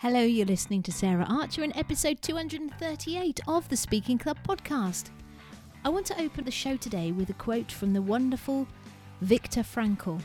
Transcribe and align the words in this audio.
Hello, 0.00 0.20
you're 0.20 0.46
listening 0.46 0.80
to 0.84 0.92
Sarah 0.92 1.26
Archer 1.28 1.64
in 1.64 1.76
episode 1.76 2.22
238 2.22 3.40
of 3.48 3.68
the 3.68 3.76
Speaking 3.76 4.16
Club 4.16 4.38
podcast. 4.46 5.10
I 5.84 5.88
want 5.88 6.06
to 6.06 6.22
open 6.22 6.44
the 6.44 6.52
show 6.52 6.76
today 6.76 7.10
with 7.10 7.30
a 7.30 7.32
quote 7.32 7.72
from 7.72 7.92
the 7.92 8.00
wonderful 8.00 8.68
Viktor 9.22 9.62
Frankl. 9.62 10.20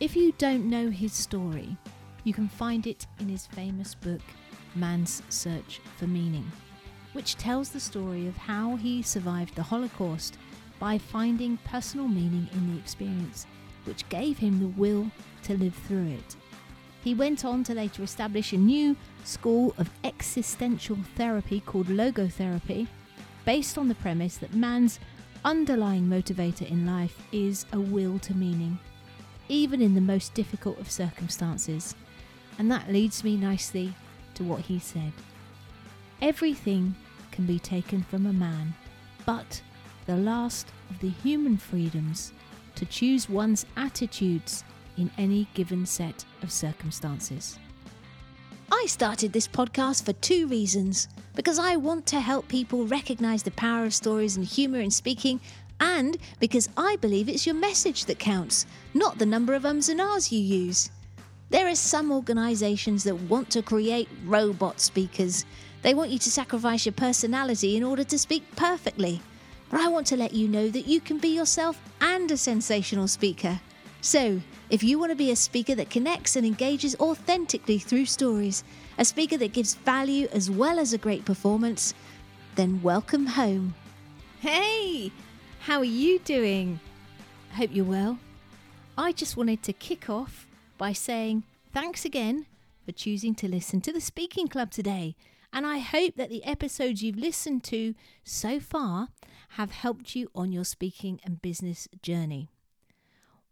If 0.00 0.16
you 0.16 0.32
don't 0.36 0.68
know 0.68 0.90
his 0.90 1.12
story, 1.12 1.76
you 2.24 2.34
can 2.34 2.48
find 2.48 2.88
it 2.88 3.06
in 3.20 3.28
his 3.28 3.46
famous 3.46 3.94
book, 3.94 4.20
Man's 4.74 5.22
Search 5.28 5.80
for 5.96 6.08
Meaning, 6.08 6.50
which 7.12 7.36
tells 7.36 7.68
the 7.68 7.78
story 7.78 8.26
of 8.26 8.36
how 8.36 8.74
he 8.74 9.00
survived 9.02 9.54
the 9.54 9.62
Holocaust 9.62 10.38
by 10.80 10.98
finding 10.98 11.56
personal 11.58 12.08
meaning 12.08 12.48
in 12.52 12.72
the 12.72 12.80
experience, 12.80 13.46
which 13.84 14.08
gave 14.08 14.38
him 14.38 14.58
the 14.58 14.76
will 14.76 15.08
to 15.44 15.56
live 15.56 15.76
through 15.86 16.08
it. 16.08 16.34
He 17.02 17.14
went 17.14 17.44
on 17.44 17.64
to 17.64 17.74
later 17.74 18.02
establish 18.02 18.52
a 18.52 18.56
new 18.56 18.96
school 19.24 19.74
of 19.78 19.90
existential 20.04 20.98
therapy 21.16 21.60
called 21.60 21.86
logotherapy, 21.86 22.88
based 23.44 23.78
on 23.78 23.88
the 23.88 23.94
premise 23.94 24.36
that 24.38 24.54
man's 24.54 24.98
underlying 25.44 26.06
motivator 26.06 26.68
in 26.68 26.86
life 26.86 27.22
is 27.32 27.64
a 27.72 27.80
will 27.80 28.18
to 28.18 28.34
meaning, 28.34 28.78
even 29.48 29.80
in 29.80 29.94
the 29.94 30.00
most 30.00 30.34
difficult 30.34 30.78
of 30.80 30.90
circumstances. 30.90 31.94
And 32.58 32.70
that 32.72 32.92
leads 32.92 33.22
me 33.22 33.36
nicely 33.36 33.94
to 34.34 34.44
what 34.44 34.60
he 34.60 34.78
said 34.78 35.12
Everything 36.20 36.96
can 37.30 37.46
be 37.46 37.60
taken 37.60 38.02
from 38.02 38.26
a 38.26 38.32
man, 38.32 38.74
but 39.24 39.62
the 40.06 40.16
last 40.16 40.66
of 40.90 40.98
the 40.98 41.10
human 41.10 41.56
freedoms 41.56 42.32
to 42.74 42.84
choose 42.86 43.28
one's 43.28 43.66
attitudes 43.76 44.64
in 44.98 45.10
any 45.16 45.48
given 45.54 45.86
set 45.86 46.24
of 46.42 46.52
circumstances. 46.52 47.58
I 48.70 48.84
started 48.86 49.32
this 49.32 49.48
podcast 49.48 50.04
for 50.04 50.12
two 50.12 50.46
reasons 50.46 51.08
because 51.34 51.58
I 51.58 51.76
want 51.76 52.04
to 52.06 52.20
help 52.20 52.48
people 52.48 52.84
recognize 52.84 53.42
the 53.42 53.52
power 53.52 53.86
of 53.86 53.94
stories 53.94 54.36
and 54.36 54.44
humor 54.44 54.80
in 54.80 54.90
speaking, 54.90 55.40
and 55.80 56.18
because 56.38 56.68
I 56.76 56.96
believe 56.96 57.28
it's 57.28 57.46
your 57.46 57.54
message 57.54 58.04
that 58.06 58.18
counts, 58.18 58.66
not 58.92 59.18
the 59.18 59.24
number 59.24 59.54
of 59.54 59.64
ums 59.64 59.88
and 59.88 60.00
ahs 60.00 60.30
you 60.30 60.40
use. 60.40 60.90
There 61.50 61.66
are 61.66 61.74
some 61.74 62.12
organizations 62.12 63.04
that 63.04 63.14
want 63.14 63.48
to 63.50 63.62
create 63.62 64.08
robot 64.26 64.80
speakers. 64.80 65.46
They 65.80 65.94
want 65.94 66.10
you 66.10 66.18
to 66.18 66.30
sacrifice 66.30 66.84
your 66.84 66.92
personality 66.92 67.76
in 67.76 67.84
order 67.84 68.04
to 68.04 68.18
speak 68.18 68.44
perfectly. 68.54 69.22
But 69.70 69.80
I 69.80 69.88
want 69.88 70.06
to 70.08 70.16
let 70.16 70.34
you 70.34 70.46
know 70.46 70.68
that 70.68 70.86
you 70.86 71.00
can 71.00 71.18
be 71.18 71.28
yourself 71.28 71.80
and 72.02 72.30
a 72.30 72.36
sensational 72.36 73.08
speaker. 73.08 73.60
So, 74.00 74.40
if 74.70 74.84
you 74.84 74.98
want 74.98 75.10
to 75.10 75.16
be 75.16 75.32
a 75.32 75.36
speaker 75.36 75.74
that 75.74 75.90
connects 75.90 76.36
and 76.36 76.46
engages 76.46 76.94
authentically 77.00 77.78
through 77.78 78.06
stories, 78.06 78.62
a 78.96 79.04
speaker 79.04 79.36
that 79.38 79.52
gives 79.52 79.74
value 79.74 80.28
as 80.32 80.48
well 80.50 80.78
as 80.78 80.92
a 80.92 80.98
great 80.98 81.24
performance, 81.24 81.94
then 82.54 82.80
welcome 82.82 83.26
home. 83.26 83.74
Hey, 84.40 85.10
how 85.60 85.78
are 85.78 85.84
you 85.84 86.20
doing? 86.20 86.78
Hope 87.54 87.70
you're 87.72 87.84
well. 87.84 88.18
I 88.96 89.10
just 89.12 89.36
wanted 89.36 89.64
to 89.64 89.72
kick 89.72 90.08
off 90.08 90.46
by 90.76 90.92
saying 90.92 91.42
thanks 91.72 92.04
again 92.04 92.46
for 92.84 92.92
choosing 92.92 93.34
to 93.36 93.48
listen 93.48 93.80
to 93.80 93.92
the 93.92 94.00
Speaking 94.00 94.46
Club 94.46 94.70
today. 94.70 95.16
And 95.52 95.66
I 95.66 95.78
hope 95.78 96.14
that 96.16 96.30
the 96.30 96.44
episodes 96.44 97.02
you've 97.02 97.16
listened 97.16 97.64
to 97.64 97.94
so 98.22 98.60
far 98.60 99.08
have 99.50 99.72
helped 99.72 100.14
you 100.14 100.30
on 100.34 100.52
your 100.52 100.64
speaking 100.64 101.20
and 101.24 101.42
business 101.42 101.88
journey. 102.00 102.50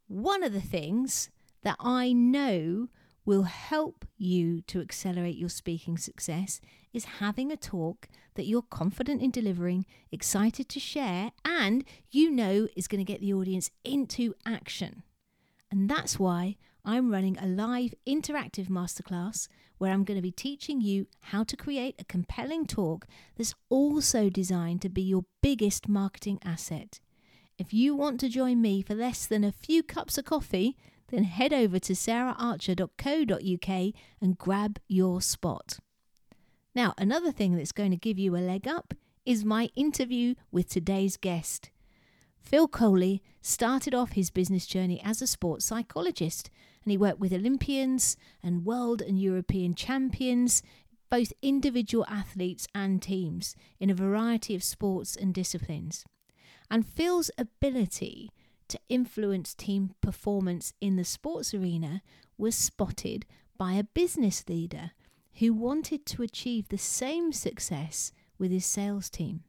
One 0.09 0.43
of 0.43 0.53
the 0.53 0.61
things 0.61 1.31
that 1.63 1.77
I 1.81 2.13
know 2.13 2.89
will 3.25 3.43
help 3.43 4.05
you 4.17 4.61
to 4.63 4.81
accelerate 4.81 5.37
your 5.37 5.49
speaking 5.49 5.99
success 5.99 6.61
is 6.93 7.17
having 7.19 7.51
a 7.51 7.57
talk 7.57 8.09
that 8.37 8.47
you're 8.47 8.63
confident 8.63 9.21
in 9.21 9.33
delivering, 9.33 9.85
excited 10.13 10.69
to 10.69 10.79
share, 10.79 11.33
and 11.45 11.85
you 12.11 12.31
know 12.31 12.69
is 12.77 12.87
going 12.87 13.05
to 13.05 13.13
get 13.13 13.21
the 13.21 13.35
audience 13.35 13.71
into 13.85 14.33
action. 14.47 15.03
And 15.73 15.91
that's 15.91 16.21
why 16.21 16.57
I'm 16.85 17.11
running 17.11 17.37
a 17.39 17.47
live 17.47 17.93
interactive 18.07 18.69
masterclass 18.69 19.49
where 19.79 19.93
I'm 19.93 20.05
going 20.05 20.17
to 20.19 20.23
be 20.23 20.31
teaching 20.31 20.81
you 20.81 21.09
how 21.21 21.43
to 21.43 21.57
create 21.57 21.97
a 21.99 22.05
compelling 22.05 22.65
talk 22.65 23.07
that's 23.37 23.55
also 23.69 24.31
designed 24.31 24.83
to 24.83 24.89
be 24.89 25.03
your 25.03 25.25
biggest 25.43 25.89
marketing 25.89 26.39
asset. 26.45 27.01
If 27.59 27.73
you 27.73 27.97
want 27.97 28.21
to 28.21 28.29
join 28.29 28.61
me 28.61 28.83
for 28.83 28.95
less 28.95 29.27
than 29.27 29.43
a 29.43 29.51
few 29.51 29.83
cups 29.83 30.19
of 30.19 30.27
coffee, 30.27 30.77
then 31.09 31.25
head 31.25 31.55
over 31.55 31.79
to 31.79 31.95
saraharcher.co.uk 31.95 33.95
and 34.21 34.37
grab 34.37 34.79
your 34.89 35.23
spot. 35.23 35.79
Now, 36.75 36.93
another 36.99 37.33
thing 37.33 37.57
that's 37.57 37.73
going 37.73 37.93
to 37.93 37.97
give 37.97 38.19
you 38.19 38.37
a 38.37 38.45
leg 38.45 38.69
up 38.69 38.93
is 39.25 39.43
my 39.43 39.71
interview 39.75 40.35
with 40.53 40.69
today's 40.69 41.17
guest. 41.17 41.71
Phil 42.39 42.69
Coley 42.69 43.23
started 43.41 43.95
off 43.95 44.13
his 44.13 44.31
business 44.31 44.67
journey 44.67 45.01
as 45.03 45.23
a 45.23 45.27
sports 45.27 45.65
psychologist, 45.65 46.51
and 46.85 46.91
he 46.91 46.99
worked 46.99 47.21
with 47.21 47.33
Olympians 47.33 48.19
and 48.43 48.67
world 48.67 49.01
and 49.01 49.19
European 49.19 49.75
champions, 49.75 50.63
both 51.09 51.33
individual 51.41 52.05
athletes 52.07 52.69
and 52.75 53.01
teams, 53.01 53.57
in 53.81 53.89
a 53.89 53.95
variety 53.95 54.55
of 54.55 54.63
sports 54.63 55.17
and 55.17 55.33
disciplines 55.33 56.05
and 56.71 56.87
Phil's 56.87 57.31
ability 57.39 58.31
to 58.69 58.79
influence 58.89 59.55
team 59.55 59.95
performance 60.01 60.73
in 60.81 60.97
the 60.97 61.05
sports 61.05 61.55
arena 61.55 62.03
was 62.37 62.55
spotted 62.55 63.25
by 63.57 63.75
a 63.75 63.85
business 63.85 64.45
leader 64.49 64.91
who 65.39 65.53
wanted 65.53 66.07
to 66.07 66.23
achieve 66.23 66.69
the 66.69 66.79
same 66.79 67.33
success 67.33 68.13
with 68.39 68.51
his 68.51 68.67
sales 68.67 69.09
team. 69.09 69.45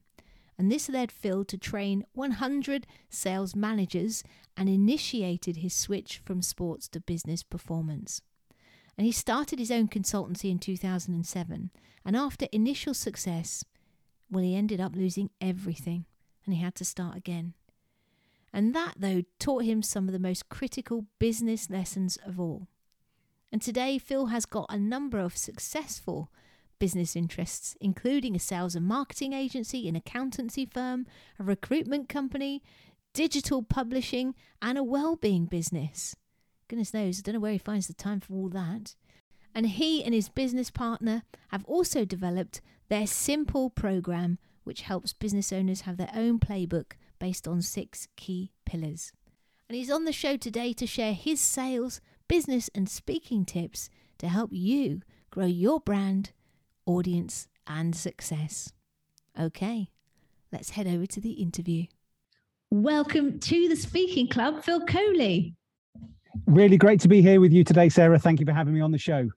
And 0.57 0.72
this 0.72 0.89
led 0.89 1.11
Phil 1.11 1.45
to 1.45 1.57
train 1.57 2.03
100 2.13 2.88
sales 3.09 3.55
managers 3.55 4.23
and 4.55 4.67
initiated 4.67 5.57
his 5.57 5.73
switch 5.73 6.22
from 6.25 6.41
sports 6.41 6.88
to 6.89 6.99
business 6.99 7.44
performance. 7.44 8.22
And 8.97 9.05
he 9.05 9.11
started 9.11 9.59
his 9.59 9.69
own 9.69 9.88
consultancy 9.88 10.49
in 10.49 10.57
2007. 10.57 11.69
And 12.03 12.16
after 12.16 12.47
initial 12.51 12.95
success, 12.95 13.63
well, 14.31 14.44
he 14.44 14.55
ended 14.55 14.81
up 14.81 14.95
losing 14.95 15.29
everything 15.39 16.05
and 16.47 16.56
he 16.56 16.63
had 16.63 16.74
to 16.75 16.85
start 16.85 17.16
again. 17.16 17.53
And 18.52 18.74
that, 18.74 18.96
though, 18.97 19.24
taught 19.38 19.66
him 19.66 19.84
some 19.84 20.08
of 20.08 20.13
the 20.13 20.19
most 20.19 20.50
critical 20.50 21.06
business 21.19 21.69
lessons 21.69 22.18
of 22.25 22.40
all. 22.40 22.68
And 23.52 23.62
today, 23.62 24.00
Phil 24.00 24.28
has 24.28 24.46
got 24.46 24.66
a 24.69 24.80
number 24.80 25.19
of 25.19 25.38
successful 25.38 26.31
business 26.80 27.16
interests, 27.16 27.75
including 27.80 28.35
a 28.35 28.40
sales 28.40 28.75
and 28.75 28.85
marketing 28.85 29.34
agency, 29.34 29.88
an 29.88 29.96
accountancy 29.96 30.66
firm, 30.66 31.06
a 31.40 31.44
recruitment 31.44 32.09
company, 32.09 32.64
digital 33.14 33.62
publishing, 33.62 34.34
and 34.62 34.78
a 34.78 34.84
well-being 34.84 35.46
business. 35.46 36.16
Goodness 36.68 36.94
knows, 36.94 37.19
I 37.19 37.22
don't 37.24 37.35
know 37.35 37.40
where 37.40 37.53
he 37.53 37.58
finds 37.58 37.88
the 37.88 37.94
time 37.94 38.19
for 38.19 38.34
all 38.34 38.50
that. 38.50 38.96
And 39.56 39.66
he 39.66 40.03
and 40.03 40.14
his 40.14 40.29
business 40.29 40.69
partner 40.69 41.24
have 41.50 41.66
also 41.66 42.06
developed 42.06 42.62
their 42.90 43.08
simple 43.08 43.69
program 43.69 44.38
which 44.67 44.81
helps 44.81 45.13
business 45.13 45.53
owners 45.53 45.81
have 45.81 45.95
their 45.95 46.11
own 46.13 46.39
playbook 46.39 46.91
based 47.19 47.47
on 47.47 47.61
six 47.61 48.09
key 48.17 48.51
pillars. 48.66 49.13
And 49.69 49.78
he's 49.78 49.89
on 49.89 50.03
the 50.03 50.11
show 50.11 50.35
today 50.35 50.73
to 50.73 50.85
share 50.85 51.13
his 51.13 51.39
sales, 51.39 52.01
business, 52.28 52.69
and 52.75 52.89
speaking 52.89 53.45
tips 53.45 53.89
to 54.17 54.28
help 54.28 54.50
you 54.51 55.01
grow 55.31 55.45
your 55.45 55.79
brand, 55.79 56.31
audience, 56.85 57.47
and 57.66 57.95
success. 57.95 58.73
Okay, 59.39 59.89
let's 60.51 60.72
head 60.72 60.88
over 60.88 61.05
to 61.05 61.22
the 61.22 61.31
interview. 61.31 61.85
Welcome 62.69 63.39
to 63.39 63.69
the 63.69 63.75
Speaking 63.78 64.28
Club, 64.28 64.63
Phil 64.66 64.85
Coley. 64.85 65.55
Really 66.45 66.78
great 66.78 66.99
to 67.01 67.07
be 67.07 67.22
here 67.22 67.39
with 67.39 67.53
you 67.53 67.63
today, 67.63 67.88
Sarah. 67.88 68.19
Thank 68.19 68.41
you 68.41 68.45
for 68.45 68.53
having 68.53 68.73
me 68.73 68.81
on 68.81 68.91
the 68.91 68.97
show. 68.97 69.29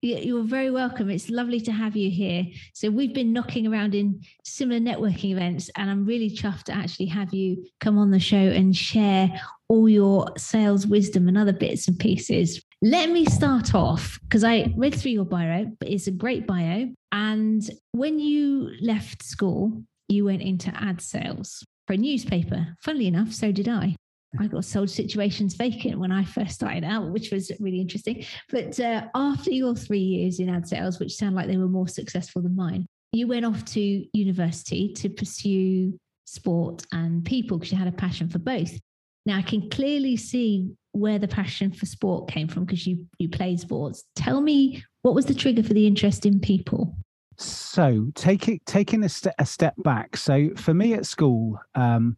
You're 0.00 0.44
very 0.44 0.70
welcome. 0.70 1.10
It's 1.10 1.28
lovely 1.28 1.60
to 1.62 1.72
have 1.72 1.96
you 1.96 2.08
here. 2.08 2.44
So, 2.72 2.88
we've 2.88 3.12
been 3.12 3.32
knocking 3.32 3.66
around 3.66 3.96
in 3.96 4.20
similar 4.44 4.78
networking 4.78 5.32
events, 5.32 5.70
and 5.76 5.90
I'm 5.90 6.06
really 6.06 6.30
chuffed 6.30 6.64
to 6.64 6.72
actually 6.72 7.06
have 7.06 7.34
you 7.34 7.66
come 7.80 7.98
on 7.98 8.12
the 8.12 8.20
show 8.20 8.36
and 8.36 8.76
share 8.76 9.28
all 9.66 9.88
your 9.88 10.28
sales 10.36 10.86
wisdom 10.86 11.26
and 11.26 11.36
other 11.36 11.52
bits 11.52 11.88
and 11.88 11.98
pieces. 11.98 12.62
Let 12.80 13.10
me 13.10 13.24
start 13.24 13.74
off 13.74 14.20
because 14.22 14.44
I 14.44 14.72
read 14.76 14.94
through 14.94 15.10
your 15.10 15.24
bio, 15.24 15.66
but 15.80 15.88
it's 15.88 16.06
a 16.06 16.12
great 16.12 16.46
bio. 16.46 16.90
And 17.10 17.68
when 17.90 18.20
you 18.20 18.70
left 18.80 19.24
school, 19.24 19.82
you 20.06 20.26
went 20.26 20.42
into 20.42 20.70
ad 20.80 21.00
sales 21.00 21.64
for 21.88 21.94
a 21.94 21.96
newspaper. 21.96 22.76
Funnily 22.82 23.08
enough, 23.08 23.32
so 23.32 23.50
did 23.50 23.66
I. 23.66 23.96
I 24.38 24.46
got 24.46 24.64
sold 24.64 24.90
situations 24.90 25.54
vacant 25.54 25.98
when 25.98 26.12
I 26.12 26.24
first 26.24 26.52
started 26.52 26.84
out, 26.84 27.10
which 27.10 27.30
was 27.30 27.50
really 27.60 27.80
interesting. 27.80 28.24
But 28.50 28.78
uh, 28.78 29.06
after 29.14 29.50
your 29.50 29.74
three 29.74 30.00
years 30.00 30.38
in 30.38 30.48
ad 30.48 30.68
sales, 30.68 30.98
which 30.98 31.14
sound 31.14 31.34
like 31.34 31.46
they 31.46 31.56
were 31.56 31.68
more 31.68 31.88
successful 31.88 32.42
than 32.42 32.54
mine, 32.54 32.86
you 33.12 33.26
went 33.26 33.46
off 33.46 33.64
to 33.66 34.06
university 34.12 34.92
to 34.94 35.08
pursue 35.08 35.98
sport 36.26 36.84
and 36.92 37.24
people 37.24 37.58
because 37.58 37.72
you 37.72 37.78
had 37.78 37.88
a 37.88 37.92
passion 37.92 38.28
for 38.28 38.38
both. 38.38 38.78
Now 39.24 39.38
I 39.38 39.42
can 39.42 39.70
clearly 39.70 40.16
see 40.16 40.70
where 40.92 41.18
the 41.18 41.28
passion 41.28 41.72
for 41.72 41.86
sport 41.86 42.30
came 42.30 42.48
from 42.48 42.64
because 42.64 42.86
you 42.86 43.06
you 43.18 43.28
played 43.28 43.60
sports. 43.60 44.04
Tell 44.14 44.40
me 44.40 44.82
What 45.02 45.14
was 45.14 45.26
the 45.26 45.34
trigger 45.34 45.62
for 45.62 45.74
the 45.74 45.86
interest 45.86 46.26
in 46.26 46.40
people? 46.40 46.94
So 47.38 48.08
taking 48.14 48.60
taking 48.66 49.04
a, 49.04 49.08
st- 49.08 49.34
a 49.38 49.46
step 49.46 49.74
back. 49.78 50.16
So 50.16 50.50
for 50.56 50.74
me 50.74 50.94
at 50.94 51.06
school, 51.06 51.58
um, 51.74 52.16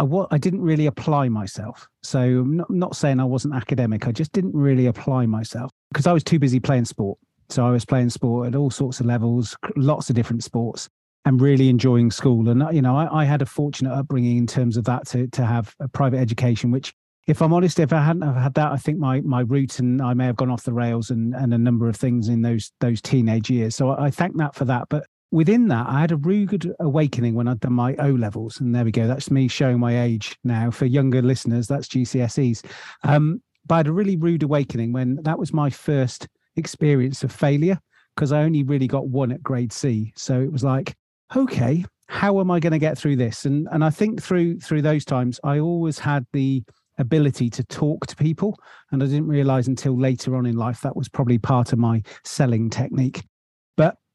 I, 0.00 0.26
I 0.30 0.38
didn't 0.38 0.62
really 0.62 0.86
apply 0.86 1.28
myself. 1.28 1.88
So 2.02 2.20
I'm 2.20 2.56
not, 2.56 2.70
not 2.70 2.96
saying 2.96 3.20
I 3.20 3.24
wasn't 3.24 3.54
academic. 3.54 4.06
I 4.06 4.12
just 4.12 4.32
didn't 4.32 4.54
really 4.54 4.86
apply 4.86 5.26
myself 5.26 5.70
because 5.92 6.06
I 6.06 6.12
was 6.12 6.24
too 6.24 6.38
busy 6.38 6.58
playing 6.58 6.86
sport. 6.86 7.18
So 7.50 7.66
I 7.66 7.70
was 7.70 7.84
playing 7.84 8.10
sport 8.10 8.48
at 8.48 8.54
all 8.54 8.70
sorts 8.70 9.00
of 9.00 9.06
levels, 9.06 9.56
lots 9.76 10.08
of 10.08 10.16
different 10.16 10.44
sports, 10.44 10.88
and 11.24 11.40
really 11.40 11.68
enjoying 11.68 12.10
school. 12.10 12.48
And 12.48 12.64
you 12.74 12.80
know, 12.80 12.96
I, 12.96 13.22
I 13.22 13.24
had 13.24 13.42
a 13.42 13.46
fortunate 13.46 13.92
upbringing 13.92 14.38
in 14.38 14.46
terms 14.46 14.76
of 14.76 14.84
that 14.84 15.06
to 15.08 15.26
to 15.28 15.44
have 15.44 15.74
a 15.80 15.88
private 15.88 16.18
education, 16.18 16.70
which 16.70 16.94
if 17.26 17.42
I'm 17.42 17.52
honest, 17.52 17.78
if 17.78 17.92
I 17.92 18.02
hadn't 18.02 18.22
have 18.22 18.36
had 18.36 18.54
that, 18.54 18.72
I 18.72 18.76
think 18.76 18.98
my 18.98 19.20
my 19.20 19.40
route 19.40 19.80
and 19.80 20.00
I 20.00 20.14
may 20.14 20.26
have 20.26 20.36
gone 20.36 20.50
off 20.50 20.62
the 20.62 20.72
rails 20.72 21.10
and 21.10 21.34
and 21.34 21.52
a 21.52 21.58
number 21.58 21.88
of 21.88 21.96
things 21.96 22.28
in 22.28 22.42
those 22.42 22.72
those 22.80 23.02
teenage 23.02 23.50
years. 23.50 23.74
So 23.74 23.90
I, 23.90 24.06
I 24.06 24.10
thank 24.10 24.36
that 24.36 24.54
for 24.54 24.64
that. 24.66 24.88
But 24.88 25.06
within 25.30 25.68
that, 25.68 25.86
I 25.88 26.00
had 26.00 26.12
a 26.12 26.16
rude 26.16 26.72
awakening 26.80 27.34
when 27.34 27.48
I'd 27.48 27.60
done 27.60 27.72
my 27.72 27.94
O 27.96 28.10
levels, 28.10 28.60
and 28.60 28.74
there 28.74 28.84
we 28.84 28.90
go. 28.90 29.06
That's 29.06 29.30
me 29.30 29.48
showing 29.48 29.78
my 29.78 30.02
age 30.02 30.36
now. 30.44 30.70
For 30.70 30.86
younger 30.86 31.22
listeners, 31.22 31.66
that's 31.66 31.88
GCSEs. 31.88 32.64
Um, 33.04 33.42
but 33.66 33.74
I 33.74 33.78
had 33.78 33.86
a 33.88 33.92
really 33.92 34.16
rude 34.16 34.42
awakening 34.42 34.92
when 34.92 35.16
that 35.22 35.38
was 35.38 35.52
my 35.52 35.70
first 35.70 36.28
experience 36.56 37.22
of 37.22 37.32
failure 37.32 37.78
because 38.14 38.32
I 38.32 38.42
only 38.42 38.62
really 38.62 38.86
got 38.86 39.08
one 39.08 39.32
at 39.32 39.42
grade 39.42 39.72
C. 39.72 40.12
So 40.16 40.40
it 40.40 40.52
was 40.52 40.64
like, 40.64 40.94
okay, 41.36 41.84
how 42.08 42.40
am 42.40 42.50
I 42.50 42.58
going 42.58 42.72
to 42.72 42.78
get 42.78 42.98
through 42.98 43.16
this? 43.16 43.44
And 43.44 43.68
and 43.70 43.84
I 43.84 43.90
think 43.90 44.22
through 44.22 44.60
through 44.60 44.82
those 44.82 45.04
times, 45.04 45.38
I 45.44 45.60
always 45.60 45.98
had 45.98 46.26
the 46.32 46.62
ability 46.98 47.48
to 47.50 47.64
talk 47.64 48.06
to 48.06 48.16
people. 48.16 48.58
And 48.90 49.02
I 49.02 49.06
didn't 49.06 49.28
realize 49.28 49.68
until 49.68 49.98
later 49.98 50.36
on 50.36 50.46
in 50.46 50.56
life 50.56 50.80
that 50.82 50.96
was 50.96 51.08
probably 51.08 51.38
part 51.38 51.72
of 51.72 51.78
my 51.78 52.02
selling 52.24 52.70
technique. 52.70 53.22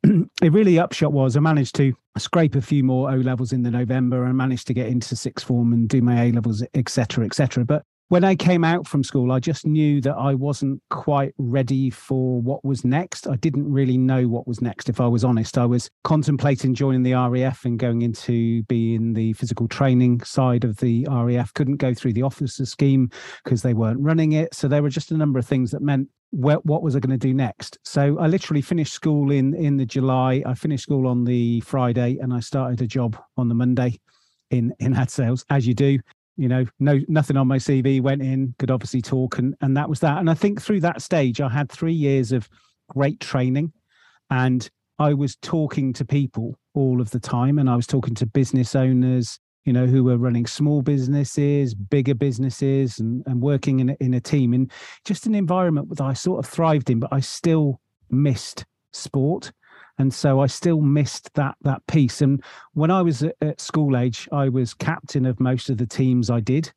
It 0.41 0.51
really 0.51 0.79
upshot 0.79 1.13
was 1.13 1.35
I 1.35 1.39
managed 1.39 1.75
to 1.75 1.93
scrape 2.17 2.55
a 2.55 2.61
few 2.61 2.83
more 2.83 3.11
O 3.11 3.15
levels 3.15 3.51
in 3.51 3.63
the 3.63 3.71
November 3.71 4.25
and 4.25 4.37
managed 4.37 4.67
to 4.67 4.73
get 4.73 4.87
into 4.87 5.15
sixth 5.15 5.45
form 5.45 5.73
and 5.73 5.87
do 5.87 6.01
my 6.01 6.23
A 6.25 6.31
levels, 6.31 6.63
etc., 6.73 7.25
etc. 7.25 7.65
But 7.65 7.83
when 8.09 8.23
I 8.23 8.35
came 8.35 8.63
out 8.63 8.87
from 8.87 9.03
school, 9.03 9.31
I 9.31 9.39
just 9.39 9.65
knew 9.65 9.99
that 10.01 10.13
I 10.15 10.35
wasn't 10.35 10.81
quite 10.91 11.33
ready 11.39 11.89
for 11.89 12.39
what 12.39 12.63
was 12.63 12.85
next. 12.85 13.27
I 13.27 13.35
didn't 13.35 13.71
really 13.71 13.97
know 13.97 14.27
what 14.27 14.47
was 14.47 14.61
next, 14.61 14.89
if 14.89 15.01
I 15.01 15.07
was 15.07 15.23
honest. 15.23 15.57
I 15.57 15.65
was 15.65 15.89
contemplating 16.03 16.75
joining 16.75 17.01
the 17.01 17.13
RAF 17.13 17.65
and 17.65 17.79
going 17.79 18.03
into 18.03 18.61
being 18.63 19.13
the 19.13 19.33
physical 19.33 19.67
training 19.67 20.21
side 20.23 20.63
of 20.63 20.77
the 20.77 21.07
RAF. 21.09 21.51
Couldn't 21.55 21.77
go 21.77 21.95
through 21.95 22.13
the 22.13 22.21
officer 22.21 22.65
scheme 22.65 23.09
because 23.43 23.63
they 23.63 23.73
weren't 23.73 23.99
running 23.99 24.33
it. 24.33 24.53
So 24.53 24.67
there 24.67 24.83
were 24.83 24.89
just 24.89 25.11
a 25.11 25.17
number 25.17 25.39
of 25.39 25.47
things 25.47 25.71
that 25.71 25.81
meant 25.81 26.07
what, 26.29 26.63
what 26.63 26.83
was 26.83 26.95
I 26.95 26.99
going 26.99 27.17
to 27.17 27.27
do 27.27 27.33
next? 27.33 27.79
So 27.83 28.19
I 28.19 28.27
literally 28.27 28.61
finished 28.61 28.93
school 28.93 29.31
in 29.31 29.55
in 29.55 29.77
the 29.77 29.85
July. 29.85 30.43
I 30.45 30.53
finished 30.53 30.83
school 30.83 31.07
on 31.07 31.23
the 31.23 31.61
Friday 31.61 32.19
and 32.21 32.33
I 32.33 32.39
started 32.39 32.81
a 32.81 32.87
job 32.87 33.17
on 33.37 33.49
the 33.49 33.55
Monday 33.55 33.99
in 34.51 34.75
in 34.79 34.93
ad 34.93 35.09
sales, 35.09 35.43
as 35.49 35.65
you 35.65 35.73
do 35.73 35.97
you 36.37 36.47
know 36.47 36.65
no 36.79 36.99
nothing 37.07 37.37
on 37.37 37.47
my 37.47 37.57
cv 37.57 38.01
went 38.01 38.21
in 38.21 38.53
could 38.59 38.71
obviously 38.71 39.01
talk 39.01 39.37
and 39.37 39.55
and 39.61 39.75
that 39.77 39.89
was 39.89 39.99
that. 39.99 40.17
And 40.17 40.29
i 40.29 40.33
think 40.33 40.61
through 40.61 40.81
that 40.81 41.01
stage 41.01 41.41
i 41.41 41.49
had 41.49 41.71
3 41.71 41.93
years 41.93 42.31
of 42.31 42.49
great 42.89 43.19
training 43.19 43.71
and 44.29 44.69
i 44.99 45.13
was 45.13 45.35
talking 45.37 45.93
to 45.93 46.05
people 46.05 46.57
all 46.73 47.01
of 47.01 47.11
the 47.11 47.19
time 47.19 47.59
and 47.59 47.69
i 47.69 47.75
was 47.75 47.87
talking 47.87 48.15
to 48.15 48.25
business 48.25 48.75
owners 48.75 49.39
you 49.65 49.73
know 49.73 49.85
who 49.85 50.03
were 50.03 50.17
running 50.17 50.45
small 50.45 50.81
businesses 50.81 51.73
bigger 51.73 52.13
businesses 52.13 52.99
and, 52.99 53.23
and 53.25 53.41
working 53.41 53.79
in 53.79 53.89
in 53.99 54.13
a 54.13 54.21
team 54.21 54.53
in 54.53 54.69
just 55.03 55.25
an 55.25 55.35
environment 55.35 55.89
that 55.89 56.01
i 56.01 56.13
sort 56.13 56.43
of 56.43 56.49
thrived 56.49 56.89
in 56.89 56.99
but 56.99 57.11
i 57.11 57.19
still 57.19 57.79
missed 58.09 58.65
sport 58.93 59.51
and 59.97 60.13
so 60.13 60.39
I 60.39 60.47
still 60.47 60.81
missed 60.81 61.33
that 61.35 61.55
that 61.61 61.85
piece. 61.87 62.21
And 62.21 62.43
when 62.73 62.91
I 62.91 63.01
was 63.01 63.23
at, 63.23 63.35
at 63.41 63.61
school 63.61 63.97
age, 63.97 64.27
I 64.31 64.49
was 64.49 64.73
captain 64.73 65.25
of 65.25 65.39
most 65.39 65.69
of 65.69 65.77
the 65.77 65.87
teams 65.87 66.29
I 66.29 66.39
did. 66.39 66.71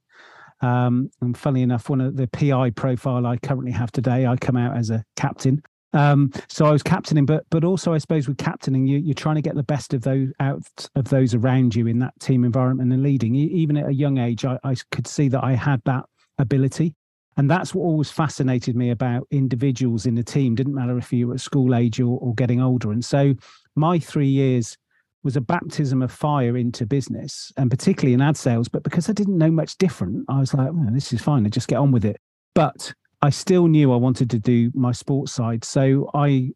Um, 0.60 1.10
and 1.20 1.36
funny 1.36 1.62
enough, 1.62 1.88
one 1.88 2.00
of 2.00 2.16
the 2.16 2.26
PI 2.28 2.70
profile 2.70 3.26
I 3.26 3.36
currently 3.36 3.72
have 3.72 3.92
today, 3.92 4.26
I 4.26 4.36
come 4.36 4.56
out 4.56 4.76
as 4.76 4.90
a 4.90 5.04
captain. 5.16 5.62
Um, 5.92 6.32
so 6.48 6.66
I 6.66 6.70
was 6.70 6.82
captaining, 6.82 7.24
but 7.24 7.44
but 7.50 7.64
also 7.64 7.94
I 7.94 7.98
suppose 7.98 8.28
with 8.28 8.36
captaining, 8.36 8.86
you, 8.86 8.98
you're 8.98 9.14
trying 9.14 9.36
to 9.36 9.42
get 9.42 9.54
the 9.54 9.62
best 9.62 9.94
of 9.94 10.02
those 10.02 10.28
out 10.38 10.88
of 10.94 11.08
those 11.08 11.34
around 11.34 11.74
you 11.74 11.86
in 11.86 11.98
that 12.00 12.18
team 12.20 12.44
environment 12.44 12.92
and 12.92 13.02
leading. 13.02 13.34
Even 13.34 13.76
at 13.76 13.88
a 13.88 13.94
young 13.94 14.18
age, 14.18 14.44
I, 14.44 14.58
I 14.64 14.76
could 14.90 15.06
see 15.06 15.28
that 15.28 15.42
I 15.42 15.54
had 15.54 15.80
that 15.86 16.04
ability. 16.38 16.94
And 17.38 17.48
that's 17.48 17.72
what 17.72 17.84
always 17.84 18.10
fascinated 18.10 18.74
me 18.74 18.90
about 18.90 19.28
individuals 19.30 20.06
in 20.06 20.16
the 20.16 20.24
team. 20.24 20.56
Didn't 20.56 20.74
matter 20.74 20.98
if 20.98 21.12
you 21.12 21.28
were 21.28 21.34
at 21.34 21.40
school 21.40 21.72
age 21.72 22.00
or, 22.00 22.18
or 22.18 22.34
getting 22.34 22.60
older. 22.60 22.90
And 22.90 23.04
so 23.04 23.32
my 23.76 24.00
three 24.00 24.26
years 24.26 24.76
was 25.22 25.36
a 25.36 25.40
baptism 25.40 26.02
of 26.02 26.10
fire 26.10 26.56
into 26.56 26.84
business 26.84 27.52
and 27.56 27.70
particularly 27.70 28.12
in 28.12 28.20
ad 28.20 28.36
sales. 28.36 28.66
But 28.66 28.82
because 28.82 29.08
I 29.08 29.12
didn't 29.12 29.38
know 29.38 29.52
much 29.52 29.78
different, 29.78 30.24
I 30.28 30.40
was 30.40 30.52
like, 30.52 30.70
well, 30.72 30.88
this 30.90 31.12
is 31.12 31.22
fine. 31.22 31.46
I 31.46 31.48
just 31.48 31.68
get 31.68 31.76
on 31.78 31.92
with 31.92 32.04
it. 32.04 32.16
But 32.56 32.92
I 33.22 33.30
still 33.30 33.68
knew 33.68 33.92
I 33.92 33.96
wanted 33.96 34.30
to 34.30 34.40
do 34.40 34.72
my 34.74 34.90
sports 34.90 35.30
side. 35.30 35.64
So 35.64 36.10
I, 36.14 36.50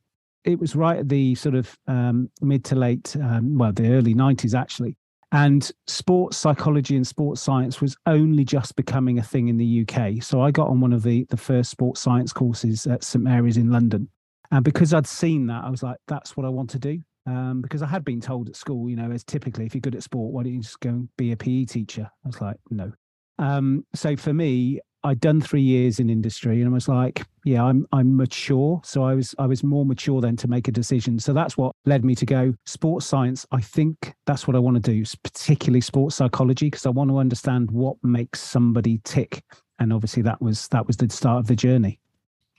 it 0.45 0.59
was 0.59 0.75
right 0.75 0.99
at 0.99 1.09
the 1.09 1.37
sort 1.37 1.55
of 1.55 1.79
um, 1.87 2.29
mid 2.41 2.65
to 2.67 2.75
late, 2.75 3.17
um, 3.23 3.57
well, 3.57 3.73
the 3.73 3.93
early 3.93 4.17
90s 4.17 4.59
actually, 4.59 4.97
and 5.33 5.73
sports 5.87 6.37
psychology 6.37 6.95
and 6.95 7.07
sports 7.07 7.41
science 7.41 7.81
was 7.81 7.97
only 8.07 8.45
just 8.45 8.77
becoming 8.77 9.19
a 9.19 9.23
thing 9.23 9.49
in 9.49 9.57
the 9.57 9.87
UK. 9.87 10.23
So 10.23 10.43
I 10.43 10.51
got 10.51 10.69
on 10.69 10.81
one 10.81 10.93
of 10.93 11.03
the 11.03 11.27
the 11.31 11.37
first 11.37 11.71
sports 11.71 12.01
science 12.01 12.33
courses 12.33 12.87
at 12.87 13.03
St 13.03 13.25
Mary's 13.25 13.57
in 13.57 13.71
London, 13.71 14.09
and 14.51 14.65
because 14.65 14.95
I'd 14.95 15.07
seen 15.07 15.47
that, 15.47 15.65
I 15.65 15.71
was 15.71 15.83
like, 15.83 15.97
that's 16.07 16.37
what 16.37 16.47
I 16.47 16.51
want 16.51 16.71
to 16.71 16.79
do. 16.79 17.01
Um, 17.25 17.63
because 17.63 17.83
I 17.83 17.87
had 17.87 18.05
been 18.05 18.21
told 18.21 18.49
at 18.49 18.57
school, 18.57 18.91
you 18.91 18.97
know, 18.97 19.11
as 19.11 19.25
typically, 19.25 19.65
if 19.65 19.75
you're 19.75 19.81
good 19.81 19.95
at 19.95 20.03
sport, 20.03 20.33
why 20.33 20.43
don't 20.43 20.55
you 20.55 20.61
just 20.61 20.81
go 20.81 20.91
and 20.91 21.09
be 21.17 21.33
a 21.33 21.37
PE 21.37 21.65
teacher? 21.65 22.11
I 22.25 22.29
was 22.29 22.41
like, 22.41 22.57
no. 22.71 22.93
Um, 23.39 23.87
so 23.95 24.17
for 24.17 24.35
me, 24.35 24.81
I'd 25.05 25.21
done 25.21 25.41
three 25.41 25.63
years 25.63 25.99
in 25.99 26.09
industry 26.09 26.61
and 26.61 26.69
I 26.69 26.73
was 26.73 26.89
like, 26.89 27.23
yeah, 27.45 27.65
I'm 27.65 27.87
I'm 27.93 28.17
mature. 28.17 28.81
So 28.85 29.03
I 29.03 29.15
was 29.15 29.35
I 29.39 29.47
was 29.47 29.65
more 29.65 29.85
mature 29.85 30.21
then 30.21 30.37
to 30.37 30.49
make 30.49 30.69
a 30.69 30.73
decision. 30.73 31.19
So 31.19 31.33
that's 31.33 31.57
what 31.57 31.75
led 31.87 32.05
me 32.05 32.15
to 32.17 32.27
go 32.27 32.55
sports 32.67 33.07
science. 33.07 33.47
I 33.51 33.61
think 33.61 34.15
that's 34.27 34.47
what 34.47 34.57
I 34.57 34.61
want 34.61 34.77
to 34.77 34.81
do, 34.81 35.05
particularly 35.23 35.81
sports 35.81 36.17
psychology, 36.17 36.67
because 36.67 36.87
I 36.87 36.91
want 36.91 37.11
to 37.11 37.19
understand 37.19 37.71
what 37.71 37.97
makes 38.03 38.41
somebody 38.41 39.01
tick. 39.05 39.43
And 39.79 39.93
obviously 39.93 40.23
that 40.23 40.41
was 40.41 40.69
that 40.69 40.87
was 40.87 40.97
the 40.97 41.11
start 41.11 41.41
of 41.41 41.47
the 41.47 41.57
journey. 41.57 41.99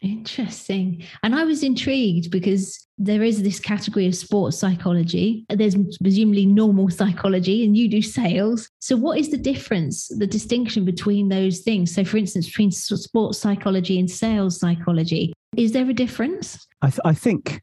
Interesting. 0.03 1.01
And 1.23 1.33
I 1.33 1.45
was 1.45 1.63
intrigued 1.63 2.29
because 2.29 2.85
there 2.97 3.23
is 3.23 3.41
this 3.41 3.57
category 3.57 4.05
of 4.05 4.13
sports 4.15 4.57
psychology. 4.57 5.45
There's 5.47 5.77
presumably 6.01 6.45
normal 6.45 6.89
psychology, 6.89 7.63
and 7.63 7.77
you 7.77 7.87
do 7.87 8.01
sales. 8.01 8.69
So, 8.79 8.97
what 8.97 9.17
is 9.17 9.31
the 9.31 9.37
difference, 9.37 10.09
the 10.09 10.27
distinction 10.27 10.83
between 10.83 11.29
those 11.29 11.61
things? 11.61 11.95
So, 11.95 12.03
for 12.03 12.17
instance, 12.17 12.47
between 12.47 12.71
sports 12.71 13.39
psychology 13.39 13.97
and 13.97 14.11
sales 14.11 14.59
psychology, 14.59 15.31
is 15.55 15.71
there 15.71 15.89
a 15.89 15.93
difference? 15.93 16.67
I, 16.81 16.89
th- 16.89 16.99
I 17.05 17.13
think 17.13 17.61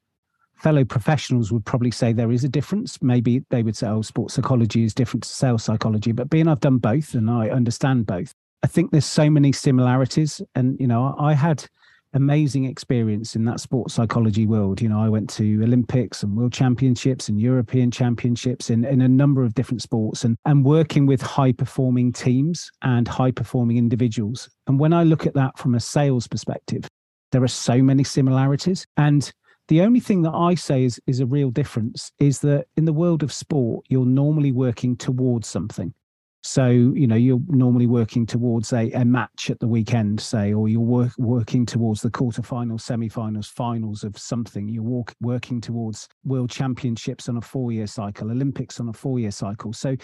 fellow 0.57 0.85
professionals 0.85 1.53
would 1.53 1.67
probably 1.67 1.91
say 1.91 2.15
there 2.15 2.33
is 2.33 2.45
a 2.45 2.49
difference. 2.49 3.03
Maybe 3.03 3.45
they 3.51 3.63
would 3.63 3.77
say, 3.77 3.87
oh, 3.87 4.01
sports 4.01 4.35
psychology 4.35 4.85
is 4.85 4.95
different 4.95 5.25
to 5.25 5.29
sales 5.29 5.63
psychology. 5.63 6.13
But 6.13 6.31
being 6.31 6.49
I've 6.49 6.61
done 6.61 6.79
both 6.79 7.13
and 7.13 7.31
I 7.31 7.51
understand 7.51 8.07
both, 8.07 8.33
I 8.63 8.67
think 8.67 8.93
there's 8.93 9.07
so 9.07 9.29
many 9.29 9.53
similarities. 9.53 10.41
And, 10.55 10.79
you 10.81 10.87
know, 10.87 11.15
I 11.19 11.35
had 11.35 11.67
amazing 12.13 12.65
experience 12.65 13.37
in 13.37 13.45
that 13.45 13.61
sports 13.61 13.95
psychology 13.95 14.47
world. 14.47 14.81
You 14.81 14.89
know, 14.89 15.01
I 15.01 15.09
went 15.09 15.31
to 15.31 15.63
Olympics 15.63 16.23
and 16.23 16.37
World 16.37 16.53
Championships 16.53 17.29
and 17.29 17.41
European 17.41 17.91
Championships 17.91 18.71
in, 18.71 18.85
in 18.85 19.01
a 19.01 19.09
number 19.09 19.45
of 19.45 19.55
different 19.55 19.83
sports 19.83 20.25
and, 20.25 20.37
and 20.45 20.65
working 20.65 21.07
with 21.07 21.23
high 21.23 21.53
performing 21.53 22.13
teams 22.13 22.71
and 22.83 23.07
high 23.07 23.31
performing 23.31 23.77
individuals. 23.77 24.49
And 24.67 24.79
when 24.79 24.93
I 24.93 25.05
look 25.05 25.27
at 25.27 25.35
that 25.35 25.59
from 25.59 25.75
a 25.75 25.81
sales 25.81 26.27
perspective, 26.27 26.89
there 27.33 27.43
are 27.43 27.49
so 27.49 27.81
many 27.83 28.05
similarities. 28.05 28.87
And 28.97 29.33
the 29.69 29.83
only 29.83 30.01
thing 30.01 30.23
that 30.23 30.35
I 30.35 30.57
say 30.57 30.85
is, 30.85 31.01
is 31.07 31.21
a 31.21 31.27
real 31.27 31.51
difference 31.51 32.11
is 32.19 32.41
that 32.41 32.67
in 32.77 32.87
the 32.87 32.93
world 32.93 33.23
of 33.23 33.33
sport, 33.33 33.87
you're 33.89 34.05
normally 34.05 34.51
working 34.51 34.97
towards 34.97 35.47
something. 35.47 35.95
So, 36.43 36.69
you 36.69 37.07
know, 37.07 37.17
you're 37.17 37.41
normally 37.49 37.87
working 37.87 38.25
towards 38.25 38.73
a, 38.73 38.91
a 38.93 39.05
match 39.05 39.51
at 39.51 39.61
the 39.61 39.69
weekend, 39.69 40.21
say, 40.21 40.55
or 40.55 40.69
you're 40.69 40.81
work, 40.81 41.13
working 41.19 41.67
towards 41.67 42.01
the 42.01 42.11
quarterfinals, 42.11 42.81
semi-finals, 42.81 43.49
finals 43.49 44.05
of 44.05 44.17
something. 44.17 44.67
You're 44.67 44.83
walk, 44.83 45.15
working 45.21 45.61
towards 45.61 46.09
world 46.25 46.51
championships 46.51 47.29
on 47.29 47.37
a 47.37 47.43
four-year 47.43 47.87
cycle, 47.87 48.31
Olympics 48.31 48.81
on 48.81 48.89
a 48.89 48.93
four-year 48.93 49.33
cycle. 49.33 49.75
So 49.75 49.97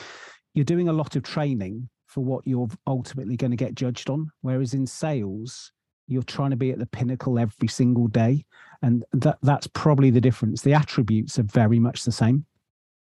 you're 0.52 0.64
doing 0.64 0.90
a 0.90 0.92
lot 0.92 1.16
of 1.16 1.22
training 1.22 1.88
for 2.06 2.22
what 2.22 2.46
you're 2.46 2.68
ultimately 2.86 3.36
going 3.36 3.50
to 3.50 3.56
get 3.56 3.74
judged 3.74 4.10
on. 4.10 4.30
Whereas 4.42 4.74
in 4.74 4.86
sales, 4.86 5.72
you're 6.06 6.22
trying 6.22 6.50
to 6.50 6.56
be 6.56 6.70
at 6.70 6.78
the 6.78 6.86
pinnacle 6.86 7.38
every 7.38 7.68
single 7.68 8.08
day. 8.08 8.44
And 8.82 9.04
that 9.12 9.38
that's 9.42 9.66
probably 9.68 10.10
the 10.10 10.20
difference. 10.20 10.60
The 10.60 10.74
attributes 10.74 11.38
are 11.38 11.44
very 11.44 11.80
much 11.80 12.04
the 12.04 12.12
same. 12.12 12.44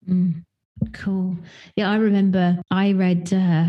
Mm. 0.09 0.45
Cool. 0.93 1.37
Yeah, 1.77 1.91
I 1.91 1.97
remember 1.97 2.59
I 2.71 2.93
read 2.93 3.33
uh, 3.33 3.67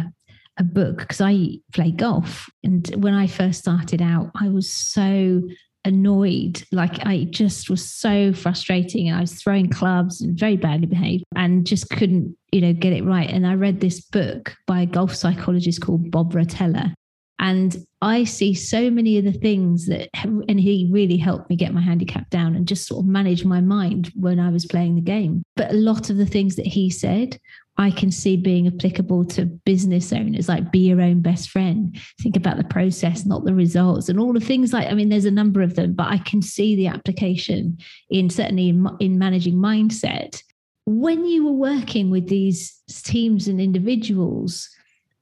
a 0.57 0.63
book 0.63 0.99
because 0.99 1.21
I 1.21 1.57
play 1.73 1.91
golf. 1.91 2.49
And 2.63 2.87
when 2.95 3.13
I 3.13 3.27
first 3.27 3.59
started 3.59 4.01
out, 4.01 4.31
I 4.39 4.49
was 4.49 4.71
so 4.71 5.41
annoyed. 5.85 6.63
Like 6.71 7.05
I 7.05 7.27
just 7.29 7.69
was 7.69 7.87
so 7.87 8.33
frustrating 8.33 9.07
and 9.07 9.17
I 9.17 9.21
was 9.21 9.33
throwing 9.33 9.69
clubs 9.69 10.21
and 10.21 10.37
very 10.37 10.57
badly 10.57 10.87
behaved 10.87 11.23
and 11.35 11.65
just 11.65 11.89
couldn't, 11.89 12.35
you 12.51 12.61
know, 12.61 12.73
get 12.73 12.93
it 12.93 13.03
right. 13.03 13.29
And 13.29 13.45
I 13.45 13.53
read 13.53 13.79
this 13.79 14.01
book 14.01 14.55
by 14.65 14.81
a 14.81 14.85
golf 14.85 15.15
psychologist 15.15 15.81
called 15.81 16.11
Bob 16.11 16.33
Rotella. 16.33 16.93
And 17.37 17.75
I 18.01 18.23
see 18.23 18.53
so 18.53 18.89
many 18.89 19.17
of 19.17 19.25
the 19.25 19.33
things 19.33 19.87
that, 19.87 20.09
and 20.23 20.59
he 20.59 20.89
really 20.91 21.17
helped 21.17 21.49
me 21.49 21.55
get 21.55 21.73
my 21.73 21.81
handicap 21.81 22.29
down 22.29 22.55
and 22.55 22.67
just 22.67 22.87
sort 22.87 23.03
of 23.03 23.07
manage 23.07 23.43
my 23.43 23.59
mind 23.59 24.11
when 24.15 24.39
I 24.39 24.49
was 24.49 24.65
playing 24.65 24.95
the 24.95 25.01
game. 25.01 25.43
But 25.55 25.71
a 25.71 25.75
lot 25.75 26.09
of 26.09 26.17
the 26.17 26.25
things 26.25 26.55
that 26.55 26.65
he 26.65 26.89
said 26.89 27.37
I 27.77 27.91
can 27.91 28.11
see 28.11 28.37
being 28.37 28.67
applicable 28.67 29.25
to 29.25 29.45
business 29.45 30.13
owners, 30.13 30.47
like 30.47 30.71
be 30.71 30.79
your 30.79 31.01
own 31.01 31.21
best 31.21 31.49
friend. 31.49 31.97
Think 32.21 32.37
about 32.37 32.57
the 32.57 32.63
process, 32.63 33.25
not 33.25 33.43
the 33.43 33.53
results, 33.53 34.07
and 34.07 34.19
all 34.19 34.31
the 34.31 34.39
things 34.39 34.71
like. 34.71 34.87
I 34.89 34.93
mean, 34.93 35.09
there's 35.09 35.25
a 35.25 35.31
number 35.31 35.61
of 35.61 35.75
them, 35.75 35.93
but 35.93 36.07
I 36.07 36.19
can 36.19 36.41
see 36.41 36.75
the 36.75 36.87
application 36.87 37.77
in 38.09 38.29
certainly 38.29 38.69
in, 38.69 38.87
in 38.99 39.19
managing 39.19 39.55
mindset. 39.55 40.41
When 40.85 41.25
you 41.25 41.45
were 41.45 41.51
working 41.51 42.09
with 42.09 42.29
these 42.29 42.81
teams 43.03 43.47
and 43.47 43.59
individuals, 43.59 44.69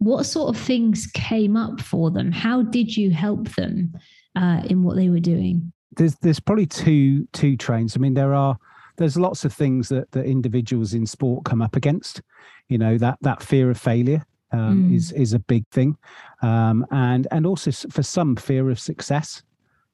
what 0.04 0.26
sort 0.26 0.56
of 0.56 0.62
things 0.62 1.08
came 1.14 1.56
up 1.56 1.82
for 1.82 2.12
them? 2.12 2.32
How 2.32 2.62
did 2.62 2.96
you 2.96 3.12
help 3.12 3.50
them 3.56 3.94
uh, 4.36 4.62
in 4.66 4.84
what 4.84 4.96
they 4.96 5.10
were 5.10 5.20
doing? 5.20 5.72
There's 5.96 6.16
there's 6.16 6.40
probably 6.40 6.66
two 6.66 7.28
two 7.34 7.56
trains. 7.58 7.96
I 7.96 8.00
mean, 8.00 8.14
there 8.14 8.34
are 8.34 8.58
there's 8.98 9.18
lots 9.18 9.46
of 9.46 9.54
things 9.54 9.90
that 9.90 10.12
that 10.12 10.26
individuals 10.26 10.94
in 10.94 11.06
sport 11.06 11.46
come 11.46 11.62
up 11.62 11.76
against 11.76 12.22
you 12.70 12.78
know 12.78 12.98
that 12.98 13.18
that 13.22 13.42
fear 13.42 13.70
of 13.70 13.80
failure 13.80 14.26
um, 14.52 14.90
mm. 14.90 14.96
is 14.96 15.12
is 15.14 15.34
a 15.34 15.40
big 15.40 15.68
thing 15.70 15.98
um, 16.42 16.86
and 16.92 17.28
and 17.32 17.46
also 17.46 17.72
for 17.90 18.04
some 18.04 18.36
fear 18.36 18.70
of 18.70 18.80
success 18.80 19.44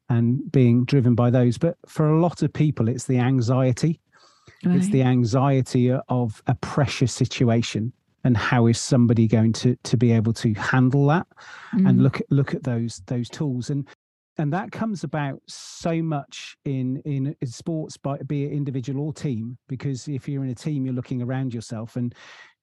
and 0.10 0.52
being 0.52 0.86
driven 0.86 1.16
by 1.16 1.30
those 1.30 1.58
but 1.58 1.78
for 1.88 2.10
a 2.10 2.20
lot 2.20 2.42
of 2.42 2.52
people 2.52 2.90
it's 2.90 3.06
the 3.06 3.18
anxiety 3.18 4.00
right. 4.66 4.76
it's 4.76 4.90
the 4.90 5.04
anxiety 5.04 5.92
of 6.10 6.42
a 6.48 6.56
pressure 6.56 7.08
situation 7.08 7.94
and 8.24 8.36
how 8.36 8.68
is 8.68 8.80
somebody 8.80 9.28
going 9.28 9.54
to 9.54 9.76
to 9.84 9.98
be 9.98 10.12
able 10.12 10.34
to 10.34 10.54
handle 10.54 11.08
that 11.08 11.28
mm. 11.74 11.88
and 11.88 12.04
look 12.04 12.20
at 12.20 12.26
look 12.30 12.54
at 12.54 12.64
those 12.64 13.02
those 13.08 13.30
tools. 13.30 13.70
And 13.70 13.88
and 14.38 14.54
that 14.54 14.72
comes 14.72 15.04
about 15.04 15.42
so 15.48 16.02
much 16.02 16.56
in 16.66 16.98
in, 17.06 17.36
in 17.42 17.48
sports 17.48 17.98
by 17.98 18.18
be 18.28 18.46
it 18.46 18.52
individual 18.52 19.06
or 19.06 19.14
team 19.14 19.58
because 19.68 20.08
if 20.08 20.28
you're 20.28 20.44
in 20.44 20.50
a 20.50 20.56
team 20.56 20.86
you're 20.86 20.96
looking 20.96 21.22
around 21.22 21.54
yourself 21.54 21.96
and 21.96 22.16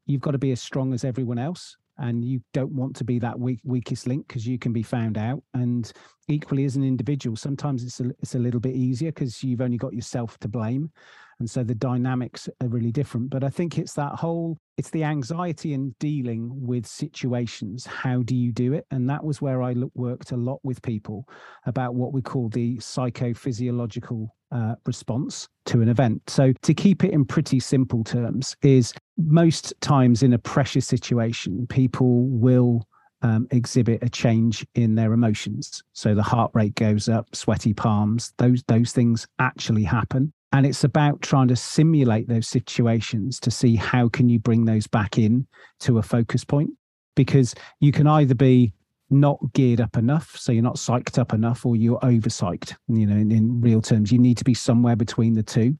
you've 0.06 0.22
got 0.22 0.32
to 0.32 0.38
be 0.38 0.52
as 0.52 0.60
strong 0.60 0.94
as 0.94 1.04
everyone 1.04 1.38
else 1.38 1.76
and 1.98 2.24
you 2.24 2.40
don't 2.52 2.72
want 2.72 2.94
to 2.94 3.04
be 3.04 3.18
that 3.18 3.38
weak, 3.38 3.60
weakest 3.64 4.06
link 4.06 4.28
because 4.28 4.46
you 4.46 4.58
can 4.58 4.70
be 4.70 4.82
found 4.82 5.16
out. 5.16 5.42
And 5.54 5.90
equally 6.28 6.64
as 6.64 6.76
an 6.76 6.84
individual 6.84 7.36
sometimes 7.36 7.82
it's 7.84 8.00
a, 8.00 8.10
it's 8.20 8.34
a 8.34 8.38
little 8.38 8.60
bit 8.60 8.74
easier 8.74 9.12
because 9.12 9.42
you've 9.42 9.60
only 9.62 9.78
got 9.78 9.94
yourself 9.94 10.38
to 10.40 10.48
blame 10.48 10.90
and 11.38 11.50
so 11.50 11.62
the 11.62 11.74
dynamics 11.74 12.48
are 12.62 12.68
really 12.68 12.92
different. 12.92 13.30
But 13.30 13.44
i 13.44 13.48
think 13.48 13.78
it's 13.78 13.94
that 13.94 14.12
whole 14.12 14.58
it's 14.76 14.90
the 14.90 15.04
anxiety 15.04 15.72
in 15.72 15.94
dealing 16.00 16.50
with 16.52 16.86
situations. 16.86 17.86
How 17.86 18.22
do 18.22 18.36
you 18.36 18.52
do 18.52 18.74
it? 18.74 18.86
And 18.90 19.08
that 19.08 19.24
was 19.24 19.40
where 19.40 19.62
i 19.62 19.74
worked 19.94 20.32
a 20.32 20.36
lot 20.36 20.60
with 20.62 20.82
people 20.82 21.28
about 21.66 21.94
what 21.94 22.12
we 22.12 22.22
call 22.22 22.48
the 22.48 22.76
psychophysiological 22.76 24.28
uh, 24.52 24.74
response 24.84 25.48
to 25.66 25.80
an 25.80 25.88
event. 25.88 26.22
So 26.28 26.52
to 26.62 26.74
keep 26.74 27.02
it 27.04 27.12
in 27.12 27.24
pretty 27.24 27.58
simple 27.58 28.04
terms 28.04 28.56
is 28.62 28.92
most 29.16 29.74
times 29.80 30.22
in 30.22 30.32
a 30.32 30.38
pressure 30.38 30.80
situation 30.80 31.66
people 31.66 32.26
will 32.28 32.86
um, 33.22 33.48
exhibit 33.50 34.02
a 34.02 34.08
change 34.10 34.64
in 34.74 34.94
their 34.94 35.12
emotions. 35.12 35.82
So 35.94 36.14
the 36.14 36.22
heart 36.22 36.50
rate 36.54 36.74
goes 36.74 37.08
up 37.08 37.34
sweaty 37.34 37.74
palms 37.74 38.32
those 38.38 38.62
those 38.68 38.92
things 38.92 39.26
actually 39.38 39.84
happen 39.84 40.32
and 40.56 40.64
it's 40.64 40.84
about 40.84 41.20
trying 41.20 41.48
to 41.48 41.54
simulate 41.54 42.28
those 42.28 42.48
situations 42.48 43.38
to 43.40 43.50
see 43.50 43.76
how 43.76 44.08
can 44.08 44.30
you 44.30 44.38
bring 44.38 44.64
those 44.64 44.86
back 44.86 45.18
in 45.18 45.46
to 45.80 45.98
a 45.98 46.02
focus 46.02 46.44
point. 46.44 46.70
Because 47.14 47.54
you 47.80 47.92
can 47.92 48.06
either 48.06 48.34
be 48.34 48.72
not 49.10 49.38
geared 49.52 49.82
up 49.82 49.98
enough 49.98 50.34
so 50.34 50.52
you're 50.52 50.62
not 50.62 50.76
psyched 50.76 51.18
up 51.18 51.34
enough 51.34 51.66
or 51.66 51.76
you're 51.76 52.02
over 52.02 52.30
psyched 52.30 52.74
you 52.88 53.06
know 53.06 53.14
in, 53.14 53.30
in, 53.30 53.60
real 53.60 53.82
terms. 53.82 54.10
You 54.10 54.18
need 54.18 54.38
to 54.38 54.44
be 54.44 54.54
somewhere 54.54 54.96
between 54.96 55.34
the 55.34 55.42
two. 55.42 55.76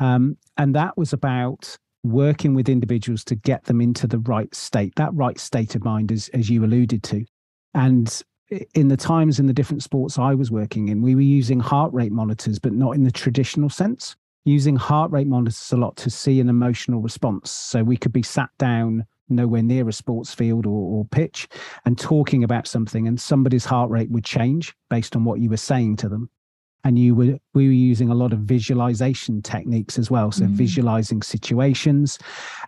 Um, 0.00 0.36
and 0.56 0.74
that 0.74 0.98
was 0.98 1.12
about 1.12 1.78
working 2.02 2.52
with 2.52 2.68
individuals 2.68 3.22
to 3.26 3.36
get 3.36 3.64
them 3.66 3.80
into 3.80 4.08
the 4.08 4.18
right 4.18 4.52
state 4.52 4.92
that 4.96 5.14
right 5.14 5.38
state 5.38 5.76
of 5.76 5.84
mind 5.84 6.10
as, 6.10 6.28
as 6.34 6.50
you 6.50 6.64
alluded 6.64 7.04
to. 7.04 7.24
And 7.74 8.22
in 8.74 8.88
the 8.88 8.96
times 8.96 9.38
in 9.38 9.46
the 9.46 9.52
different 9.52 9.82
sports 9.82 10.18
I 10.18 10.34
was 10.34 10.50
working 10.50 10.88
in, 10.88 11.02
we 11.02 11.14
were 11.14 11.20
using 11.20 11.60
heart 11.60 11.92
rate 11.92 12.12
monitors, 12.12 12.58
but 12.58 12.72
not 12.72 12.94
in 12.94 13.04
the 13.04 13.10
traditional 13.10 13.70
sense. 13.70 14.16
Using 14.44 14.76
heart 14.76 15.10
rate 15.10 15.26
monitors 15.26 15.72
a 15.72 15.76
lot 15.76 15.96
to 15.96 16.10
see 16.10 16.38
an 16.38 16.48
emotional 16.48 17.00
response. 17.00 17.50
So 17.50 17.82
we 17.82 17.96
could 17.96 18.12
be 18.12 18.22
sat 18.22 18.50
down 18.58 19.04
nowhere 19.28 19.62
near 19.62 19.88
a 19.88 19.92
sports 19.92 20.32
field 20.32 20.66
or, 20.66 20.98
or 20.98 21.04
pitch 21.06 21.48
and 21.84 21.98
talking 21.98 22.44
about 22.44 22.68
something, 22.68 23.08
and 23.08 23.20
somebody's 23.20 23.64
heart 23.64 23.90
rate 23.90 24.10
would 24.10 24.24
change 24.24 24.74
based 24.88 25.16
on 25.16 25.24
what 25.24 25.40
you 25.40 25.50
were 25.50 25.56
saying 25.56 25.96
to 25.96 26.08
them. 26.08 26.30
And 26.84 26.96
you 26.96 27.16
were 27.16 27.38
we 27.54 27.66
were 27.66 27.72
using 27.72 28.10
a 28.10 28.14
lot 28.14 28.32
of 28.32 28.38
visualization 28.40 29.42
techniques 29.42 29.98
as 29.98 30.08
well. 30.08 30.30
So 30.30 30.44
mm. 30.44 30.50
visualizing 30.50 31.22
situations, 31.22 32.20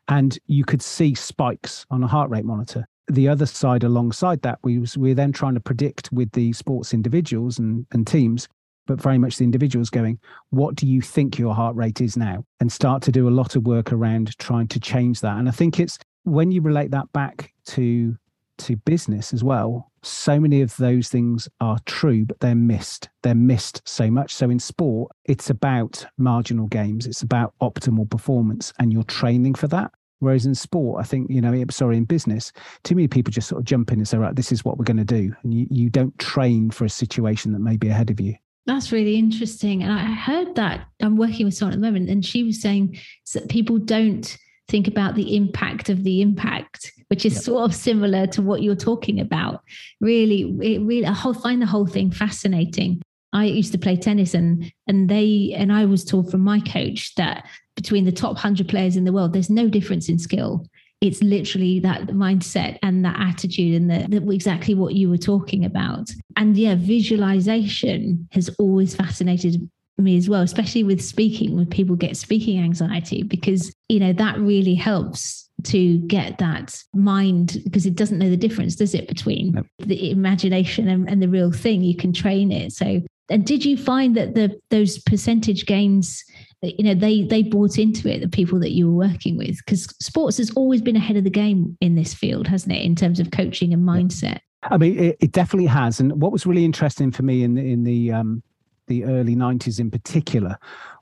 and 0.08 0.36
you 0.46 0.64
could 0.64 0.82
see 0.82 1.14
spikes 1.14 1.86
on 1.90 2.02
a 2.02 2.08
heart 2.08 2.28
rate 2.30 2.44
monitor 2.44 2.88
the 3.10 3.28
other 3.28 3.46
side 3.46 3.84
alongside 3.84 4.42
that 4.42 4.58
we 4.62 4.78
was 4.78 4.96
we're 4.96 5.14
then 5.14 5.32
trying 5.32 5.54
to 5.54 5.60
predict 5.60 6.12
with 6.12 6.30
the 6.32 6.52
sports 6.52 6.92
individuals 6.92 7.58
and, 7.58 7.86
and 7.92 8.06
teams 8.06 8.48
but 8.86 9.00
very 9.00 9.18
much 9.18 9.36
the 9.36 9.44
individuals 9.44 9.90
going 9.90 10.18
what 10.50 10.74
do 10.74 10.86
you 10.86 11.00
think 11.00 11.38
your 11.38 11.54
heart 11.54 11.74
rate 11.76 12.00
is 12.00 12.16
now? 12.16 12.44
and 12.60 12.72
start 12.72 13.02
to 13.02 13.12
do 13.12 13.28
a 13.28 13.30
lot 13.30 13.56
of 13.56 13.66
work 13.66 13.92
around 13.92 14.36
trying 14.38 14.66
to 14.66 14.80
change 14.80 15.20
that. 15.20 15.38
And 15.38 15.48
i 15.48 15.52
think 15.52 15.80
it's 15.80 15.98
when 16.24 16.50
you 16.50 16.60
relate 16.60 16.90
that 16.90 17.10
back 17.12 17.52
to 17.66 18.16
to 18.58 18.76
business 18.78 19.32
as 19.32 19.44
well 19.44 19.88
so 20.02 20.38
many 20.38 20.60
of 20.62 20.76
those 20.76 21.08
things 21.08 21.48
are 21.60 21.78
true 21.86 22.24
but 22.24 22.40
they're 22.40 22.54
missed. 22.54 23.08
They're 23.22 23.34
missed 23.34 23.82
so 23.84 24.10
much. 24.10 24.34
So 24.34 24.48
in 24.50 24.58
sport 24.58 25.12
it's 25.24 25.50
about 25.50 26.06
marginal 26.16 26.66
gains. 26.66 27.06
It's 27.06 27.22
about 27.22 27.54
optimal 27.60 28.08
performance 28.08 28.72
and 28.78 28.92
you're 28.92 29.02
training 29.04 29.54
for 29.54 29.66
that 29.68 29.92
Whereas 30.20 30.46
in 30.46 30.54
sport, 30.54 31.00
I 31.00 31.04
think, 31.04 31.30
you 31.30 31.40
know, 31.40 31.52
eh, 31.52 31.64
sorry, 31.70 31.96
in 31.96 32.04
business, 32.04 32.52
too 32.82 32.94
many 32.94 33.08
people 33.08 33.30
just 33.30 33.48
sort 33.48 33.60
of 33.60 33.64
jump 33.64 33.92
in 33.92 33.98
and 33.98 34.08
say, 34.08 34.18
right, 34.18 34.34
this 34.34 34.50
is 34.50 34.64
what 34.64 34.78
we're 34.78 34.84
going 34.84 34.96
to 34.96 35.04
do. 35.04 35.34
And 35.42 35.54
you, 35.54 35.66
you 35.70 35.90
don't 35.90 36.16
train 36.18 36.70
for 36.70 36.84
a 36.84 36.90
situation 36.90 37.52
that 37.52 37.60
may 37.60 37.76
be 37.76 37.88
ahead 37.88 38.10
of 38.10 38.20
you. 38.20 38.34
That's 38.66 38.92
really 38.92 39.16
interesting. 39.16 39.82
And 39.82 39.92
I 39.92 40.04
heard 40.04 40.54
that 40.56 40.86
I'm 41.00 41.16
working 41.16 41.46
with 41.46 41.54
someone 41.54 41.72
at 41.72 41.80
the 41.80 41.86
moment, 41.86 42.10
and 42.10 42.24
she 42.24 42.42
was 42.42 42.60
saying 42.60 42.98
that 43.32 43.48
people 43.48 43.78
don't 43.78 44.36
think 44.68 44.86
about 44.86 45.14
the 45.14 45.36
impact 45.36 45.88
of 45.88 46.04
the 46.04 46.20
impact, 46.20 46.92
which 47.08 47.24
is 47.24 47.34
yep. 47.34 47.42
sort 47.42 47.64
of 47.64 47.74
similar 47.74 48.26
to 48.26 48.42
what 48.42 48.62
you're 48.62 48.76
talking 48.76 49.20
about. 49.20 49.62
Really, 50.00 50.42
it 50.60 50.82
really, 50.82 51.06
I 51.06 51.14
find 51.14 51.62
the 51.62 51.66
whole 51.66 51.86
thing 51.86 52.10
fascinating. 52.10 53.00
I 53.32 53.44
used 53.44 53.72
to 53.72 53.78
play 53.78 53.96
tennis 53.96 54.34
and 54.34 54.72
and 54.86 55.08
they 55.08 55.54
and 55.54 55.70
I 55.70 55.84
was 55.84 56.04
told 56.04 56.30
from 56.30 56.40
my 56.40 56.60
coach 56.60 57.14
that 57.16 57.46
between 57.78 58.04
the 58.04 58.12
top 58.12 58.32
100 58.32 58.68
players 58.68 58.96
in 58.96 59.04
the 59.04 59.12
world 59.12 59.32
there's 59.32 59.50
no 59.50 59.68
difference 59.68 60.08
in 60.08 60.18
skill. 60.18 60.66
It's 61.00 61.22
literally 61.22 61.78
that 61.80 62.08
mindset 62.08 62.76
and 62.82 63.04
that 63.04 63.16
attitude 63.20 63.80
and 63.80 63.88
the, 63.88 64.32
exactly 64.32 64.74
what 64.74 64.94
you 64.94 65.08
were 65.08 65.16
talking 65.16 65.64
about. 65.64 66.10
And 66.36 66.56
yeah 66.56 66.74
visualization 66.74 68.28
has 68.32 68.50
always 68.58 68.96
fascinated 68.96 69.70
me 69.96 70.16
as 70.16 70.28
well 70.28 70.42
especially 70.42 70.84
with 70.84 71.02
speaking 71.02 71.56
when 71.56 71.66
people 71.66 71.96
get 71.96 72.16
speaking 72.16 72.60
anxiety 72.62 73.24
because 73.24 73.74
you 73.88 73.98
know 73.98 74.12
that 74.12 74.38
really 74.38 74.76
helps 74.76 75.48
to 75.64 75.98
get 76.06 76.38
that 76.38 76.82
mind 76.94 77.60
because 77.64 77.84
it 77.84 77.96
doesn't 77.96 78.18
know 78.18 78.30
the 78.30 78.36
difference 78.36 78.76
does 78.76 78.94
it 78.94 79.08
between 79.08 79.64
the 79.78 80.10
imagination 80.10 80.88
and, 80.88 81.08
and 81.10 81.22
the 81.22 81.28
real 81.28 81.50
thing? 81.50 81.82
You 81.82 81.96
can 81.96 82.12
train 82.12 82.52
it. 82.52 82.72
So 82.72 83.02
and 83.30 83.44
did 83.44 83.64
you 83.64 83.76
find 83.76 84.16
that 84.16 84.34
the 84.34 84.58
those 84.70 84.98
percentage 84.98 85.66
gains 85.66 86.24
you 86.62 86.84
know 86.84 86.94
they 86.94 87.22
they 87.22 87.42
bought 87.42 87.78
into 87.78 88.08
it 88.08 88.20
the 88.20 88.28
people 88.28 88.58
that 88.58 88.72
you 88.72 88.90
were 88.90 89.08
working 89.08 89.36
with 89.36 89.56
because 89.58 89.84
sports 90.00 90.38
has 90.38 90.50
always 90.52 90.82
been 90.82 90.96
ahead 90.96 91.16
of 91.16 91.24
the 91.24 91.30
game 91.30 91.76
in 91.80 91.94
this 91.94 92.14
field 92.14 92.46
hasn't 92.46 92.74
it 92.74 92.82
in 92.82 92.96
terms 92.96 93.20
of 93.20 93.30
coaching 93.30 93.72
and 93.72 93.86
mindset 93.86 94.40
i 94.64 94.76
mean 94.76 94.98
it, 94.98 95.16
it 95.20 95.32
definitely 95.32 95.66
has 95.66 96.00
and 96.00 96.20
what 96.20 96.32
was 96.32 96.46
really 96.46 96.64
interesting 96.64 97.10
for 97.12 97.22
me 97.22 97.42
in 97.42 97.54
the 97.54 97.72
in 97.72 97.84
the 97.84 98.12
um 98.12 98.42
the 98.88 99.04
early 99.04 99.36
90s 99.36 99.78
in 99.78 99.90
particular 99.90 100.56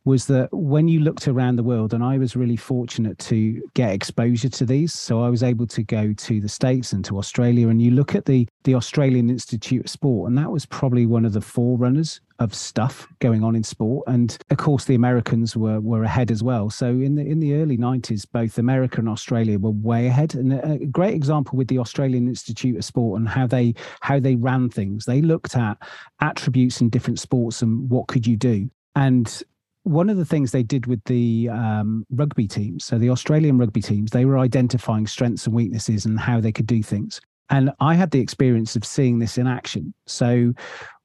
was 0.05 0.27
that 0.27 0.49
when 0.53 0.87
you 0.87 1.01
looked 1.01 1.27
around 1.27 1.57
the 1.57 1.65
world, 1.65 1.93
and 1.93 2.05
I 2.05 2.17
was 2.17 2.37
really 2.37 2.57
fortunate 2.57 3.19
to 3.19 3.61
get 3.75 3.93
exposure 3.93 4.49
to 4.49 4.65
these. 4.65 4.93
So 4.93 5.23
I 5.23 5.29
was 5.29 5.43
able 5.43 5.67
to 5.69 5.83
go 5.83 6.13
to 6.13 6.41
the 6.41 6.49
States 6.49 6.93
and 6.93 7.05
to 7.07 7.19
Australia, 7.19 7.69
and 7.69 7.83
you 7.83 7.91
look 7.91 8.15
at 8.15 8.25
the, 8.25 8.47
the 8.65 8.75
Australian 8.75 9.31
Institute 9.31 9.85
of 9.85 9.91
Sport, 9.91 10.29
and 10.29 10.39
that 10.39 10.51
was 10.51 10.65
probably 10.67 11.07
one 11.07 11.25
of 11.25 11.33
the 11.33 11.41
forerunners 11.41 12.21
of 12.39 12.55
stuff 12.55 13.07
going 13.19 13.43
on 13.43 13.57
in 13.57 13.63
sport, 13.63 14.05
and 14.07 14.37
of 14.51 14.57
course 14.59 14.85
the 14.85 14.95
Americans 14.95 15.57
were 15.57 15.81
were 15.81 16.03
ahead 16.03 16.31
as 16.31 16.43
well. 16.43 16.71
So 16.71 16.89
in 16.89 17.15
the 17.15 17.23
in 17.23 17.41
the 17.41 17.55
early 17.55 17.77
'90s, 17.77 18.27
both 18.31 18.59
America 18.59 19.01
and 19.01 19.09
Australia 19.09 19.59
were 19.59 19.71
way 19.71 20.07
ahead. 20.07 20.35
And 20.35 20.53
a 20.53 20.85
great 20.87 21.15
example 21.15 21.57
with 21.57 21.69
the 21.69 21.79
Australian 21.79 22.29
Institute 22.29 22.77
of 22.77 22.85
Sport 22.85 23.21
and 23.21 23.29
how 23.29 23.47
they 23.47 23.75
how 24.01 24.21
they 24.21 24.37
ran 24.37 24.71
things. 24.71 25.05
They 25.05 25.23
looked 25.23 25.57
at 25.57 25.79
attributes 26.21 26.81
in 26.81 26.89
different 26.89 27.19
sports 27.19 27.63
and 27.63 27.89
what 27.91 28.09
could 28.09 28.27
you 28.27 28.37
do. 28.37 28.71
And 28.95 29.43
one 29.87 30.11
of 30.11 30.17
the 30.17 30.25
things 30.25 30.51
they 30.51 30.65
did 30.65 30.87
with 30.87 31.03
the 31.05 31.49
um, 31.49 32.05
rugby 32.11 32.49
teams, 32.49 32.85
so 32.85 32.99
the 32.99 33.11
Australian 33.11 33.57
rugby 33.57 33.81
teams, 33.81 34.11
they 34.11 34.25
were 34.25 34.39
identifying 34.39 35.07
strengths 35.07 35.47
and 35.47 35.55
weaknesses 35.55 36.05
and 36.05 36.19
how 36.19 36.41
they 36.41 36.51
could 36.51 36.67
do 36.67 36.83
things. 36.83 37.21
And 37.51 37.71
I 37.79 37.95
had 37.95 38.11
the 38.11 38.21
experience 38.21 38.75
of 38.75 38.85
seeing 38.85 39.21
this 39.21 39.39
in 39.39 39.47
action. 39.47 39.95
So 40.07 40.53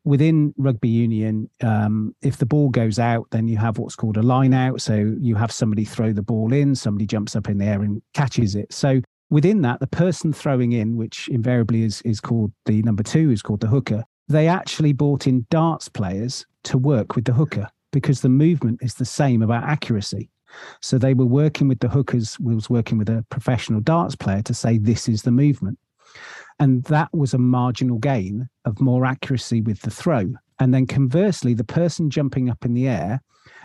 within 0.03 0.53
rugby 0.58 0.89
union, 0.89 1.50
um, 1.62 2.15
if 2.22 2.38
the 2.38 2.46
ball 2.46 2.70
goes 2.70 3.00
out, 3.00 3.27
then 3.31 3.48
you 3.48 3.58
have 3.58 3.77
what's 3.77 3.96
called 3.96 4.17
a 4.17 4.22
line 4.22 4.53
out. 4.53 4.81
So 4.81 5.15
you 5.20 5.36
have 5.36 5.51
somebody 5.51 5.86
throw 5.86 6.12
the 6.12 6.24
ball 6.24 6.53
in, 6.53 6.75
somebody 6.75 7.05
jumps 7.05 7.36
up 7.36 7.50
in 7.50 7.58
the 7.58 7.65
air 7.65 7.81
and 7.81 8.01
catches 8.13 8.55
it. 8.55 8.74
So 8.74 9.01
within 9.29 9.62
that, 9.62 9.79
the 9.79 9.88
person 9.88 10.34
throwing 10.34 10.72
in, 10.72 10.98
which 10.98 11.27
invariably 11.29 11.84
is 11.84 12.01
is 12.03 12.20
called 12.20 12.51
the 12.65 12.81
number 12.84 13.03
two, 13.03 13.31
is 13.31 13.41
called 13.41 13.62
the 13.62 13.67
hooker. 13.67 14.03
They 14.27 14.48
actually 14.48 14.93
brought 14.93 15.27
in 15.27 15.46
darts 15.50 15.89
players 15.89 16.46
to 16.63 16.77
work 16.77 17.15
with 17.15 17.25
the 17.25 17.34
hooker 17.34 17.67
because 17.91 18.22
the 18.22 18.29
movement 18.29 18.79
is 18.81 18.96
the 18.96 19.05
same 19.05 19.41
about 19.41 19.63
accuracy. 19.63 20.29
So 20.81 20.98
they 20.98 21.13
were 21.13 21.25
working 21.25 21.67
with 21.67 21.79
the 21.79 21.88
hookers, 21.88 22.39
was 22.39 22.70
working 22.70 22.98
with 22.98 23.10
a 23.10 23.25
professional 23.29 23.79
darts 23.81 24.15
player 24.15 24.41
to 24.43 24.53
say 24.53 24.77
this 24.77 25.08
is 25.08 25.24
the 25.24 25.31
movement. 25.31 25.77
And 26.62 26.84
that 26.84 27.10
was 27.12 27.34
a 27.34 27.39
marginal 27.39 27.98
gain 27.98 28.48
of 28.65 28.80
more 28.80 29.03
accuracy 29.03 29.62
with 29.62 29.82
the 29.82 29.89
throw. 29.89 30.32
And 30.60 30.72
then 30.72 30.86
conversely, 30.86 31.56
the 31.56 31.63
person 31.63 32.12
jumping 32.12 32.51
up 32.51 32.63
in 32.63 32.75
the 32.75 32.88
air, 32.88 33.20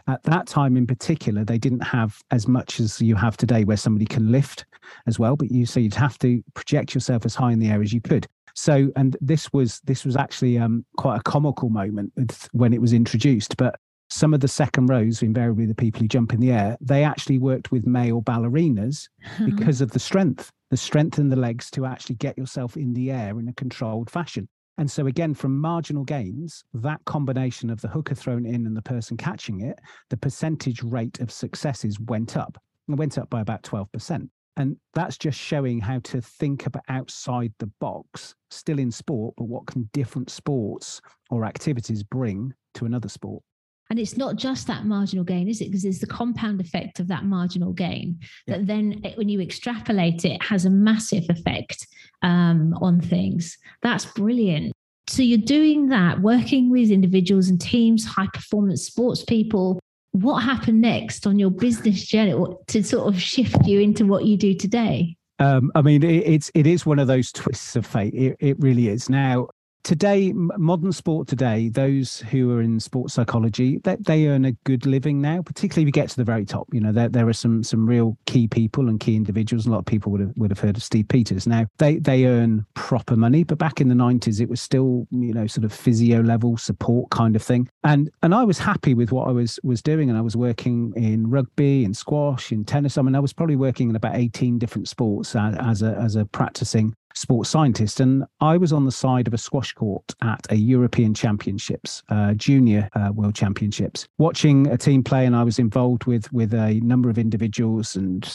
at 0.09 0.23
that 0.23 0.47
time 0.47 0.79
in 0.79 0.87
particular, 0.87 1.45
they 1.45 1.59
didn't 1.59 1.83
have 1.83 2.23
as 2.31 2.49
much 2.49 2.81
as 2.81 3.03
you 3.03 3.15
have 3.15 3.37
today, 3.37 3.65
where 3.65 3.77
somebody 3.77 4.07
can 4.07 4.33
lift 4.33 4.65
as 5.07 5.19
well. 5.19 5.37
But 5.37 5.51
you 5.51 5.67
so 5.67 5.79
you'd 5.79 5.93
have 5.93 6.19
to 6.21 6.43
project 6.55 6.95
yourself 6.95 7.27
as 7.27 7.35
high 7.35 7.53
in 7.53 7.59
the 7.59 7.69
air 7.69 7.83
as 7.83 7.93
you 7.93 8.01
could. 8.01 8.27
So, 8.55 8.91
and 8.97 9.15
this 9.21 9.53
was 9.53 9.81
this 9.81 10.07
was 10.07 10.17
actually 10.17 10.57
um, 10.57 10.87
quite 10.97 11.19
a 11.21 11.23
comical 11.23 11.69
moment 11.69 12.49
when 12.53 12.73
it 12.73 12.81
was 12.81 12.95
introduced. 12.95 13.59
But 13.59 13.79
some 14.09 14.33
of 14.33 14.41
the 14.41 14.49
second 14.49 14.87
rows, 14.87 15.23
invariably 15.23 15.67
the 15.67 15.75
people 15.75 16.01
who 16.01 16.09
jump 16.09 16.33
in 16.33 16.41
the 16.41 16.53
air, 16.53 16.79
they 16.81 17.05
actually 17.05 17.39
worked 17.39 17.71
with 17.71 17.87
male 17.87 18.23
ballerinas 18.23 19.09
because 19.45 19.83
of 19.83 19.91
the 19.91 19.99
strength, 19.99 20.51
the 20.71 20.77
strength 20.77 21.19
in 21.19 21.29
the 21.29 21.37
legs 21.37 21.71
to 21.71 21.87
actually 21.87 22.17
get 22.17 22.37
yourself 22.37 22.77
in 22.77 22.93
the 22.93 23.11
air 23.11 23.39
in 23.39 23.49
a 23.49 23.53
controlled 23.53 24.11
fashion. 24.11 24.49
And 24.79 24.91
so, 24.91 25.07
again, 25.07 25.33
from 25.33 25.59
marginal 25.59 26.05
gains, 26.05 26.63
that 26.75 27.03
combination 27.07 27.71
of 27.71 27.81
the 27.81 27.89
hooker 27.89 28.15
thrown 28.15 28.45
in 28.45 28.67
and 28.67 28.77
the 28.77 28.83
person 28.83 29.17
catching 29.17 29.61
it, 29.61 29.79
the 30.11 30.19
percentage 30.19 30.83
rate 30.83 31.21
of 31.21 31.33
successes 31.33 31.99
went 31.99 32.37
up. 32.37 32.59
It 32.89 32.97
went 32.97 33.17
up 33.17 33.31
by 33.31 33.41
about 33.41 33.63
12%. 33.63 34.29
And 34.59 34.77
that's 34.95 35.19
just 35.19 35.39
showing 35.39 35.81
how 35.81 36.01
to 36.01 36.21
think 36.21 36.67
about 36.67 36.85
outside 36.89 37.53
the 37.59 37.71
box, 37.79 38.35
still 38.51 38.79
in 38.79 38.91
sport, 38.91 39.35
but 39.37 39.45
what 39.45 39.67
can 39.67 39.89
different 39.93 40.31
sports 40.31 41.01
or 41.31 41.45
activities 41.45 42.03
bring 42.03 42.55
to 42.75 42.87
another 42.87 43.09
sport? 43.09 43.43
And 43.89 43.99
it's 43.99 44.17
not 44.17 44.37
just 44.37 44.67
that 44.67 44.85
marginal 44.85 45.25
gain, 45.25 45.49
is 45.49 45.61
it? 45.61 45.67
Because 45.67 45.85
it's 45.85 46.01
the 46.01 46.07
compound 46.07 46.61
effect 46.61 46.99
of 46.99 47.09
that 47.09 47.25
marginal 47.25 47.73
gain 47.73 48.19
yeah. 48.47 48.57
that 48.57 48.67
then, 48.67 49.01
eh, 49.05 49.13
when 49.15 49.29
you 49.29 49.41
extrapolate 49.41 50.25
it, 50.25 50.43
has 50.43 50.65
a 50.65 50.71
massive 50.71 51.25
effect 51.29 51.87
um, 52.23 52.75
on 52.81 53.01
things. 53.01 53.57
That's 53.83 54.05
brilliant. 54.05 54.73
So 55.09 55.23
you're 55.23 55.39
doing 55.39 55.89
that, 55.91 56.21
working 56.21 56.71
with 56.71 56.91
individuals 56.91 57.49
and 57.49 57.61
teams, 57.61 58.05
high 58.05 58.29
performance 58.33 58.83
sports 58.83 59.25
people. 59.25 59.79
What 60.11 60.41
happened 60.41 60.81
next 60.81 61.27
on 61.27 61.39
your 61.39 61.51
business 61.51 62.05
journey 62.07 62.35
to 62.67 62.83
sort 62.83 63.07
of 63.07 63.21
shift 63.21 63.67
you 63.67 63.81
into 63.81 64.05
what 64.07 64.25
you 64.25 64.37
do 64.37 64.55
today? 64.55 65.17
Um, 65.39 65.71
I 65.75 65.83
mean, 65.83 66.03
it, 66.03 66.27
it's 66.27 66.51
it 66.55 66.67
is 66.67 66.87
one 66.87 66.99
of 66.99 67.07
those 67.07 67.31
twists 67.31 67.77
of 67.77 67.87
fate. 67.87 68.15
It, 68.15 68.37
it 68.41 68.59
really 68.59 68.89
is. 68.89 69.11
Now, 69.11 69.49
today 69.87 70.33
modern 70.35 70.91
sport 70.91 71.29
today 71.29 71.69
those 71.69 72.19
who 72.19 72.51
are 72.51 72.61
in 72.61 72.81
sports 72.81 73.15
psychology 73.15 73.79
they, 73.85 73.95
they 74.01 74.27
earn 74.27 74.45
a 74.45 74.51
good 74.65 74.85
living 74.85 75.21
now 75.21 75.41
particularly 75.41 75.85
if 75.85 75.87
you 75.87 75.93
get 75.93 76.09
to 76.09 76.17
the 76.17 76.25
very 76.25 76.45
top. 76.45 76.67
You 76.73 76.81
know 76.81 76.91
there, 76.91 77.09
there 77.09 77.29
are 77.29 77.33
some 77.33 77.63
some 77.63 77.89
real 77.89 78.19
key 78.27 78.49
people 78.49 78.89
and 78.89 78.99
key 78.99 79.15
individuals. 79.15 79.65
A 79.65 79.71
lot 79.71 79.79
of 79.79 79.87
people 79.87 80.11
would 80.11 80.21
have 80.21 80.33
would 80.37 80.51
have 80.51 80.59
heard 80.59 80.77
of 80.77 80.83
steve 80.83 81.07
peters. 81.07 81.47
Now 81.47 81.67
they 81.79 81.99
they 81.99 82.27
earn 82.27 82.67
proper 82.75 83.15
money 83.15 83.45
but 83.45 83.59
back 83.59 83.81
in 83.81 83.87
the 83.87 83.95
90s 83.95 84.41
it 84.41 84.49
was 84.49 84.61
still 84.61 85.07
you 85.13 85.33
know 85.33 85.47
sort 85.47 85.65
of 85.65 85.73
physio 85.73 86.21
level 86.21 86.57
support 86.57 87.11
kind 87.11 87.37
of 87.37 87.43
thing. 87.43 87.69
And 87.85 88.11
and 88.25 88.35
i 88.35 88.43
was 88.43 88.59
happy 88.59 88.93
with 88.93 89.13
what 89.13 89.29
i 89.29 89.31
was 89.31 89.61
was 89.63 89.83
doing 89.83 90.09
and 90.09 90.19
i 90.19 90.23
was 90.23 90.37
working 90.37 90.93
in 90.97 91.31
rugby 91.31 91.85
in 91.85 91.95
squash 91.95 92.51
in 92.51 92.65
tennis. 92.65 92.99
I 92.99 93.03
mean 93.03 93.15
i 93.15 93.21
was 93.21 93.33
probably 93.33 93.57
working 93.57 93.89
in 93.91 93.95
about 93.95 94.17
18 94.17 94.59
different 94.59 94.89
sports 94.89 95.37
as, 95.37 95.55
as 95.61 95.83
a 95.83 95.95
as 95.97 96.17
a 96.17 96.25
practicing 96.25 96.93
sports 97.17 97.49
scientist, 97.51 97.99
and 97.99 98.25
I 98.41 98.57
was 98.57 98.73
on 98.73 98.85
the 98.85 98.93
side 98.93 99.27
of 99.27 99.35
a 99.35 99.39
squash 99.39 99.73
court 99.73 100.15
at 100.23 100.47
a 100.51 100.57
European 100.57 101.15
Championships, 101.15 102.03
uh, 102.11 102.35
Junior 102.35 102.89
uh, 102.95 103.11
World 103.13 103.35
Championships, 103.35 104.07
watching 104.19 104.67
a 104.69 104.77
team 104.77 105.03
play, 105.03 105.27
and 105.27 105.35
I 105.35 105.43
was 105.43 105.59
involved 105.59 106.05
with 106.05 106.31
with 106.33 106.53
a 106.53 106.81
number 106.81 107.11
of 107.11 107.19
individuals, 107.19 107.97
and 107.97 108.31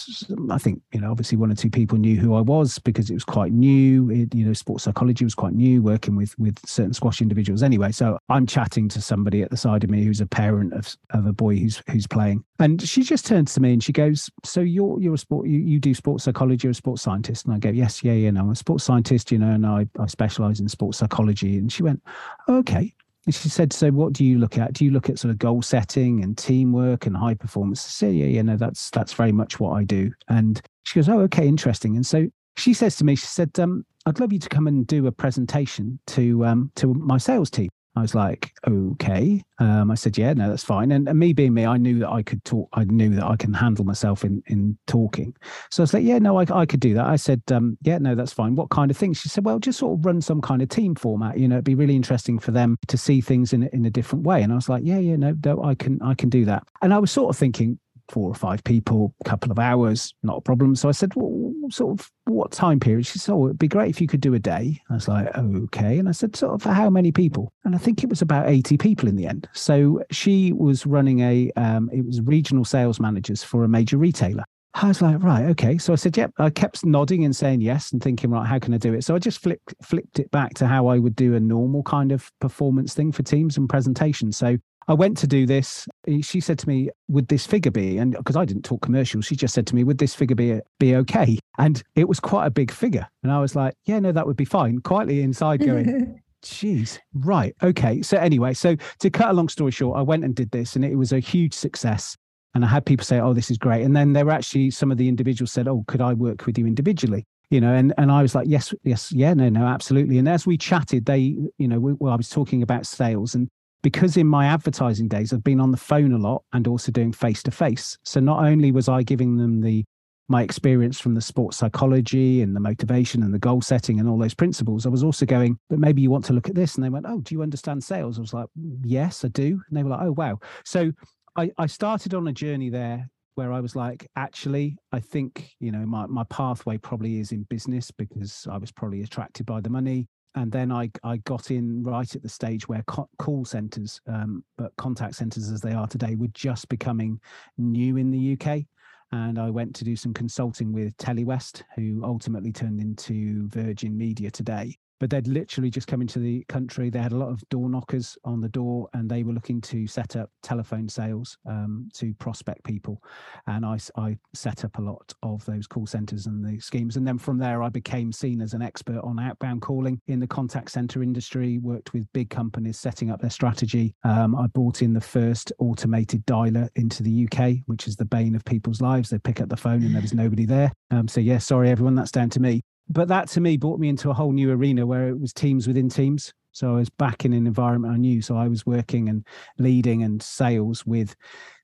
I 0.49 0.57
think 0.57 0.81
you 0.91 0.99
know 0.99 1.11
obviously 1.11 1.37
one 1.37 1.51
or 1.51 1.55
two 1.55 1.69
people 1.69 1.97
knew 1.97 2.17
who 2.17 2.35
I 2.35 2.41
was 2.41 2.79
because 2.79 3.09
it 3.09 3.13
was 3.13 3.23
quite 3.23 3.51
new. 3.51 4.09
It, 4.09 4.33
you 4.33 4.45
know, 4.45 4.53
sports 4.53 4.83
psychology 4.83 5.23
was 5.23 5.35
quite 5.35 5.53
new, 5.53 5.81
working 5.81 6.15
with 6.15 6.37
with 6.39 6.57
certain 6.65 6.93
squash 6.93 7.21
individuals. 7.21 7.63
Anyway, 7.63 7.91
so 7.91 8.17
I'm 8.29 8.47
chatting 8.47 8.89
to 8.89 9.01
somebody 9.01 9.43
at 9.43 9.51
the 9.51 9.57
side 9.57 9.83
of 9.83 9.89
me 9.89 10.03
who's 10.03 10.21
a 10.21 10.25
parent 10.25 10.73
of 10.73 10.95
of 11.11 11.25
a 11.25 11.33
boy 11.33 11.55
who's 11.57 11.81
who's 11.89 12.07
playing, 12.07 12.43
and 12.59 12.81
she 12.81 13.03
just 13.03 13.25
turns 13.25 13.53
to 13.53 13.61
me 13.61 13.73
and 13.73 13.83
she 13.83 13.93
goes, 13.93 14.29
"So 14.43 14.61
you're 14.61 14.99
you're 14.99 15.13
a 15.13 15.19
sport 15.19 15.47
you, 15.47 15.59
you 15.59 15.79
do 15.79 15.93
sports 15.93 16.23
psychology, 16.23 16.65
you're 16.65 16.71
a 16.71 16.75
sports 16.75 17.03
scientist?" 17.03 17.45
And 17.45 17.53
I 17.53 17.59
go, 17.59 17.69
"Yes, 17.69 18.03
yeah, 18.03 18.13
yeah, 18.13 18.31
no, 18.31 18.41
I'm 18.41 18.49
a 18.49 18.55
sports 18.55 18.70
scientist, 18.79 19.31
you 19.31 19.37
know, 19.37 19.51
and 19.51 19.65
I, 19.65 19.87
I 19.99 20.07
specialize 20.07 20.59
in 20.59 20.69
sports 20.69 20.99
psychology. 20.99 21.57
And 21.57 21.71
she 21.71 21.83
went, 21.83 22.01
okay. 22.47 22.93
And 23.25 23.35
she 23.35 23.49
said, 23.49 23.73
so 23.73 23.89
what 23.89 24.13
do 24.13 24.23
you 24.23 24.39
look 24.39 24.57
at? 24.57 24.73
Do 24.73 24.85
you 24.85 24.91
look 24.91 25.09
at 25.09 25.19
sort 25.19 25.31
of 25.31 25.37
goal 25.37 25.61
setting 25.61 26.23
and 26.23 26.37
teamwork 26.37 27.05
and 27.05 27.15
high 27.15 27.35
performance? 27.35 27.85
I 27.85 27.89
said, 27.89 28.15
yeah, 28.15 28.25
yeah, 28.25 28.41
no, 28.41 28.57
that's, 28.57 28.89
that's 28.89 29.13
very 29.13 29.31
much 29.31 29.59
what 29.59 29.71
I 29.71 29.83
do. 29.83 30.11
And 30.27 30.61
she 30.83 30.99
goes, 30.99 31.09
oh, 31.09 31.19
okay, 31.21 31.47
interesting. 31.47 31.95
And 31.95 32.05
so 32.05 32.27
she 32.57 32.73
says 32.73 32.95
to 32.97 33.03
me, 33.03 33.15
she 33.15 33.27
said, 33.27 33.51
um, 33.59 33.85
I'd 34.05 34.19
love 34.19 34.33
you 34.33 34.39
to 34.39 34.49
come 34.49 34.67
and 34.67 34.87
do 34.87 35.05
a 35.07 35.11
presentation 35.11 35.99
to, 36.07 36.45
um, 36.45 36.71
to 36.75 36.93
my 36.93 37.17
sales 37.17 37.51
team. 37.51 37.69
I 37.95 38.01
was 38.01 38.15
like, 38.15 38.53
okay. 38.67 39.43
Um, 39.59 39.91
I 39.91 39.95
said, 39.95 40.17
yeah, 40.17 40.31
no, 40.33 40.49
that's 40.49 40.63
fine. 40.63 40.91
And, 40.91 41.09
and, 41.09 41.19
me 41.19 41.33
being 41.33 41.53
me, 41.53 41.65
I 41.65 41.77
knew 41.77 41.99
that 41.99 42.09
I 42.09 42.23
could 42.23 42.43
talk. 42.45 42.69
I 42.73 42.85
knew 42.85 43.09
that 43.15 43.25
I 43.25 43.35
can 43.35 43.53
handle 43.53 43.83
myself 43.83 44.23
in 44.23 44.41
in 44.47 44.77
talking. 44.87 45.35
So 45.69 45.81
I 45.81 45.83
was 45.83 45.93
like, 45.93 46.03
yeah, 46.03 46.17
no, 46.19 46.39
I, 46.39 46.45
I 46.51 46.65
could 46.65 46.79
do 46.79 46.93
that. 46.93 47.05
I 47.05 47.17
said, 47.17 47.41
um, 47.51 47.77
yeah, 47.81 47.97
no, 47.97 48.15
that's 48.15 48.31
fine. 48.31 48.55
What 48.55 48.69
kind 48.69 48.89
of 48.89 48.97
thing? 48.97 49.13
She 49.13 49.27
said, 49.27 49.45
well, 49.45 49.59
just 49.59 49.79
sort 49.79 49.99
of 49.99 50.05
run 50.05 50.21
some 50.21 50.41
kind 50.41 50.61
of 50.61 50.69
team 50.69 50.95
format. 50.95 51.37
You 51.37 51.47
know, 51.47 51.55
it'd 51.55 51.65
be 51.65 51.75
really 51.75 51.95
interesting 51.95 52.39
for 52.39 52.51
them 52.51 52.77
to 52.87 52.97
see 52.97 53.19
things 53.19 53.51
in 53.51 53.63
in 53.73 53.85
a 53.85 53.91
different 53.91 54.25
way. 54.25 54.41
And 54.41 54.53
I 54.53 54.55
was 54.55 54.69
like, 54.69 54.83
yeah, 54.85 54.99
yeah, 54.99 55.17
no, 55.17 55.35
no, 55.43 55.61
I 55.63 55.75
can 55.75 56.01
I 56.01 56.13
can 56.13 56.29
do 56.29 56.45
that. 56.45 56.63
And 56.81 56.93
I 56.93 56.97
was 56.97 57.11
sort 57.11 57.29
of 57.29 57.37
thinking, 57.37 57.77
four 58.11 58.29
or 58.29 58.35
five 58.35 58.63
people, 58.63 59.13
a 59.25 59.29
couple 59.29 59.51
of 59.51 59.59
hours, 59.59 60.13
not 60.21 60.37
a 60.37 60.41
problem. 60.41 60.75
So 60.75 60.89
I 60.89 60.91
said, 60.91 61.13
well, 61.15 61.53
sort 61.69 61.99
of 61.99 62.11
what 62.25 62.51
time 62.51 62.79
period? 62.79 63.05
She 63.05 63.19
said, 63.19 63.33
oh, 63.33 63.45
it'd 63.47 63.59
be 63.59 63.67
great 63.67 63.89
if 63.89 64.01
you 64.01 64.07
could 64.07 64.21
do 64.21 64.33
a 64.33 64.39
day. 64.39 64.79
I 64.89 64.93
was 64.95 65.07
like, 65.07 65.35
okay. 65.35 65.97
And 65.97 66.09
I 66.09 66.11
said, 66.11 66.35
sort 66.35 66.53
of 66.53 66.61
for 66.61 66.71
how 66.71 66.89
many 66.89 67.11
people? 67.11 67.51
And 67.63 67.73
I 67.73 67.77
think 67.77 68.03
it 68.03 68.09
was 68.09 68.21
about 68.21 68.49
80 68.49 68.77
people 68.77 69.07
in 69.07 69.15
the 69.15 69.27
end. 69.27 69.47
So 69.53 70.03
she 70.11 70.51
was 70.51 70.85
running 70.85 71.21
a, 71.21 71.51
um, 71.55 71.89
it 71.93 72.05
was 72.05 72.21
regional 72.21 72.65
sales 72.65 72.99
managers 72.99 73.43
for 73.43 73.63
a 73.63 73.69
major 73.69 73.97
retailer. 73.97 74.43
I 74.73 74.87
was 74.87 75.01
like, 75.01 75.21
right, 75.21 75.45
okay. 75.47 75.77
So 75.77 75.91
I 75.91 75.97
said, 75.97 76.15
yep. 76.15 76.31
I 76.37 76.49
kept 76.49 76.85
nodding 76.85 77.25
and 77.25 77.35
saying 77.35 77.59
yes 77.59 77.91
and 77.91 78.01
thinking, 78.01 78.29
right, 78.29 78.47
how 78.47 78.57
can 78.57 78.73
I 78.73 78.77
do 78.77 78.93
it? 78.93 79.03
So 79.03 79.15
I 79.15 79.19
just 79.19 79.41
flipped 79.41 79.73
flipped 79.83 80.19
it 80.19 80.31
back 80.31 80.53
to 80.55 80.67
how 80.67 80.87
I 80.87 80.97
would 80.97 81.15
do 81.15 81.35
a 81.35 81.41
normal 81.41 81.83
kind 81.83 82.13
of 82.13 82.31
performance 82.39 82.93
thing 82.93 83.11
for 83.11 83.21
teams 83.21 83.57
and 83.57 83.67
presentations. 83.67 84.37
So 84.37 84.57
I 84.87 84.93
went 84.93 85.17
to 85.17 85.27
do 85.27 85.45
this. 85.45 85.87
She 86.21 86.39
said 86.39 86.57
to 86.59 86.67
me, 86.67 86.89
"Would 87.07 87.27
this 87.27 87.45
figure 87.45 87.71
be?" 87.71 87.97
And 87.97 88.13
because 88.13 88.35
I 88.35 88.45
didn't 88.45 88.63
talk 88.63 88.81
commercials, 88.81 89.25
she 89.25 89.35
just 89.35 89.53
said 89.53 89.67
to 89.67 89.75
me, 89.75 89.83
"Would 89.83 89.99
this 89.99 90.15
figure 90.15 90.35
be 90.35 90.59
be 90.79 90.95
okay?" 90.97 91.37
And 91.57 91.81
it 91.95 92.07
was 92.07 92.19
quite 92.19 92.47
a 92.47 92.51
big 92.51 92.71
figure, 92.71 93.07
and 93.23 93.31
I 93.31 93.39
was 93.39 93.55
like, 93.55 93.75
"Yeah, 93.85 93.99
no, 93.99 94.11
that 94.11 94.25
would 94.25 94.37
be 94.37 94.45
fine." 94.45 94.79
Quietly 94.79 95.21
inside, 95.21 95.61
going, 95.61 96.21
"Jeez, 96.43 96.99
right, 97.13 97.55
okay." 97.61 98.01
So 98.01 98.17
anyway, 98.17 98.53
so 98.53 98.75
to 98.99 99.09
cut 99.09 99.29
a 99.29 99.33
long 99.33 99.49
story 99.49 99.71
short, 99.71 99.97
I 99.97 100.01
went 100.01 100.23
and 100.23 100.35
did 100.35 100.51
this, 100.51 100.75
and 100.75 100.83
it 100.83 100.95
was 100.95 101.11
a 101.11 101.19
huge 101.19 101.53
success. 101.53 102.17
And 102.53 102.65
I 102.65 102.67
had 102.67 102.85
people 102.85 103.05
say, 103.05 103.19
"Oh, 103.19 103.33
this 103.33 103.51
is 103.51 103.57
great," 103.57 103.83
and 103.83 103.95
then 103.95 104.13
there 104.13 104.25
were 104.25 104.31
actually 104.31 104.71
some 104.71 104.91
of 104.91 104.97
the 104.97 105.07
individuals 105.07 105.51
said, 105.51 105.67
"Oh, 105.67 105.83
could 105.87 106.01
I 106.01 106.13
work 106.13 106.45
with 106.45 106.57
you 106.57 106.65
individually?" 106.65 107.25
you 107.51 107.59
know 107.59 107.73
and 107.73 107.93
and 107.97 108.11
i 108.11 108.21
was 108.21 108.33
like 108.33 108.47
yes 108.47 108.73
yes 108.83 109.11
yeah 109.11 109.33
no 109.33 109.49
no 109.49 109.65
absolutely 109.65 110.17
and 110.17 110.29
as 110.29 110.47
we 110.47 110.57
chatted 110.57 111.05
they 111.05 111.35
you 111.57 111.67
know 111.67 111.79
we, 111.81 111.91
well 111.99 112.13
i 112.13 112.15
was 112.15 112.29
talking 112.29 112.63
about 112.63 112.85
sales 112.85 113.35
and 113.35 113.49
because 113.81 114.17
in 114.17 114.27
my 114.27 114.45
advertising 114.45 115.07
days 115.07 115.33
I've 115.33 115.43
been 115.43 115.59
on 115.59 115.71
the 115.71 115.77
phone 115.77 116.13
a 116.13 116.17
lot 116.17 116.43
and 116.53 116.67
also 116.67 116.91
doing 116.91 117.11
face 117.11 117.43
to 117.43 117.51
face. 117.51 117.97
So 118.03 118.19
not 118.19 118.43
only 118.43 118.71
was 118.71 118.89
I 118.89 119.03
giving 119.03 119.37
them 119.37 119.61
the 119.61 119.83
my 120.27 120.41
experience 120.41 120.97
from 120.97 121.13
the 121.13 121.21
sports 121.21 121.57
psychology 121.57 122.41
and 122.41 122.55
the 122.55 122.59
motivation 122.59 123.21
and 123.21 123.33
the 123.33 123.39
goal 123.39 123.61
setting 123.61 123.99
and 123.99 124.07
all 124.07 124.17
those 124.17 124.33
principles, 124.33 124.85
I 124.85 124.89
was 124.89 125.03
also 125.03 125.25
going, 125.25 125.59
but 125.69 125.77
maybe 125.77 126.01
you 126.01 126.09
want 126.09 126.23
to 126.25 126.33
look 126.33 126.47
at 126.47 126.55
this. 126.55 126.75
And 126.75 126.83
they 126.83 126.89
went, 126.89 127.05
Oh, 127.07 127.19
do 127.19 127.35
you 127.35 127.41
understand 127.41 127.83
sales? 127.83 128.17
I 128.17 128.21
was 128.21 128.33
like, 128.33 128.47
Yes, 128.83 129.25
I 129.25 129.27
do. 129.27 129.61
And 129.67 129.77
they 129.77 129.83
were 129.83 129.89
like, 129.89 130.03
Oh, 130.03 130.13
wow. 130.13 130.39
So 130.63 130.91
I, 131.35 131.51
I 131.57 131.65
started 131.67 132.13
on 132.13 132.27
a 132.27 132.33
journey 132.33 132.69
there 132.69 133.09
where 133.35 133.53
I 133.53 133.59
was 133.59 133.75
like, 133.75 134.07
actually, 134.15 134.77
I 134.91 134.99
think, 134.99 135.51
you 135.59 135.71
know, 135.71 135.85
my, 135.85 136.05
my 136.05 136.23
pathway 136.25 136.77
probably 136.77 137.19
is 137.19 137.31
in 137.31 137.43
business 137.43 137.91
because 137.91 138.47
I 138.51 138.57
was 138.57 138.71
probably 138.71 139.01
attracted 139.01 139.45
by 139.45 139.61
the 139.61 139.69
money. 139.69 140.07
And 140.35 140.51
then 140.51 140.71
I, 140.71 140.89
I 141.03 141.17
got 141.17 141.51
in 141.51 141.83
right 141.83 142.15
at 142.15 142.21
the 142.21 142.29
stage 142.29 142.67
where 142.67 142.83
co- 142.87 143.09
call 143.19 143.43
centers, 143.43 143.99
um, 144.07 144.43
but 144.57 144.75
contact 144.77 145.15
centers 145.15 145.51
as 145.51 145.61
they 145.61 145.73
are 145.73 145.87
today, 145.87 146.15
were 146.15 146.27
just 146.29 146.69
becoming 146.69 147.19
new 147.57 147.97
in 147.97 148.11
the 148.11 148.37
UK 148.37 148.65
and 149.11 149.37
I 149.37 149.49
went 149.49 149.75
to 149.75 149.83
do 149.83 149.95
some 149.95 150.13
consulting 150.13 150.71
with 150.71 150.95
Telewest, 150.97 151.63
who 151.75 152.01
ultimately 152.03 152.51
turned 152.51 152.79
into 152.79 153.47
Virgin 153.49 153.97
Media 153.97 154.31
today 154.31 154.77
but 155.01 155.09
they'd 155.09 155.27
literally 155.27 155.71
just 155.71 155.87
come 155.87 155.99
into 155.99 156.19
the 156.19 156.45
country. 156.47 156.91
They 156.91 156.99
had 156.99 157.11
a 157.11 157.17
lot 157.17 157.29
of 157.29 157.41
door 157.49 157.69
knockers 157.69 158.19
on 158.23 158.39
the 158.39 158.47
door, 158.47 158.87
and 158.93 159.09
they 159.09 159.23
were 159.23 159.33
looking 159.33 159.59
to 159.61 159.87
set 159.87 160.15
up 160.15 160.29
telephone 160.43 160.87
sales 160.87 161.39
um, 161.47 161.89
to 161.95 162.13
prospect 162.13 162.63
people. 162.63 163.01
And 163.47 163.65
I, 163.65 163.79
I 163.97 164.19
set 164.35 164.63
up 164.63 164.77
a 164.77 164.81
lot 164.81 165.11
of 165.23 165.43
those 165.45 165.65
call 165.65 165.87
centers 165.87 166.27
and 166.27 166.45
the 166.45 166.59
schemes. 166.59 166.97
And 166.97 167.07
then 167.07 167.17
from 167.17 167.39
there, 167.39 167.63
I 167.63 167.69
became 167.69 168.11
seen 168.11 168.41
as 168.41 168.53
an 168.53 168.61
expert 168.61 168.99
on 169.03 169.17
outbound 169.17 169.63
calling 169.63 169.99
in 170.05 170.19
the 170.19 170.27
contact 170.27 170.69
center 170.69 171.01
industry. 171.01 171.57
Worked 171.57 171.93
with 171.93 172.05
big 172.13 172.29
companies 172.29 172.77
setting 172.77 173.09
up 173.09 173.19
their 173.19 173.31
strategy. 173.31 173.95
Um, 174.03 174.35
I 174.35 174.45
brought 174.45 174.83
in 174.83 174.93
the 174.93 175.01
first 175.01 175.51
automated 175.57 176.23
dialer 176.27 176.69
into 176.75 177.01
the 177.01 177.27
UK, 177.27 177.63
which 177.65 177.87
is 177.87 177.95
the 177.95 178.05
bane 178.05 178.35
of 178.35 178.45
people's 178.45 178.81
lives. 178.81 179.09
They 179.09 179.17
pick 179.17 179.41
up 179.41 179.49
the 179.49 179.57
phone 179.57 179.81
and 179.81 179.95
there 179.95 180.01
was 180.03 180.13
nobody 180.13 180.45
there. 180.45 180.71
Um, 180.91 181.07
so 181.07 181.21
yeah, 181.21 181.39
sorry 181.39 181.71
everyone, 181.71 181.95
that's 181.95 182.11
down 182.11 182.29
to 182.29 182.39
me 182.39 182.61
but 182.91 183.07
that 183.07 183.29
to 183.29 183.41
me 183.41 183.57
brought 183.57 183.79
me 183.79 183.89
into 183.89 184.09
a 184.09 184.13
whole 184.13 184.31
new 184.31 184.51
arena 184.51 184.85
where 184.85 185.07
it 185.07 185.19
was 185.19 185.33
teams 185.33 185.67
within 185.67 185.89
teams. 185.89 186.33
So 186.51 186.71
I 186.71 186.79
was 186.79 186.89
back 186.89 187.23
in 187.23 187.33
an 187.33 187.47
environment 187.47 187.93
I 187.93 187.97
knew. 187.97 188.21
So 188.21 188.35
I 188.35 188.47
was 188.47 188.65
working 188.65 189.09
and 189.09 189.25
leading 189.57 190.03
and 190.03 190.21
sales 190.21 190.85
with 190.85 191.15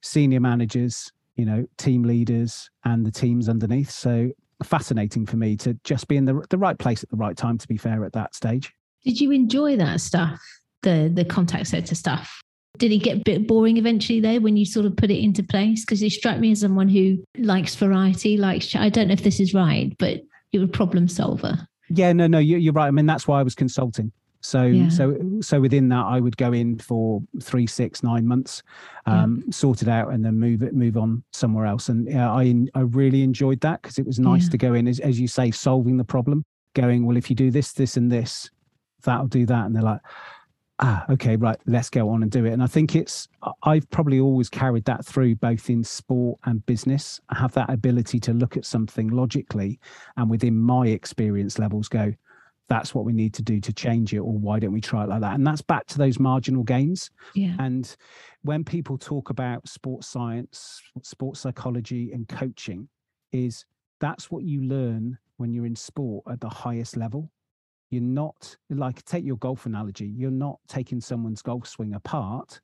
senior 0.01 0.39
managers, 0.39 1.11
you 1.35 1.45
know, 1.45 1.65
team 1.77 2.03
leaders 2.03 2.69
and 2.85 3.05
the 3.05 3.11
teams 3.11 3.49
underneath. 3.49 3.91
So 3.91 4.31
fascinating 4.63 5.25
for 5.25 5.35
me 5.37 5.55
to 5.57 5.73
just 5.83 6.07
be 6.07 6.17
in 6.17 6.25
the 6.25 6.43
the 6.49 6.57
right 6.57 6.77
place 6.77 7.03
at 7.03 7.09
the 7.09 7.17
right 7.17 7.35
time. 7.35 7.57
To 7.57 7.67
be 7.67 7.77
fair, 7.77 8.05
at 8.05 8.13
that 8.13 8.33
stage. 8.33 8.73
Did 9.03 9.19
you 9.19 9.31
enjoy 9.31 9.75
that 9.77 10.01
stuff? 10.01 10.39
The 10.83 11.11
the 11.13 11.25
contact 11.25 11.67
center 11.67 11.95
stuff. 11.95 12.41
Did 12.77 12.91
it 12.91 12.99
get 12.99 13.17
a 13.17 13.23
bit 13.23 13.47
boring 13.47 13.77
eventually 13.77 14.19
though 14.19 14.39
when 14.39 14.55
you 14.55 14.65
sort 14.65 14.85
of 14.85 14.95
put 14.95 15.11
it 15.11 15.21
into 15.21 15.43
place? 15.43 15.83
Because 15.83 16.01
you 16.01 16.09
struck 16.09 16.39
me 16.39 16.51
as 16.51 16.61
someone 16.61 16.89
who 16.89 17.17
likes 17.37 17.75
variety, 17.75 18.37
likes. 18.37 18.75
I 18.75 18.89
don't 18.89 19.07
know 19.07 19.13
if 19.13 19.23
this 19.23 19.39
is 19.39 19.53
right, 19.53 19.95
but 19.97 20.21
you're 20.51 20.65
a 20.65 20.67
problem 20.67 21.07
solver. 21.07 21.67
Yeah, 21.89 22.13
no, 22.13 22.27
no, 22.27 22.39
you're 22.39 22.73
right. 22.73 22.87
I 22.87 22.91
mean, 22.91 23.05
that's 23.05 23.27
why 23.27 23.39
I 23.39 23.43
was 23.43 23.55
consulting. 23.55 24.11
So, 24.41 24.63
yeah. 24.63 24.89
so, 24.89 25.17
so 25.41 25.59
within 25.59 25.89
that, 25.89 26.05
I 26.05 26.19
would 26.19 26.37
go 26.37 26.53
in 26.53 26.77
for 26.77 27.21
three, 27.41 27.65
six, 27.65 28.03
nine 28.03 28.25
months, 28.25 28.61
um, 29.05 29.43
yeah. 29.45 29.51
sort 29.51 29.81
it 29.81 29.87
out, 29.87 30.13
and 30.13 30.23
then 30.23 30.39
move 30.39 30.61
it, 30.61 30.73
move 30.73 30.95
on 30.95 31.23
somewhere 31.33 31.65
else. 31.65 31.89
And 31.89 32.13
uh, 32.15 32.31
I, 32.31 32.53
I 32.75 32.81
really 32.81 33.23
enjoyed 33.23 33.59
that 33.61 33.81
because 33.81 33.97
it 33.97 34.05
was 34.05 34.19
nice 34.19 34.45
yeah. 34.45 34.49
to 34.51 34.57
go 34.57 34.73
in, 34.73 34.87
as, 34.87 34.99
as 34.99 35.19
you 35.19 35.27
say, 35.27 35.51
solving 35.51 35.97
the 35.97 36.03
problem. 36.03 36.45
Going 36.75 37.05
well, 37.05 37.17
if 37.17 37.29
you 37.29 37.35
do 37.35 37.49
this, 37.49 37.73
this, 37.73 37.97
and 37.97 38.11
this, 38.11 38.49
that'll 39.03 39.27
do 39.27 39.45
that. 39.47 39.65
And 39.65 39.75
they're 39.75 39.83
like, 39.83 40.01
ah, 40.79 41.05
okay, 41.09 41.35
right, 41.35 41.57
let's 41.65 41.89
go 41.89 42.09
on 42.09 42.21
and 42.21 42.31
do 42.31 42.45
it. 42.45 42.53
And 42.53 42.61
I 42.61 42.67
think 42.67 42.95
it's, 42.95 43.27
I've 43.63 43.89
probably 43.89 44.19
always 44.19 44.49
carried 44.49 44.85
that 44.85 45.05
through 45.05 45.35
both 45.35 45.69
in 45.69 45.83
sport 45.83 46.39
and 46.45 46.65
business. 46.65 47.19
I 47.29 47.37
have 47.39 47.53
that 47.53 47.69
ability 47.69 48.19
to 48.21 48.33
look 48.33 48.57
at 48.57 48.65
something 48.65 49.07
logically 49.09 49.79
and 50.17 50.29
within 50.29 50.57
my 50.57 50.87
experience 50.87 51.57
levels 51.57 51.87
go, 51.87 52.13
that's 52.69 52.93
what 52.93 53.05
we 53.05 53.13
need 53.13 53.33
to 53.33 53.41
do 53.41 53.61
to 53.61 53.71
change 53.71 54.13
it, 54.13 54.19
or 54.19 54.33
why 54.33 54.59
don't 54.59 54.73
we 54.73 54.81
try 54.81 55.03
it 55.03 55.09
like 55.09 55.21
that? 55.21 55.35
And 55.35 55.47
that's 55.47 55.61
back 55.61 55.87
to 55.87 55.97
those 55.97 56.19
marginal 56.19 56.63
gains. 56.63 57.09
Yeah. 57.33 57.55
And 57.59 57.95
when 58.41 58.65
people 58.65 58.97
talk 58.97 59.29
about 59.29 59.67
sports 59.67 60.07
science, 60.07 60.81
sports 61.01 61.39
psychology, 61.39 62.11
and 62.11 62.27
coaching, 62.27 62.89
is 63.31 63.65
that's 64.01 64.29
what 64.29 64.43
you 64.43 64.63
learn 64.63 65.17
when 65.37 65.53
you're 65.53 65.65
in 65.65 65.77
sport 65.77 66.25
at 66.29 66.41
the 66.41 66.49
highest 66.49 66.97
level 66.97 67.31
you're 67.89 68.01
not 68.01 68.55
like 68.69 69.03
take 69.05 69.23
your 69.23 69.37
golf 69.37 69.65
analogy 69.65 70.07
you're 70.07 70.29
not 70.29 70.59
taking 70.67 70.99
someone's 70.99 71.41
golf 71.41 71.67
swing 71.67 71.93
apart. 71.93 72.59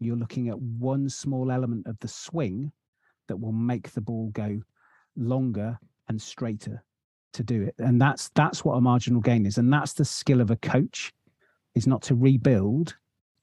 You're 0.00 0.16
looking 0.16 0.48
at 0.48 0.60
one 0.60 1.08
small 1.08 1.50
element 1.50 1.86
of 1.86 1.98
the 2.00 2.08
swing 2.08 2.72
that 3.28 3.36
will 3.36 3.52
make 3.52 3.90
the 3.92 4.00
ball 4.00 4.30
go 4.32 4.60
longer 5.16 5.78
and 6.08 6.20
straighter 6.20 6.84
to 7.32 7.42
do 7.42 7.62
it. 7.62 7.74
And 7.78 8.00
that's 8.00 8.30
that's 8.34 8.64
what 8.64 8.74
a 8.74 8.80
marginal 8.80 9.20
gain 9.20 9.46
is. 9.46 9.56
And 9.58 9.72
that's 9.72 9.92
the 9.92 10.04
skill 10.04 10.40
of 10.40 10.50
a 10.50 10.56
coach 10.56 11.12
is 11.74 11.86
not 11.86 12.02
to 12.02 12.14
rebuild 12.14 12.96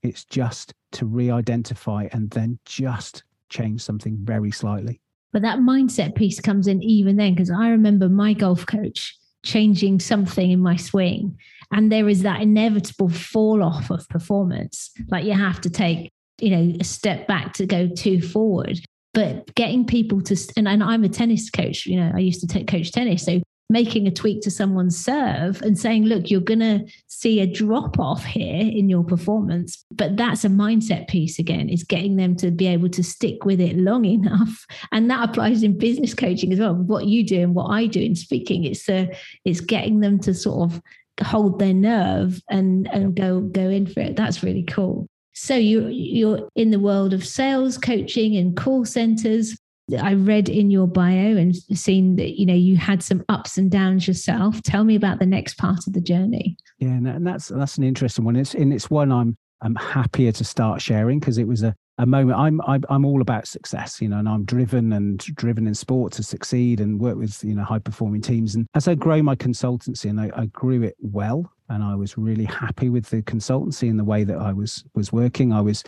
it's 0.04 0.26
just 0.26 0.74
to 0.94 1.06
re-identify 1.06 2.08
and 2.12 2.30
then 2.32 2.60
just 2.65 3.24
change 3.50 3.82
something 3.82 4.17
very 4.22 4.52
slightly. 4.52 5.00
But 5.32 5.44
that 5.44 5.60
mindset 5.60 6.15
piece 6.15 6.39
comes 6.39 6.67
in 6.67 6.82
even 6.84 7.15
then 7.15 7.34
because 7.34 7.52
i 7.52 7.70
remember 7.70 8.10
my 8.10 8.34
golf 8.34 8.65
coach 8.65 9.17
changing 9.43 9.99
something 9.99 10.51
in 10.51 10.60
my 10.60 10.75
swing. 10.75 11.38
And 11.71 11.91
there 11.91 12.10
is 12.10 12.23
that 12.23 12.41
inevitable 12.41 13.10
fall 13.10 13.63
off 13.63 13.89
of 13.89 14.08
performance. 14.10 14.91
Like 15.10 15.25
you 15.25 15.34
have 15.34 15.62
to 15.62 15.69
take, 15.69 16.12
you 16.39 16.49
know, 16.49 16.77
a 16.80 16.84
step 16.84 17.27
back 17.27 17.54
to 17.54 17.65
go 17.65 17.88
two 17.88 18.21
forward. 18.21 18.80
But 19.13 19.54
getting 19.56 19.86
people 19.86 20.21
to, 20.23 20.38
and, 20.56 20.67
and 20.67 20.84
I'm 20.84 21.04
a 21.04 21.10
tennis 21.10 21.49
coach, 21.49 21.86
you 21.86 21.97
know, 21.97 22.12
I 22.15 22.19
used 22.19 22.41
to 22.41 22.47
take, 22.47 22.67
coach 22.67 22.91
tennis. 22.91 23.25
So 23.25 23.41
making 23.71 24.05
a 24.05 24.12
tweak 24.12 24.41
to 24.41 24.51
someone's 24.51 24.97
serve 24.97 25.62
and 25.62 25.79
saying, 25.79 26.03
look, 26.03 26.29
you're 26.29 26.41
going 26.41 26.60
to 26.60 26.86
see 27.07 27.39
a 27.39 27.47
drop 27.47 27.97
off 27.99 28.23
here 28.23 28.62
in 28.62 28.89
your 28.89 29.03
performance. 29.03 29.86
But 29.91 30.17
that's 30.17 30.43
a 30.43 30.49
mindset 30.49 31.07
piece 31.07 31.39
again, 31.39 31.69
is 31.69 31.84
getting 31.84 32.17
them 32.17 32.36
to 32.38 32.51
be 32.51 32.67
able 32.67 32.89
to 32.89 33.03
stick 33.03 33.45
with 33.45 33.62
it 33.62 33.77
long 33.77 34.03
enough. 34.05 34.65
And 34.91 35.10
that 35.10 35.29
applies 35.29 35.63
in 35.63 35.77
business 35.77 36.13
coaching 36.13 36.51
as 36.51 36.60
well. 36.60 36.75
What 36.75 37.05
you 37.05 37.25
do 37.25 37.41
and 37.41 37.55
what 37.55 37.67
I 37.67 37.86
do 37.86 38.01
in 38.01 38.15
speaking, 38.15 38.65
it's, 38.65 38.89
uh, 38.89 39.05
it's 39.45 39.62
getting 39.62 40.01
them 40.01 40.19
to 40.19 40.34
sort 40.34 40.71
of 40.71 40.81
hold 41.25 41.60
their 41.60 41.73
nerve 41.73 42.41
and, 42.49 42.88
and 42.91 43.15
go, 43.15 43.39
go 43.39 43.69
in 43.69 43.88
for 43.88 44.01
it. 44.01 44.17
That's 44.17 44.43
really 44.43 44.63
cool. 44.63 45.07
So 45.34 45.55
you 45.55 45.88
you're 45.88 46.49
in 46.55 46.71
the 46.71 46.79
world 46.79 47.13
of 47.13 47.25
sales 47.25 47.77
coaching 47.77 48.36
and 48.36 48.55
call 48.55 48.84
centers. 48.86 49.57
I 50.02 50.13
read 50.13 50.48
in 50.48 50.72
your 50.72 50.88
bio 50.88 51.36
and 51.36 51.56
seen 51.56 52.15
that 52.15 52.39
you 52.39 52.46
know 52.46 52.54
you 52.54 52.78
had 52.78 53.04
some 53.04 53.24
ups 53.30 53.58
and 53.58 53.70
downs 53.70 54.08
yourself. 54.08 54.62
Tell 54.63 54.84
me 54.84 54.96
about 54.96 55.20
the 55.20 55.26
next 55.26 55.58
part 55.58 55.86
of 55.88 55.94
the 55.94 56.02
journey. 56.02 56.58
Yeah, 56.80 56.89
and 56.89 57.26
that's 57.26 57.50
that's 57.50 57.78
an 57.78 57.84
interesting 57.84 58.26
one. 58.26 58.36
It's 58.36 58.54
and 58.54 58.74
it's 58.74 58.89
one 58.89 59.12
I'm 59.12 59.38
I'm 59.62 59.76
happier 59.76 60.32
to 60.32 60.44
start 60.44 60.82
sharing 60.82 61.20
because 61.20 61.38
it 61.38 61.48
was 61.48 61.63
a 61.63 61.76
a 61.98 62.06
moment. 62.06 62.39
I'm, 62.39 62.62
I'm 62.67 62.84
I'm 62.89 63.06
all 63.06 63.22
about 63.22 63.48
success, 63.48 64.02
you 64.02 64.10
know, 64.10 64.17
and 64.17 64.28
I'm 64.28 64.44
driven 64.44 64.94
and 64.94 65.20
driven 65.20 65.67
in 65.67 65.76
sport 65.76 66.13
to 66.13 66.24
succeed 66.24 66.80
and 66.80 67.00
work 67.00 67.17
with 67.17 67.44
you 67.44 67.56
know 67.56 67.63
high 67.63 67.80
performing 67.80 68.22
teams. 68.22 68.56
And 68.56 68.67
as 68.74 68.88
I 68.88 68.96
grow 68.96 69.22
my 69.22 69.36
consultancy, 69.36 70.10
and 70.10 70.20
I, 70.20 70.32
I 70.36 70.46
grew 70.48 70.84
it 70.84 70.96
well, 71.00 71.52
and 71.70 71.84
I 71.84 71.96
was 71.96 72.17
really 72.17 72.46
happy 72.46 72.89
with 72.89 73.10
the 73.10 73.22
consultancy 73.24 73.89
and 73.89 74.00
the 74.00 74.04
way 74.04 74.24
that 74.24 74.38
I 74.38 74.52
was 74.52 74.84
was 74.96 75.12
working. 75.12 75.54
I 75.54 75.62
was 75.62 75.84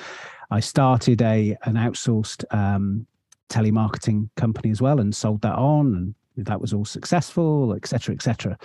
I 0.52 0.60
started 0.60 1.22
a 1.22 1.58
an 1.64 1.76
outsourced 1.76 2.44
um, 2.54 3.08
telemarketing 3.50 4.30
company 4.36 4.72
as 4.72 4.82
well 4.82 5.00
and 5.00 5.16
sold 5.16 5.42
that 5.42 5.56
on 5.56 6.16
and 6.38 6.46
that 6.46 6.60
was 6.60 6.74
all 6.74 6.86
successful 6.86 7.74
etc 7.74 8.16
etc 8.16 8.58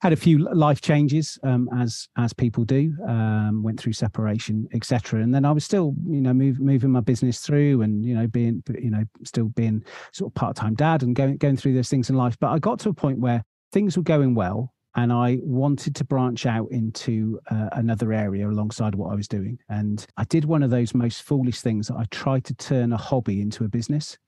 had 0.00 0.14
a 0.14 0.16
few 0.16 0.38
life 0.54 0.80
changes 0.80 1.38
um, 1.42 1.68
as 1.76 2.08
as 2.16 2.32
people 2.32 2.64
do 2.64 2.94
um, 3.06 3.62
went 3.62 3.78
through 3.78 3.92
separation 3.92 4.66
etc 4.72 5.20
and 5.20 5.34
then 5.34 5.44
i 5.44 5.52
was 5.52 5.64
still 5.64 5.94
you 6.08 6.20
know 6.20 6.32
move, 6.32 6.58
moving 6.58 6.90
my 6.90 7.00
business 7.00 7.40
through 7.40 7.82
and 7.82 8.04
you 8.04 8.14
know 8.14 8.26
being 8.26 8.62
you 8.78 8.90
know 8.90 9.04
still 9.24 9.48
being 9.50 9.84
sort 10.12 10.30
of 10.30 10.34
part-time 10.34 10.74
dad 10.74 11.02
and 11.02 11.14
going 11.14 11.36
going 11.36 11.56
through 11.56 11.74
those 11.74 11.88
things 11.88 12.08
in 12.08 12.16
life. 12.16 12.36
But 12.40 12.50
i 12.50 12.58
got 12.58 12.78
to 12.80 12.88
a 12.88 12.94
point 12.94 13.18
where 13.18 13.44
things 13.72 13.96
were 13.96 14.02
going 14.02 14.34
well 14.34 14.72
and 14.96 15.12
I 15.12 15.38
wanted 15.42 15.94
to 15.96 16.04
branch 16.04 16.46
out 16.46 16.70
into 16.70 17.38
uh, 17.50 17.68
another 17.72 18.12
area 18.12 18.48
alongside 18.48 18.94
what 18.94 19.12
I 19.12 19.14
was 19.14 19.28
doing. 19.28 19.58
And 19.68 20.04
I 20.16 20.24
did 20.24 20.44
one 20.44 20.62
of 20.62 20.70
those 20.70 20.94
most 20.94 21.22
foolish 21.22 21.60
things. 21.60 21.90
I 21.90 22.04
tried 22.10 22.44
to 22.46 22.54
turn 22.54 22.92
a 22.92 22.96
hobby 22.96 23.40
into 23.40 23.64
a 23.64 23.68
business 23.68 24.18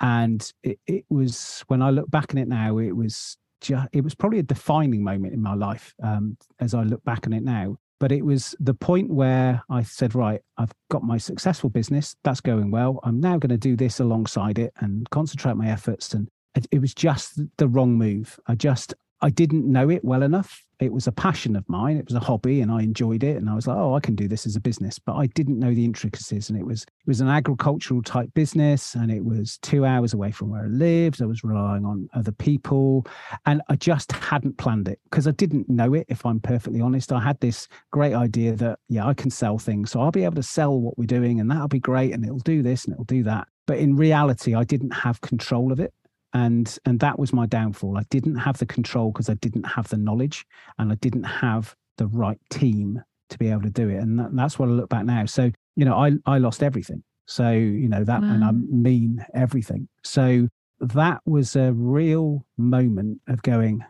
and 0.00 0.52
it, 0.62 0.78
it 0.86 1.04
was 1.08 1.64
when 1.68 1.82
I 1.82 1.90
look 1.90 2.10
back 2.10 2.34
on 2.34 2.38
it 2.38 2.48
now, 2.48 2.78
it 2.78 2.92
was 2.92 3.36
just 3.60 3.88
it 3.92 4.02
was 4.02 4.14
probably 4.14 4.38
a 4.38 4.44
defining 4.44 5.02
moment 5.02 5.32
in 5.32 5.42
my 5.42 5.54
life 5.54 5.94
um, 6.02 6.36
as 6.60 6.74
I 6.74 6.82
look 6.82 7.02
back 7.04 7.26
on 7.26 7.32
it 7.32 7.42
now. 7.42 7.76
But 8.00 8.10
it 8.12 8.24
was 8.24 8.54
the 8.58 8.74
point 8.74 9.10
where 9.10 9.62
I 9.70 9.82
said, 9.82 10.14
right, 10.14 10.40
I've 10.58 10.72
got 10.90 11.04
my 11.04 11.16
successful 11.16 11.70
business. 11.70 12.16
That's 12.24 12.40
going 12.40 12.70
well. 12.70 12.98
I'm 13.04 13.20
now 13.20 13.38
going 13.38 13.50
to 13.50 13.56
do 13.56 13.76
this 13.76 14.00
alongside 14.00 14.58
it 14.58 14.72
and 14.80 15.08
concentrate 15.10 15.54
my 15.54 15.68
efforts. 15.68 16.12
And 16.12 16.28
it, 16.54 16.66
it 16.72 16.80
was 16.80 16.92
just 16.92 17.40
the 17.56 17.68
wrong 17.68 17.94
move. 17.94 18.38
I 18.46 18.56
just 18.56 18.94
I 19.24 19.30
didn't 19.30 19.64
know 19.64 19.88
it 19.88 20.04
well 20.04 20.22
enough. 20.22 20.62
It 20.80 20.92
was 20.92 21.06
a 21.06 21.12
passion 21.12 21.56
of 21.56 21.66
mine. 21.66 21.96
It 21.96 22.04
was 22.04 22.14
a 22.14 22.20
hobby, 22.20 22.60
and 22.60 22.70
I 22.70 22.82
enjoyed 22.82 23.24
it. 23.24 23.38
And 23.38 23.48
I 23.48 23.54
was 23.54 23.66
like, 23.66 23.78
"Oh, 23.78 23.94
I 23.94 24.00
can 24.00 24.14
do 24.14 24.28
this 24.28 24.44
as 24.44 24.54
a 24.54 24.60
business." 24.60 24.98
But 24.98 25.14
I 25.14 25.28
didn't 25.28 25.58
know 25.58 25.72
the 25.72 25.86
intricacies. 25.86 26.50
And 26.50 26.58
it 26.58 26.66
was 26.66 26.82
it 26.82 27.06
was 27.06 27.22
an 27.22 27.28
agricultural 27.28 28.02
type 28.02 28.34
business, 28.34 28.94
and 28.94 29.10
it 29.10 29.24
was 29.24 29.56
two 29.62 29.86
hours 29.86 30.12
away 30.12 30.30
from 30.30 30.50
where 30.50 30.64
I 30.64 30.66
lived. 30.66 31.22
I 31.22 31.24
was 31.24 31.42
relying 31.42 31.86
on 31.86 32.06
other 32.12 32.32
people, 32.32 33.06
and 33.46 33.62
I 33.70 33.76
just 33.76 34.12
hadn't 34.12 34.58
planned 34.58 34.88
it 34.88 35.00
because 35.04 35.26
I 35.26 35.30
didn't 35.30 35.70
know 35.70 35.94
it. 35.94 36.04
If 36.10 36.26
I'm 36.26 36.38
perfectly 36.38 36.82
honest, 36.82 37.10
I 37.10 37.20
had 37.20 37.40
this 37.40 37.66
great 37.92 38.12
idea 38.12 38.54
that 38.56 38.78
yeah, 38.90 39.06
I 39.06 39.14
can 39.14 39.30
sell 39.30 39.56
things, 39.56 39.90
so 39.90 40.02
I'll 40.02 40.10
be 40.10 40.24
able 40.24 40.36
to 40.36 40.42
sell 40.42 40.78
what 40.78 40.98
we're 40.98 41.06
doing, 41.06 41.40
and 41.40 41.50
that'll 41.50 41.68
be 41.68 41.80
great, 41.80 42.12
and 42.12 42.26
it'll 42.26 42.40
do 42.40 42.62
this 42.62 42.84
and 42.84 42.92
it'll 42.92 43.04
do 43.04 43.22
that. 43.22 43.48
But 43.66 43.78
in 43.78 43.96
reality, 43.96 44.54
I 44.54 44.64
didn't 44.64 44.92
have 44.92 45.22
control 45.22 45.72
of 45.72 45.80
it 45.80 45.94
and 46.34 46.78
and 46.84 47.00
that 47.00 47.18
was 47.18 47.32
my 47.32 47.46
downfall. 47.46 47.96
I 47.96 48.02
didn't 48.10 48.36
have 48.36 48.58
the 48.58 48.66
control 48.66 49.12
because 49.12 49.30
i 49.30 49.34
didn't 49.34 49.64
have 49.64 49.88
the 49.88 49.96
knowledge 49.96 50.44
and 50.78 50.92
i 50.92 50.96
didn't 50.96 51.24
have 51.24 51.74
the 51.96 52.08
right 52.08 52.38
team 52.50 53.02
to 53.30 53.38
be 53.38 53.50
able 53.50 53.62
to 53.62 53.70
do 53.70 53.88
it 53.88 53.96
and 53.96 54.18
that, 54.18 54.36
that's 54.36 54.58
what 54.58 54.68
i 54.68 54.72
look 54.72 54.90
back 54.90 55.04
now. 55.04 55.24
So 55.24 55.50
you 55.76 55.84
know 55.84 55.94
i 55.94 56.12
i 56.26 56.38
lost 56.38 56.62
everything. 56.62 57.02
So 57.26 57.52
you 57.52 57.88
know 57.88 58.04
that 58.04 58.20
wow. 58.20 58.28
and 58.28 58.44
i 58.44 58.50
mean 58.52 59.24
everything. 59.34 59.88
So 60.02 60.48
that 60.80 61.20
was 61.24 61.56
a 61.56 61.72
real 61.72 62.44
moment 62.58 63.20
of 63.28 63.40
going 63.42 63.84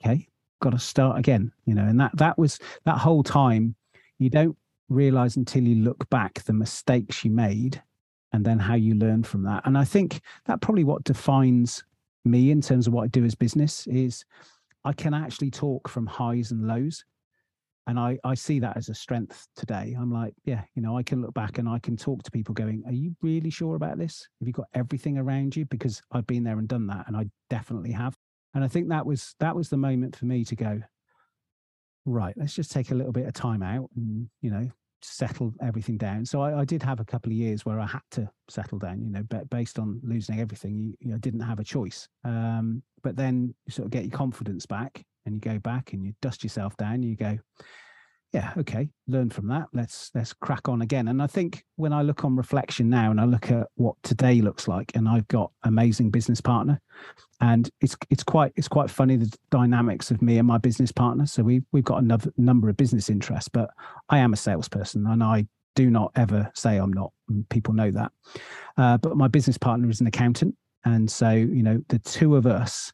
okay 0.00 0.26
got 0.60 0.70
to 0.70 0.78
start 0.78 1.18
again 1.18 1.52
you 1.66 1.74
know 1.74 1.84
and 1.84 2.00
that 2.00 2.10
that 2.16 2.36
was 2.38 2.58
that 2.84 2.96
whole 2.96 3.22
time 3.22 3.74
you 4.18 4.30
don't 4.30 4.56
realize 4.88 5.36
until 5.36 5.62
you 5.62 5.84
look 5.84 6.08
back 6.08 6.42
the 6.44 6.52
mistakes 6.52 7.24
you 7.24 7.30
made 7.30 7.82
and 8.34 8.44
then 8.44 8.58
how 8.58 8.74
you 8.74 8.96
learn 8.96 9.22
from 9.22 9.44
that. 9.44 9.64
And 9.64 9.78
I 9.78 9.84
think 9.84 10.20
that 10.46 10.60
probably 10.60 10.82
what 10.82 11.04
defines 11.04 11.84
me 12.24 12.50
in 12.50 12.60
terms 12.60 12.88
of 12.88 12.92
what 12.92 13.04
I 13.04 13.06
do 13.06 13.24
as 13.24 13.36
business 13.36 13.86
is 13.86 14.24
I 14.84 14.92
can 14.92 15.14
actually 15.14 15.52
talk 15.52 15.88
from 15.88 16.04
highs 16.04 16.50
and 16.50 16.66
lows. 16.66 17.04
And 17.86 17.96
I, 17.96 18.18
I 18.24 18.34
see 18.34 18.58
that 18.58 18.76
as 18.76 18.88
a 18.88 18.94
strength 18.94 19.46
today. 19.54 19.94
I'm 19.96 20.12
like, 20.12 20.34
yeah, 20.44 20.62
you 20.74 20.82
know, 20.82 20.98
I 20.98 21.04
can 21.04 21.22
look 21.22 21.32
back 21.32 21.58
and 21.58 21.68
I 21.68 21.78
can 21.78 21.96
talk 21.96 22.24
to 22.24 22.30
people 22.32 22.54
going, 22.54 22.82
Are 22.86 22.92
you 22.92 23.14
really 23.22 23.50
sure 23.50 23.76
about 23.76 23.98
this? 23.98 24.26
Have 24.40 24.48
you 24.48 24.52
got 24.52 24.66
everything 24.74 25.16
around 25.16 25.54
you? 25.54 25.64
Because 25.66 26.02
I've 26.10 26.26
been 26.26 26.42
there 26.42 26.58
and 26.58 26.66
done 26.66 26.88
that. 26.88 27.06
And 27.06 27.16
I 27.16 27.26
definitely 27.50 27.92
have. 27.92 28.16
And 28.52 28.64
I 28.64 28.68
think 28.68 28.88
that 28.88 29.06
was 29.06 29.36
that 29.38 29.54
was 29.54 29.68
the 29.68 29.76
moment 29.76 30.16
for 30.16 30.24
me 30.24 30.44
to 30.46 30.56
go, 30.56 30.80
right, 32.04 32.34
let's 32.36 32.54
just 32.54 32.72
take 32.72 32.90
a 32.90 32.96
little 32.96 33.12
bit 33.12 33.26
of 33.26 33.32
time 33.32 33.62
out 33.62 33.90
and, 33.94 34.28
you 34.40 34.50
know, 34.50 34.68
settle 35.04 35.52
everything 35.60 35.96
down. 35.96 36.24
So 36.24 36.40
I, 36.40 36.60
I, 36.60 36.64
did 36.64 36.82
have 36.82 36.98
a 36.98 37.04
couple 37.04 37.30
of 37.30 37.36
years 37.36 37.66
where 37.66 37.78
I 37.78 37.86
had 37.86 38.02
to 38.12 38.28
settle 38.48 38.78
down, 38.78 39.02
you 39.02 39.10
know, 39.10 39.22
based 39.50 39.78
on 39.78 40.00
losing 40.02 40.40
everything, 40.40 40.78
you, 40.78 40.94
you 41.00 41.12
know, 41.12 41.18
didn't 41.18 41.40
have 41.40 41.60
a 41.60 41.64
choice. 41.64 42.08
Um, 42.24 42.82
but 43.02 43.16
then 43.16 43.54
you 43.66 43.72
sort 43.72 43.86
of 43.86 43.90
get 43.90 44.04
your 44.04 44.16
confidence 44.16 44.64
back 44.64 45.04
and 45.26 45.34
you 45.34 45.40
go 45.40 45.58
back 45.58 45.92
and 45.92 46.04
you 46.04 46.14
dust 46.22 46.42
yourself 46.42 46.76
down. 46.78 46.94
and 46.94 47.04
You 47.04 47.16
go, 47.16 47.38
yeah, 48.34 48.52
okay, 48.58 48.88
learn 49.06 49.30
from 49.30 49.46
that. 49.46 49.68
Let's 49.72 50.10
let's 50.12 50.32
crack 50.32 50.68
on 50.68 50.82
again. 50.82 51.06
And 51.06 51.22
I 51.22 51.28
think 51.28 51.64
when 51.76 51.92
I 51.92 52.02
look 52.02 52.24
on 52.24 52.34
reflection 52.34 52.90
now 52.90 53.12
and 53.12 53.20
I 53.20 53.26
look 53.26 53.52
at 53.52 53.68
what 53.76 53.94
today 54.02 54.40
looks 54.40 54.66
like, 54.66 54.90
and 54.96 55.08
I've 55.08 55.28
got 55.28 55.52
amazing 55.62 56.10
business 56.10 56.40
partner, 56.40 56.80
and 57.40 57.70
it's 57.80 57.96
it's 58.10 58.24
quite 58.24 58.52
it's 58.56 58.66
quite 58.66 58.90
funny 58.90 59.16
the 59.16 59.32
dynamics 59.50 60.10
of 60.10 60.20
me 60.20 60.38
and 60.38 60.48
my 60.48 60.58
business 60.58 60.90
partner. 60.90 61.26
So 61.26 61.44
we've 61.44 61.62
we've 61.70 61.84
got 61.84 62.02
another 62.02 62.32
number 62.36 62.68
of 62.68 62.76
business 62.76 63.08
interests, 63.08 63.48
but 63.48 63.70
I 64.08 64.18
am 64.18 64.32
a 64.32 64.36
salesperson 64.36 65.06
and 65.06 65.22
I 65.22 65.46
do 65.76 65.88
not 65.88 66.10
ever 66.16 66.50
say 66.56 66.76
I'm 66.78 66.92
not. 66.92 67.12
People 67.50 67.72
know 67.72 67.92
that. 67.92 68.10
Uh, 68.76 68.98
but 68.98 69.16
my 69.16 69.28
business 69.28 69.58
partner 69.58 69.88
is 69.88 70.00
an 70.00 70.08
accountant, 70.08 70.56
and 70.84 71.08
so 71.08 71.30
you 71.30 71.62
know 71.62 71.80
the 71.88 72.00
two 72.00 72.34
of 72.34 72.46
us 72.46 72.92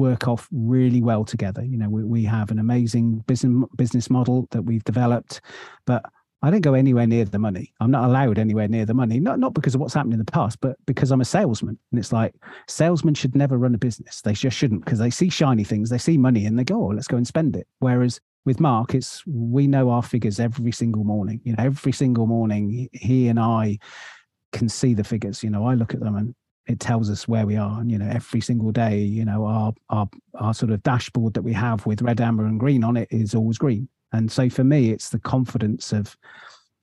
work 0.00 0.26
off 0.26 0.48
really 0.50 1.02
well 1.02 1.24
together. 1.24 1.62
You 1.62 1.78
know, 1.78 1.88
we, 1.88 2.04
we 2.04 2.24
have 2.24 2.50
an 2.50 2.58
amazing 2.58 3.18
business 3.26 3.68
business 3.76 4.10
model 4.10 4.48
that 4.50 4.62
we've 4.62 4.84
developed, 4.84 5.40
but 5.84 6.02
I 6.42 6.50
don't 6.50 6.62
go 6.62 6.72
anywhere 6.72 7.06
near 7.06 7.26
the 7.26 7.38
money. 7.38 7.74
I'm 7.80 7.90
not 7.90 8.08
allowed 8.08 8.38
anywhere 8.38 8.66
near 8.66 8.86
the 8.86 8.94
money, 8.94 9.20
not 9.20 9.38
not 9.38 9.52
because 9.52 9.74
of 9.74 9.80
what's 9.80 9.94
happened 9.94 10.14
in 10.14 10.18
the 10.18 10.24
past, 10.24 10.60
but 10.60 10.76
because 10.86 11.10
I'm 11.10 11.20
a 11.20 11.24
salesman. 11.24 11.78
And 11.90 11.98
it's 11.98 12.12
like 12.12 12.34
salesmen 12.66 13.14
should 13.14 13.36
never 13.36 13.58
run 13.58 13.74
a 13.74 13.78
business. 13.78 14.22
They 14.22 14.32
just 14.32 14.56
shouldn't 14.56 14.84
because 14.84 14.98
they 14.98 15.10
see 15.10 15.28
shiny 15.28 15.64
things, 15.64 15.90
they 15.90 15.98
see 15.98 16.16
money, 16.16 16.46
and 16.46 16.58
they 16.58 16.64
go, 16.64 16.82
"Oh, 16.82 16.94
let's 16.94 17.08
go 17.08 17.18
and 17.18 17.26
spend 17.26 17.56
it." 17.56 17.66
Whereas 17.80 18.20
with 18.46 18.58
Mark, 18.58 18.94
it's 18.94 19.22
we 19.26 19.66
know 19.66 19.90
our 19.90 20.02
figures 20.02 20.40
every 20.40 20.72
single 20.72 21.04
morning. 21.04 21.40
You 21.44 21.52
know, 21.52 21.64
every 21.64 21.92
single 21.92 22.26
morning, 22.26 22.88
he 22.92 23.28
and 23.28 23.38
I 23.38 23.78
can 24.52 24.68
see 24.68 24.94
the 24.94 25.04
figures. 25.04 25.44
You 25.44 25.50
know, 25.50 25.66
I 25.66 25.74
look 25.74 25.92
at 25.92 26.00
them 26.00 26.16
and 26.16 26.34
it 26.66 26.80
tells 26.80 27.10
us 27.10 27.26
where 27.26 27.46
we 27.46 27.56
are. 27.56 27.80
And, 27.80 27.90
you 27.90 27.98
know, 27.98 28.08
every 28.08 28.40
single 28.40 28.70
day, 28.70 28.98
you 28.98 29.24
know, 29.24 29.44
our 29.44 29.72
our 29.88 30.08
our 30.34 30.54
sort 30.54 30.72
of 30.72 30.82
dashboard 30.82 31.34
that 31.34 31.42
we 31.42 31.52
have 31.52 31.86
with 31.86 32.02
red, 32.02 32.20
amber, 32.20 32.44
and 32.44 32.60
green 32.60 32.84
on 32.84 32.96
it 32.96 33.08
is 33.10 33.34
always 33.34 33.58
green. 33.58 33.88
And 34.12 34.30
so 34.30 34.48
for 34.48 34.64
me, 34.64 34.90
it's 34.90 35.10
the 35.10 35.20
confidence 35.20 35.92
of 35.92 36.16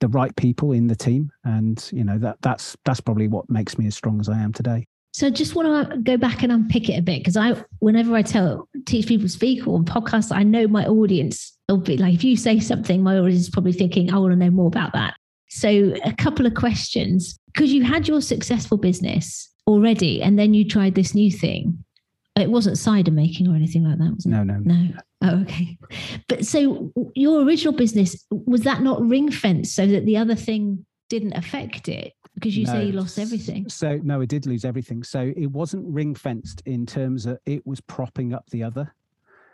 the 0.00 0.08
right 0.08 0.34
people 0.36 0.72
in 0.72 0.86
the 0.86 0.96
team, 0.96 1.30
and 1.44 1.88
you 1.92 2.04
know 2.04 2.18
that 2.18 2.38
that's 2.42 2.76
that's 2.84 3.00
probably 3.00 3.28
what 3.28 3.50
makes 3.50 3.78
me 3.78 3.86
as 3.86 3.96
strong 3.96 4.20
as 4.20 4.28
I 4.28 4.38
am 4.38 4.52
today. 4.52 4.86
So 5.12 5.26
I 5.26 5.30
just 5.30 5.54
want 5.54 5.90
to 5.90 5.98
go 5.98 6.16
back 6.16 6.42
and 6.42 6.52
unpick 6.52 6.88
it 6.88 6.98
a 6.98 7.02
bit 7.02 7.20
because 7.20 7.36
I, 7.36 7.54
whenever 7.80 8.14
I 8.14 8.22
tell 8.22 8.68
teach 8.86 9.06
people 9.08 9.28
speak 9.28 9.66
or 9.66 9.80
podcast, 9.80 10.30
I 10.30 10.42
know 10.42 10.68
my 10.68 10.86
audience 10.86 11.56
will 11.68 11.78
be 11.78 11.96
like, 11.96 12.14
if 12.14 12.22
you 12.22 12.36
say 12.36 12.60
something, 12.60 13.02
my 13.02 13.18
audience 13.18 13.40
is 13.40 13.50
probably 13.50 13.72
thinking, 13.72 14.12
I 14.12 14.18
want 14.18 14.32
to 14.32 14.36
know 14.36 14.50
more 14.50 14.68
about 14.68 14.92
that. 14.92 15.14
So 15.48 15.94
a 16.04 16.12
couple 16.12 16.46
of 16.46 16.54
questions 16.54 17.38
because 17.46 17.72
you 17.72 17.82
had 17.82 18.06
your 18.06 18.20
successful 18.20 18.76
business 18.76 19.50
already 19.68 20.22
and 20.22 20.38
then 20.38 20.54
you 20.54 20.66
tried 20.66 20.94
this 20.94 21.14
new 21.14 21.30
thing. 21.30 21.84
It 22.34 22.50
wasn't 22.50 22.78
cider 22.78 23.10
making 23.10 23.48
or 23.48 23.54
anything 23.54 23.84
like 23.84 23.98
that 23.98 24.14
was 24.14 24.26
it? 24.26 24.30
no 24.30 24.42
no. 24.42 24.58
No. 24.64 24.88
Oh 25.22 25.40
okay. 25.42 25.78
But 26.28 26.46
so 26.46 26.92
your 27.14 27.42
original 27.42 27.74
business 27.74 28.24
was 28.30 28.62
that 28.62 28.82
not 28.82 29.02
ring 29.02 29.30
fenced 29.30 29.74
so 29.74 29.86
that 29.86 30.06
the 30.06 30.16
other 30.16 30.34
thing 30.34 30.86
didn't 31.08 31.34
affect 31.34 31.88
it? 31.88 32.14
Because 32.34 32.56
you 32.56 32.64
no. 32.66 32.72
say 32.72 32.84
you 32.86 32.92
lost 32.92 33.18
everything. 33.18 33.68
So 33.68 34.00
no 34.02 34.20
it 34.20 34.28
did 34.28 34.46
lose 34.46 34.64
everything. 34.64 35.02
So 35.02 35.32
it 35.36 35.50
wasn't 35.50 35.84
ring 35.86 36.14
fenced 36.14 36.62
in 36.64 36.86
terms 36.86 37.26
of 37.26 37.38
it 37.44 37.66
was 37.66 37.80
propping 37.82 38.32
up 38.32 38.48
the 38.50 38.62
other. 38.62 38.94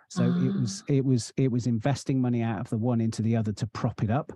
So 0.09 0.33
ah. 0.33 0.47
it 0.47 0.61
was 0.61 0.85
it 0.89 1.05
was 1.05 1.33
it 1.37 1.51
was 1.51 1.67
investing 1.67 2.21
money 2.21 2.43
out 2.43 2.61
of 2.61 2.69
the 2.71 2.79
one 2.79 3.01
into 3.01 3.23
the 3.23 3.35
other 3.35 3.53
to 3.53 3.67
prop 3.69 4.03
it 4.03 4.11
up 4.11 4.33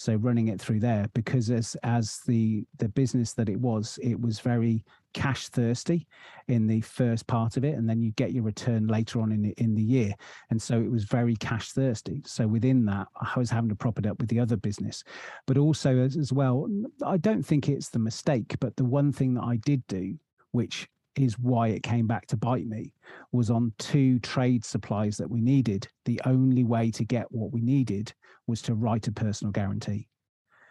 so 0.00 0.14
running 0.14 0.48
it 0.48 0.58
through 0.58 0.80
there 0.80 1.06
because 1.12 1.50
as 1.50 1.76
as 1.82 2.20
the 2.26 2.64
the 2.78 2.88
business 2.88 3.34
that 3.34 3.50
it 3.50 3.60
was 3.60 3.98
it 4.02 4.18
was 4.18 4.40
very 4.40 4.82
cash 5.12 5.48
thirsty 5.48 6.06
in 6.48 6.66
the 6.66 6.80
first 6.80 7.26
part 7.26 7.58
of 7.58 7.64
it 7.64 7.76
and 7.76 7.86
then 7.86 8.00
you 8.00 8.10
get 8.12 8.32
your 8.32 8.44
return 8.44 8.86
later 8.86 9.20
on 9.20 9.30
in 9.30 9.42
the, 9.42 9.50
in 9.58 9.74
the 9.74 9.82
year. 9.82 10.14
And 10.50 10.62
so 10.62 10.80
it 10.80 10.90
was 10.90 11.04
very 11.04 11.36
cash 11.36 11.72
thirsty. 11.72 12.22
So 12.24 12.46
within 12.46 12.86
that 12.86 13.08
i 13.20 13.38
was 13.38 13.50
having 13.50 13.68
to 13.68 13.76
prop 13.76 13.98
it 13.98 14.06
up 14.06 14.18
with 14.18 14.30
the 14.30 14.40
other 14.40 14.56
business. 14.56 15.04
But 15.46 15.58
also 15.58 15.98
as, 15.98 16.16
as 16.16 16.32
well 16.32 16.66
i 17.04 17.18
don't 17.18 17.42
think 17.42 17.68
it's 17.68 17.90
the 17.90 17.98
mistake 17.98 18.56
but 18.58 18.76
the 18.76 18.84
one 18.84 19.12
thing 19.12 19.34
that 19.34 19.44
i 19.44 19.56
did 19.56 19.86
do 19.86 20.18
which 20.52 20.88
is 21.16 21.38
why 21.38 21.68
it 21.68 21.82
came 21.82 22.06
back 22.06 22.26
to 22.28 22.36
bite 22.36 22.66
me 22.66 22.92
was 23.32 23.50
on 23.50 23.72
two 23.78 24.18
trade 24.20 24.64
supplies 24.64 25.16
that 25.16 25.28
we 25.28 25.40
needed. 25.40 25.86
The 26.04 26.20
only 26.24 26.64
way 26.64 26.90
to 26.92 27.04
get 27.04 27.30
what 27.30 27.52
we 27.52 27.60
needed 27.60 28.12
was 28.46 28.62
to 28.62 28.74
write 28.74 29.06
a 29.08 29.12
personal 29.12 29.52
guarantee 29.52 30.08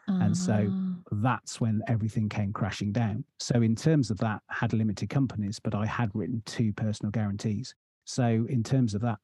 uh-huh. 0.08 0.26
and 0.26 0.38
so 0.38 0.68
ah. 0.70 0.96
that's 1.24 1.62
when 1.62 1.82
everything 1.88 2.30
came 2.30 2.52
crashing 2.54 2.92
down 2.92 3.24
so 3.40 3.62
in 3.62 3.76
terms 3.76 4.10
of 4.12 4.18
that 4.18 4.42
I 4.50 4.54
had 4.54 4.74
limited 4.74 5.10
companies 5.10 5.60
but 5.60 5.76
i 5.76 5.86
had 5.86 6.10
written 6.14 6.42
two 6.46 6.74
personal 6.74 7.12
guarantees 7.12 7.74
so 8.06 8.46
in 8.50 8.64
terms 8.64 8.94
of 8.96 9.02
that 9.02 9.20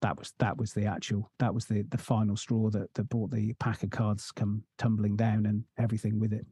that 0.00 0.18
was 0.18 0.32
that 0.38 0.56
was 0.56 0.72
the 0.72 0.86
actual 0.86 1.30
that 1.38 1.52
was 1.54 1.66
the 1.66 1.82
the 1.90 1.98
final 1.98 2.36
straw 2.36 2.70
that 2.70 2.92
that 2.94 3.08
brought 3.08 3.30
the 3.30 3.52
pack 3.54 3.82
of 3.82 3.90
cards 3.90 4.32
come 4.32 4.62
tumbling 4.78 5.16
down 5.16 5.46
and 5.46 5.64
everything 5.78 6.18
with 6.18 6.32
it 6.32 6.46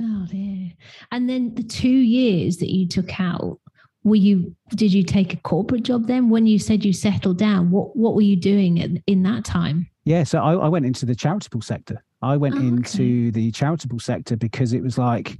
Oh 0.00 0.26
dear. 0.30 0.72
And 1.10 1.28
then 1.28 1.54
the 1.54 1.62
two 1.62 1.88
years 1.88 2.58
that 2.58 2.72
you 2.72 2.86
took 2.86 3.18
out, 3.18 3.58
were 4.04 4.16
you 4.16 4.54
did 4.70 4.92
you 4.92 5.02
take 5.02 5.34
a 5.34 5.38
corporate 5.38 5.82
job 5.82 6.06
then 6.06 6.30
when 6.30 6.46
you 6.46 6.58
said 6.58 6.84
you 6.84 6.92
settled 6.92 7.36
down 7.36 7.70
what 7.70 7.96
what 7.96 8.14
were 8.14 8.22
you 8.22 8.36
doing 8.36 8.78
in, 8.78 9.02
in 9.08 9.22
that 9.24 9.44
time 9.44 9.88
yeah 10.08 10.24
so 10.24 10.38
I, 10.38 10.54
I, 10.54 10.68
went 10.68 10.86
into 10.86 11.04
the 11.04 11.14
charitable 11.14 11.60
sector 11.60 12.02
i 12.22 12.36
went 12.36 12.54
oh, 12.54 12.58
into 12.58 13.28
okay. 13.28 13.30
the 13.30 13.50
charitable 13.50 13.98
sector 13.98 14.36
because 14.36 14.72
it 14.72 14.82
was 14.82 14.96
like 14.96 15.38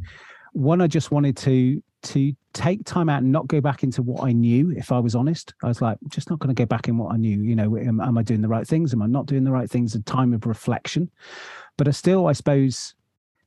one 0.52 0.82
i 0.82 0.86
just 0.86 1.10
wanted 1.10 1.36
to 1.38 1.82
to 2.02 2.32
take 2.52 2.84
time 2.84 3.08
out 3.08 3.22
and 3.22 3.32
not 3.32 3.46
go 3.48 3.60
back 3.60 3.82
into 3.82 4.02
what 4.02 4.22
i 4.24 4.30
knew 4.30 4.70
if 4.72 4.92
i 4.92 4.98
was 4.98 5.14
honest 5.14 5.54
i 5.64 5.68
was 5.68 5.80
like 5.80 5.96
just 6.08 6.28
not 6.28 6.38
going 6.38 6.54
to 6.54 6.60
go 6.60 6.66
back 6.66 6.86
in 6.86 6.98
what 6.98 7.12
i 7.12 7.16
knew 7.16 7.40
you 7.40 7.56
know 7.56 7.76
am, 7.78 8.00
am 8.00 8.18
i 8.18 8.22
doing 8.22 8.42
the 8.42 8.48
right 8.48 8.68
things 8.68 8.92
am 8.92 9.00
i 9.00 9.06
not 9.06 9.26
doing 9.26 9.42
the 9.42 9.50
right 9.50 9.70
things 9.70 9.94
a 9.94 10.02
time 10.02 10.34
of 10.34 10.46
reflection 10.46 11.10
but 11.78 11.88
i 11.88 11.90
still 11.90 12.26
i 12.26 12.32
suppose 12.32 12.94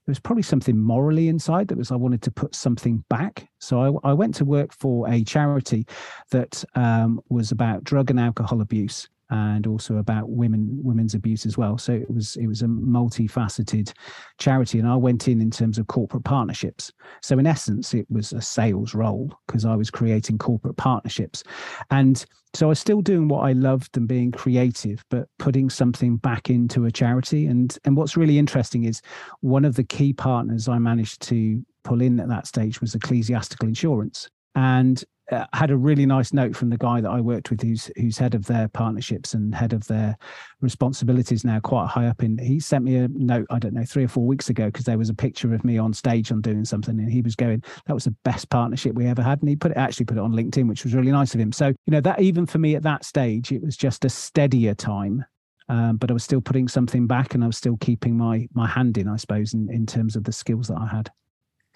there 0.06 0.12
was 0.12 0.20
probably 0.20 0.42
something 0.42 0.80
morally 0.80 1.28
inside 1.28 1.68
that 1.68 1.78
was 1.78 1.92
I 1.92 1.96
wanted 1.96 2.24
to 2.24 2.32
put 2.32 2.56
something 2.56 3.04
back. 3.08 3.48
So 3.60 4.00
I, 4.04 4.10
I 4.10 4.14
went 4.14 4.34
to 4.36 4.46
work 4.46 4.74
for 4.74 5.08
a 5.08 5.24
charity 5.24 5.86
that 6.32 6.64
um, 6.74 7.22
was 7.30 7.52
about 7.52 7.84
drug 7.84 8.10
and 8.10 8.20
alcohol 8.20 8.62
abuse. 8.62 9.08
And 9.32 9.65
also 9.65 9.98
about 9.98 10.30
women 10.30 10.70
women's 10.84 11.13
abuse 11.13 11.46
as 11.46 11.58
well. 11.58 11.78
So 11.78 11.94
it 11.94 12.12
was 12.12 12.36
it 12.36 12.48
was 12.48 12.62
a 12.62 12.67
multifaceted 12.67 13.94
charity, 14.38 14.78
and 14.78 14.88
I 14.88 14.96
went 14.96 15.28
in 15.28 15.41
in 15.41 15.50
terms 15.50 15.78
of 15.78 15.88
corporate 15.88 16.26
partnerships. 16.26 16.91
So 17.22 17.39
in 17.39 17.48
essence, 17.48 17.94
it 17.94 18.06
was 18.10 18.34
a 18.34 18.41
sales 18.41 18.94
role 18.94 19.34
because 19.48 19.65
I 19.65 19.76
was 19.76 19.89
creating 19.89 20.38
corporate 20.38 20.78
partnerships, 20.78 21.44
and 21.89 22.24
so 22.54 22.67
I 22.67 22.70
was 22.70 22.80
still 22.80 23.02
doing 23.02 23.30
what 23.30 23.46
I 23.46 23.54
loved 23.54 23.96
and 23.96 24.08
being 24.08 24.32
creative, 24.32 25.06
but 25.10 25.30
putting 25.39 25.70
something 25.70 26.17
back 26.17 26.50
into 26.50 26.86
a 26.86 26.91
charity. 26.91 27.48
And 27.48 27.78
and 27.86 27.96
what's 27.96 28.17
really 28.17 28.38
interesting 28.38 28.84
is 28.84 29.02
one 29.39 29.65
of 29.65 29.76
the 29.76 29.84
key 29.84 30.13
partners 30.13 30.67
I 30.67 30.78
managed 30.78 31.22
to 31.24 31.63
pull 31.84 32.02
in 32.02 32.20
at 32.20 32.28
that 32.28 32.48
stage 32.48 32.82
was 32.82 32.94
Ecclesiastical 32.94 33.67
Insurance. 33.67 34.30
And 34.56 35.04
uh, 35.32 35.46
had 35.54 35.72
a 35.72 35.78
really 35.78 36.06
nice 36.06 36.34
note 36.34 36.56
from 36.56 36.70
the 36.70 36.78
guy 36.78 37.02
that 37.02 37.10
I 37.10 37.22
worked 37.22 37.50
with, 37.50 37.62
who's 37.62 37.89
who's 37.96 38.17
head 38.17 38.36
of 38.36 38.46
their 38.46 38.67
partnerships 38.67 39.34
and 39.34 39.54
head 39.56 39.74
of 39.74 39.88
their 39.88 40.17
responsibilities 40.62 41.46
now, 41.46 41.60
quite 41.60 41.88
high 41.88 42.08
up 42.08 42.24
in. 42.24 42.38
He 42.38 42.60
sent 42.60 42.84
me 42.84 42.96
a 42.98 43.08
note, 43.10 43.48
I 43.50 43.60
don't 43.60 43.74
know, 43.74 43.86
three 43.86 44.04
or 44.04 44.08
four 44.08 44.26
weeks 44.26 44.50
ago, 44.50 44.65
because 44.65 44.86
there 44.86 44.98
was 44.98 45.10
a 45.10 45.13
picture 45.13 45.54
of 45.54 45.63
me 45.63 45.78
on 45.78 45.94
stage 45.94 46.32
on 46.32 46.41
doing 46.41 46.65
something, 46.65 47.00
and 47.00 47.12
he 47.12 47.22
was 47.22 47.36
going, 47.36 47.63
"That 47.86 47.94
was 47.94 48.06
the 48.06 48.15
best 48.24 48.50
partnership 48.50 48.94
we 48.96 49.08
ever 49.08 49.24
had," 49.24 49.39
and 49.41 49.50
he 49.50 49.56
put 49.56 49.72
it 49.72 49.78
actually 49.78 50.06
put 50.06 50.17
it 50.17 50.22
on 50.24 50.34
LinkedIn, 50.34 50.67
which 50.67 50.84
was 50.84 50.94
really 50.94 51.12
nice 51.12 51.34
of 51.34 51.39
him. 51.39 51.52
So 51.52 51.67
you 51.67 51.91
know 51.91 52.02
that 52.02 52.22
even 52.22 52.46
for 52.46 52.60
me 52.60 52.76
at 52.76 52.84
that 52.84 53.06
stage, 53.06 53.52
it 53.52 53.63
was 53.63 53.78
just 53.78 54.06
a 54.06 54.10
steadier 54.10 54.76
time 54.76 55.26
um, 55.72 55.96
but 55.96 56.10
I 56.10 56.13
was 56.13 56.24
still 56.26 56.41
putting 56.41 56.67
something 56.67 57.08
back 57.08 57.34
and 57.34 57.44
I 57.46 57.48
was 57.48 57.56
still 57.56 57.78
keeping 57.78 58.17
my 58.17 58.46
my 58.54 58.67
hand 58.67 58.98
in, 58.98 59.08
I 59.08 59.15
suppose, 59.15 59.54
in, 59.54 59.72
in 59.72 59.86
terms 59.86 60.17
of 60.17 60.26
the 60.26 60.34
skills 60.34 60.67
that 60.67 60.78
I 60.78 60.88
had. 60.88 61.10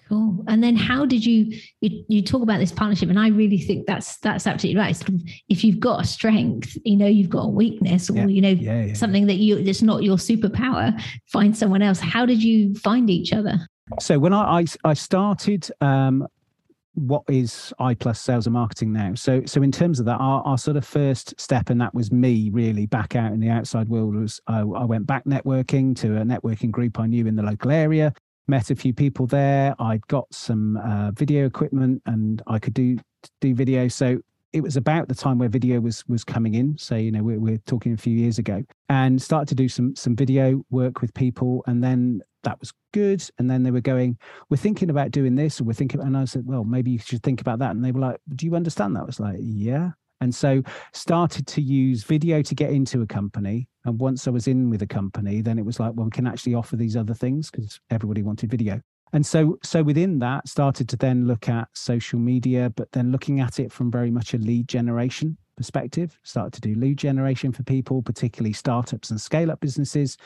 Cool. 0.08 0.44
And 0.46 0.62
then 0.62 0.76
how 0.76 1.04
did 1.04 1.26
you, 1.26 1.58
you 1.80 2.04
you 2.08 2.22
talk 2.22 2.42
about 2.42 2.60
this 2.60 2.70
partnership? 2.70 3.08
And 3.08 3.18
I 3.18 3.28
really 3.28 3.58
think 3.58 3.86
that's 3.86 4.18
that's 4.18 4.46
absolutely 4.46 4.80
right. 4.80 4.94
Sort 4.94 5.08
of, 5.08 5.22
if 5.48 5.64
you've 5.64 5.80
got 5.80 6.04
a 6.04 6.06
strength, 6.06 6.78
you 6.84 6.96
know, 6.96 7.08
you've 7.08 7.28
got 7.28 7.46
a 7.46 7.48
weakness, 7.48 8.08
or 8.08 8.14
yeah. 8.14 8.26
you 8.26 8.40
know, 8.40 8.50
yeah, 8.50 8.84
yeah, 8.84 8.94
something 8.94 9.26
that 9.26 9.36
you 9.36 9.64
that's 9.64 9.82
not 9.82 10.04
your 10.04 10.16
superpower, 10.16 11.00
find 11.26 11.56
someone 11.56 11.82
else. 11.82 11.98
How 11.98 12.24
did 12.24 12.40
you 12.40 12.74
find 12.76 13.10
each 13.10 13.32
other? 13.32 13.66
So 13.98 14.20
when 14.20 14.32
I 14.32 14.60
I, 14.60 14.66
I 14.84 14.94
started 14.94 15.68
um, 15.80 16.28
what 16.94 17.24
is 17.28 17.72
I 17.80 17.94
plus 17.94 18.20
sales 18.20 18.46
and 18.46 18.54
marketing 18.54 18.92
now. 18.92 19.14
So 19.16 19.42
so 19.44 19.60
in 19.60 19.72
terms 19.72 19.98
of 19.98 20.06
that, 20.06 20.18
our, 20.18 20.40
our 20.42 20.56
sort 20.56 20.76
of 20.76 20.86
first 20.86 21.34
step, 21.40 21.68
and 21.70 21.80
that 21.80 21.92
was 21.94 22.12
me 22.12 22.50
really 22.50 22.86
back 22.86 23.16
out 23.16 23.32
in 23.32 23.40
the 23.40 23.48
outside 23.48 23.88
world 23.88 24.14
was 24.14 24.40
I, 24.46 24.60
I 24.60 24.84
went 24.84 25.08
back 25.08 25.24
networking 25.24 25.96
to 25.96 26.18
a 26.18 26.20
networking 26.20 26.70
group 26.70 27.00
I 27.00 27.06
knew 27.06 27.26
in 27.26 27.34
the 27.34 27.42
local 27.42 27.72
area 27.72 28.12
met 28.48 28.70
a 28.70 28.76
few 28.76 28.92
people 28.92 29.26
there. 29.26 29.74
I'd 29.78 30.06
got 30.08 30.32
some 30.32 30.76
uh, 30.76 31.10
video 31.12 31.46
equipment 31.46 32.02
and 32.06 32.42
I 32.46 32.58
could 32.58 32.74
do 32.74 32.98
do 33.40 33.54
video. 33.54 33.88
So 33.88 34.18
it 34.52 34.62
was 34.62 34.76
about 34.76 35.08
the 35.08 35.14
time 35.14 35.38
where 35.38 35.48
video 35.48 35.80
was 35.80 36.06
was 36.08 36.24
coming 36.24 36.54
in. 36.54 36.78
So 36.78 36.96
you 36.96 37.12
know 37.12 37.22
we're, 37.22 37.38
we're 37.38 37.58
talking 37.66 37.92
a 37.92 37.96
few 37.96 38.16
years 38.16 38.38
ago, 38.38 38.62
and 38.88 39.20
started 39.20 39.48
to 39.48 39.54
do 39.54 39.68
some 39.68 39.94
some 39.96 40.16
video 40.16 40.64
work 40.70 41.00
with 41.00 41.12
people, 41.14 41.62
and 41.66 41.82
then 41.82 42.22
that 42.44 42.58
was 42.60 42.72
good. 42.92 43.22
And 43.38 43.50
then 43.50 43.62
they 43.62 43.70
were 43.70 43.80
going, 43.80 44.18
"We're 44.48 44.56
thinking 44.56 44.90
about 44.90 45.10
doing 45.10 45.34
this," 45.34 45.60
or 45.60 45.64
"We're 45.64 45.74
thinking," 45.74 46.00
and 46.00 46.16
I 46.16 46.24
said, 46.24 46.46
"Well, 46.46 46.64
maybe 46.64 46.92
you 46.92 46.98
should 46.98 47.22
think 47.22 47.40
about 47.40 47.58
that." 47.58 47.72
And 47.72 47.84
they 47.84 47.92
were 47.92 48.00
like, 48.00 48.20
"Do 48.34 48.46
you 48.46 48.56
understand 48.56 48.96
that?" 48.96 49.00
I 49.00 49.04
was 49.04 49.20
like, 49.20 49.36
"Yeah." 49.40 49.90
And 50.20 50.34
so 50.34 50.62
started 50.92 51.46
to 51.48 51.60
use 51.60 52.04
video 52.04 52.42
to 52.42 52.54
get 52.54 52.70
into 52.70 53.02
a 53.02 53.06
company. 53.06 53.68
And 53.84 54.00
once 54.00 54.26
I 54.26 54.30
was 54.30 54.48
in 54.48 54.70
with 54.70 54.82
a 54.82 54.86
company, 54.86 55.40
then 55.40 55.58
it 55.58 55.64
was 55.64 55.78
like, 55.78 55.92
well, 55.94 56.06
we 56.06 56.10
can 56.10 56.26
actually 56.26 56.54
offer 56.54 56.76
these 56.76 56.96
other 56.96 57.14
things 57.14 57.50
because 57.50 57.80
everybody 57.90 58.22
wanted 58.22 58.50
video. 58.50 58.80
And 59.12 59.24
so 59.24 59.58
so 59.62 59.82
within 59.82 60.18
that, 60.20 60.48
started 60.48 60.88
to 60.88 60.96
then 60.96 61.26
look 61.26 61.48
at 61.48 61.68
social 61.74 62.18
media, 62.18 62.72
but 62.76 62.90
then 62.92 63.12
looking 63.12 63.40
at 63.40 63.60
it 63.60 63.70
from 63.72 63.90
very 63.90 64.10
much 64.10 64.34
a 64.34 64.38
lead 64.38 64.68
generation 64.68 65.36
perspective, 65.56 66.18
started 66.22 66.52
to 66.54 66.60
do 66.60 66.78
lead 66.78 66.98
generation 66.98 67.52
for 67.52 67.62
people, 67.62 68.02
particularly 68.02 68.52
startups 68.52 69.10
and 69.10 69.20
scale 69.20 69.50
up 69.50 69.60
businesses, 69.60 70.16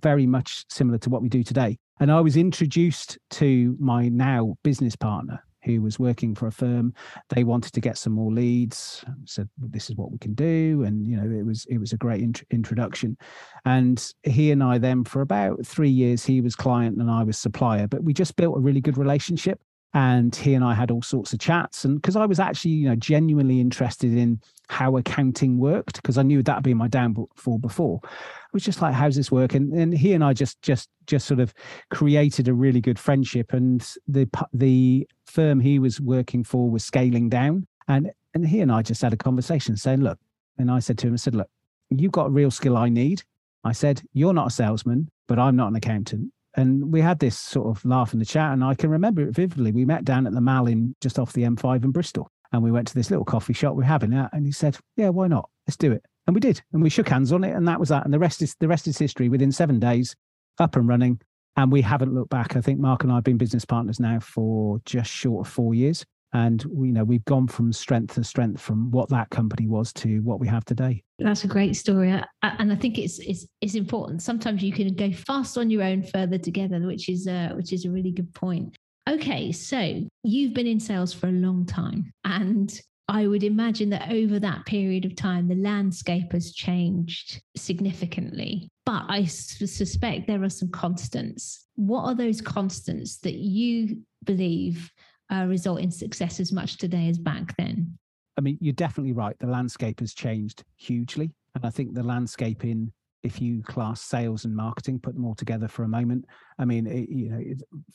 very 0.00 0.26
much 0.26 0.64
similar 0.70 0.98
to 0.98 1.10
what 1.10 1.22
we 1.22 1.28
do 1.28 1.42
today. 1.42 1.78
And 2.00 2.10
I 2.10 2.20
was 2.20 2.36
introduced 2.36 3.18
to 3.32 3.76
my 3.78 4.08
now 4.08 4.56
business 4.64 4.96
partner 4.96 5.44
who 5.64 5.80
was 5.80 5.98
working 5.98 6.34
for 6.34 6.46
a 6.46 6.52
firm. 6.52 6.94
They 7.28 7.44
wanted 7.44 7.72
to 7.72 7.80
get 7.80 7.98
some 7.98 8.12
more 8.12 8.32
leads. 8.32 9.04
Said 9.24 9.48
this 9.58 9.90
is 9.90 9.96
what 9.96 10.10
we 10.10 10.18
can 10.18 10.34
do, 10.34 10.84
and 10.86 11.06
you 11.06 11.16
know 11.16 11.38
it 11.38 11.44
was 11.44 11.66
it 11.66 11.78
was 11.78 11.92
a 11.92 11.96
great 11.96 12.22
int- 12.22 12.44
introduction. 12.50 13.16
And 13.64 14.04
he 14.22 14.50
and 14.50 14.62
I 14.62 14.78
then 14.78 15.04
for 15.04 15.20
about 15.20 15.64
three 15.66 15.90
years 15.90 16.24
he 16.24 16.40
was 16.40 16.56
client 16.56 16.98
and 16.98 17.10
I 17.10 17.22
was 17.22 17.38
supplier, 17.38 17.86
but 17.86 18.04
we 18.04 18.12
just 18.12 18.36
built 18.36 18.56
a 18.56 18.60
really 18.60 18.80
good 18.80 18.98
relationship. 18.98 19.60
And 19.94 20.34
he 20.34 20.54
and 20.54 20.64
I 20.64 20.72
had 20.72 20.90
all 20.90 21.02
sorts 21.02 21.32
of 21.34 21.38
chats, 21.38 21.84
and 21.84 22.00
because 22.00 22.16
I 22.16 22.24
was 22.24 22.40
actually 22.40 22.70
you 22.70 22.88
know 22.88 22.96
genuinely 22.96 23.60
interested 23.60 24.16
in 24.16 24.40
how 24.68 24.96
accounting 24.96 25.58
worked, 25.58 25.96
because 25.96 26.16
I 26.16 26.22
knew 26.22 26.42
that'd 26.42 26.62
be 26.62 26.72
my 26.72 26.88
downfall 26.88 27.58
before 27.58 28.00
I 28.04 28.08
was 28.52 28.64
just 28.64 28.82
like, 28.82 28.92
how's 28.92 29.16
this 29.16 29.32
work? 29.32 29.54
And, 29.54 29.72
and 29.72 29.96
he 29.96 30.12
and 30.12 30.22
I 30.22 30.34
just 30.34 30.60
just 30.60 30.90
just 31.06 31.26
sort 31.26 31.40
of 31.40 31.54
created 31.90 32.48
a 32.48 32.54
really 32.54 32.82
good 32.82 32.98
friendship. 32.98 33.54
And 33.54 33.82
the 34.06 34.28
the 34.52 35.08
firm 35.24 35.58
he 35.58 35.78
was 35.78 36.00
working 36.00 36.44
for 36.44 36.68
was 36.68 36.84
scaling 36.84 37.30
down, 37.30 37.66
and 37.88 38.10
and 38.34 38.46
he 38.46 38.60
and 38.60 38.70
I 38.70 38.82
just 38.82 39.00
had 39.00 39.14
a 39.14 39.16
conversation 39.16 39.76
saying, 39.76 40.02
look, 40.02 40.18
and 40.58 40.70
I 40.70 40.80
said 40.80 40.98
to 40.98 41.06
him, 41.06 41.14
I 41.14 41.16
said, 41.16 41.34
look, 41.34 41.48
you've 41.88 42.12
got 42.12 42.26
a 42.26 42.30
real 42.30 42.50
skill 42.50 42.76
I 42.76 42.90
need. 42.90 43.22
I 43.64 43.72
said, 43.72 44.02
you're 44.12 44.34
not 44.34 44.48
a 44.48 44.50
salesman, 44.50 45.08
but 45.28 45.38
I'm 45.38 45.56
not 45.56 45.68
an 45.68 45.76
accountant. 45.76 46.32
And 46.54 46.92
we 46.92 47.00
had 47.00 47.18
this 47.18 47.38
sort 47.38 47.68
of 47.68 47.84
laugh 47.84 48.12
in 48.12 48.18
the 48.18 48.26
chat, 48.26 48.52
and 48.52 48.62
I 48.62 48.74
can 48.74 48.90
remember 48.90 49.22
it 49.22 49.34
vividly. 49.34 49.72
We 49.72 49.84
met 49.84 50.04
down 50.04 50.26
at 50.26 50.34
the 50.34 50.40
Mall 50.40 50.66
in 50.66 50.94
just 51.00 51.18
off 51.18 51.32
the 51.32 51.42
M5 51.42 51.84
in 51.84 51.92
Bristol, 51.92 52.28
and 52.52 52.62
we 52.62 52.70
went 52.70 52.88
to 52.88 52.94
this 52.94 53.10
little 53.10 53.24
coffee 53.24 53.54
shop. 53.54 53.74
We 53.74 53.84
are 53.84 53.86
having 53.86 54.10
that, 54.10 54.30
and 54.32 54.44
he 54.44 54.52
said, 54.52 54.76
"Yeah, 54.96 55.08
why 55.08 55.28
not? 55.28 55.48
Let's 55.66 55.76
do 55.76 55.92
it." 55.92 56.04
and 56.26 56.34
we 56.34 56.40
did, 56.40 56.62
and 56.72 56.82
we 56.82 56.90
shook 56.90 57.08
hands 57.08 57.32
on 57.32 57.44
it, 57.44 57.54
and 57.54 57.66
that 57.66 57.80
was 57.80 57.88
that. 57.88 58.04
And 58.04 58.14
the 58.14 58.18
rest 58.18 58.42
is 58.42 58.54
the 58.60 58.68
rest 58.68 58.86
is 58.86 58.98
history. 58.98 59.28
Within 59.28 59.52
seven 59.52 59.80
days, 59.80 60.14
up 60.58 60.76
and 60.76 60.86
running, 60.86 61.20
and 61.56 61.72
we 61.72 61.82
haven't 61.82 62.14
looked 62.14 62.30
back. 62.30 62.56
I 62.56 62.60
think 62.60 62.78
Mark 62.78 63.02
and 63.02 63.12
I 63.12 63.16
have 63.16 63.24
been 63.24 63.38
business 63.38 63.64
partners 63.64 63.98
now 63.98 64.20
for 64.20 64.80
just 64.84 65.10
short 65.10 65.46
of 65.46 65.52
four 65.52 65.74
years, 65.74 66.04
and 66.32 66.62
you 66.62 66.92
know 66.92 67.04
we've 67.04 67.24
gone 67.24 67.46
from 67.46 67.72
strength 67.72 68.14
to 68.14 68.24
strength 68.24 68.60
from 68.60 68.90
what 68.90 69.08
that 69.10 69.30
company 69.30 69.66
was 69.66 69.92
to 69.92 70.20
what 70.20 70.40
we 70.40 70.48
have 70.48 70.64
today. 70.64 71.02
That's 71.18 71.44
a 71.44 71.48
great 71.48 71.76
story, 71.76 72.10
and 72.42 72.72
I 72.72 72.76
think 72.76 72.98
it's 72.98 73.18
it's 73.18 73.46
it's 73.60 73.74
important. 73.74 74.22
Sometimes 74.22 74.62
you 74.62 74.72
can 74.72 74.94
go 74.94 75.12
fast 75.12 75.58
on 75.58 75.70
your 75.70 75.82
own, 75.82 76.02
further 76.02 76.38
together, 76.38 76.80
which 76.80 77.08
is 77.08 77.26
uh, 77.26 77.50
which 77.54 77.72
is 77.72 77.84
a 77.84 77.90
really 77.90 78.12
good 78.12 78.32
point. 78.34 78.76
Okay, 79.08 79.52
so 79.52 80.00
you've 80.22 80.54
been 80.54 80.66
in 80.66 80.80
sales 80.80 81.12
for 81.12 81.28
a 81.28 81.32
long 81.32 81.66
time, 81.66 82.12
and 82.24 82.80
I 83.08 83.26
would 83.26 83.42
imagine 83.42 83.90
that 83.90 84.10
over 84.10 84.38
that 84.38 84.64
period 84.64 85.04
of 85.04 85.16
time, 85.16 85.48
the 85.48 85.56
landscape 85.56 86.32
has 86.32 86.54
changed 86.54 87.42
significantly. 87.56 88.70
But 88.86 89.04
I 89.08 89.24
suspect 89.24 90.26
there 90.26 90.42
are 90.42 90.48
some 90.48 90.70
constants. 90.70 91.66
What 91.74 92.04
are 92.04 92.14
those 92.14 92.40
constants 92.40 93.18
that 93.18 93.34
you 93.34 93.98
believe 94.24 94.90
uh, 95.30 95.46
result 95.46 95.80
in 95.80 95.90
success 95.90 96.40
as 96.40 96.52
much 96.52 96.78
today 96.78 97.08
as 97.08 97.18
back 97.18 97.56
then? 97.56 97.98
I 98.38 98.40
mean, 98.40 98.58
you're 98.60 98.72
definitely 98.72 99.12
right. 99.12 99.38
The 99.38 99.46
landscape 99.46 100.00
has 100.00 100.14
changed 100.14 100.64
hugely. 100.76 101.32
And 101.54 101.66
I 101.66 101.70
think 101.70 101.94
the 101.94 102.02
landscape 102.02 102.64
in 102.64 102.92
if 103.22 103.40
you 103.40 103.62
class 103.62 104.00
sales 104.00 104.44
and 104.44 104.54
marketing, 104.54 104.98
put 104.98 105.14
them 105.14 105.24
all 105.24 105.34
together 105.34 105.68
for 105.68 105.84
a 105.84 105.88
moment. 105.88 106.24
I 106.58 106.64
mean, 106.64 106.86
it, 106.86 107.08
you 107.08 107.30
know, 107.30 107.42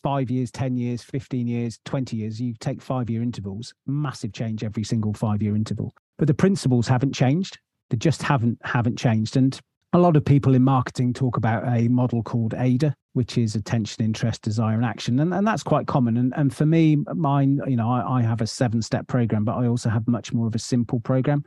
five 0.02 0.32
years, 0.32 0.52
10 0.52 0.78
years, 0.78 1.04
15 1.04 1.48
years, 1.48 1.80
20 1.86 2.16
years, 2.16 2.40
you 2.40 2.54
take 2.60 2.82
five 2.82 3.10
year 3.10 3.22
intervals, 3.22 3.74
massive 3.86 4.34
change 4.34 4.63
every 4.63 4.84
single 4.84 5.13
five 5.13 5.42
year 5.42 5.56
interval. 5.56 5.94
But 6.18 6.28
the 6.28 6.34
principles 6.34 6.88
haven't 6.88 7.13
changed. 7.13 7.58
They 7.90 7.98
just 7.98 8.22
haven't 8.22 8.58
haven't 8.63 8.98
changed. 8.98 9.38
And 9.38 9.60
a 9.94 10.00
lot 10.00 10.18
of 10.18 10.26
people 10.26 10.56
in 10.56 10.63
marketing 10.63 11.13
talk 11.13 11.38
about 11.38 11.68
a 11.68 11.88
model 11.88 12.24
called 12.24 12.54
AIDA, 12.54 12.96
which 13.17 13.38
is 13.38 13.56
attention, 13.56 14.06
interest, 14.06 14.43
desire, 14.43 14.75
and 14.75 14.86
action. 14.86 15.19
And, 15.19 15.34
and 15.34 15.45
that's 15.45 15.63
quite 15.63 15.88
common. 15.88 16.17
And, 16.17 16.34
and 16.38 16.56
for 16.56 16.67
me, 16.67 16.97
mine, 17.15 17.60
you 17.67 17.75
know, 17.75 17.89
I, 17.91 18.19
I 18.19 18.21
have 18.21 18.41
a 18.41 18.47
seven 18.47 18.82
step 18.82 19.08
program, 19.08 19.43
but 19.43 19.56
I 19.56 19.65
also 19.65 19.89
have 19.89 20.08
much 20.08 20.32
more 20.34 20.45
of 20.45 20.53
a 20.53 20.60
simple 20.60 20.99
program 20.99 21.43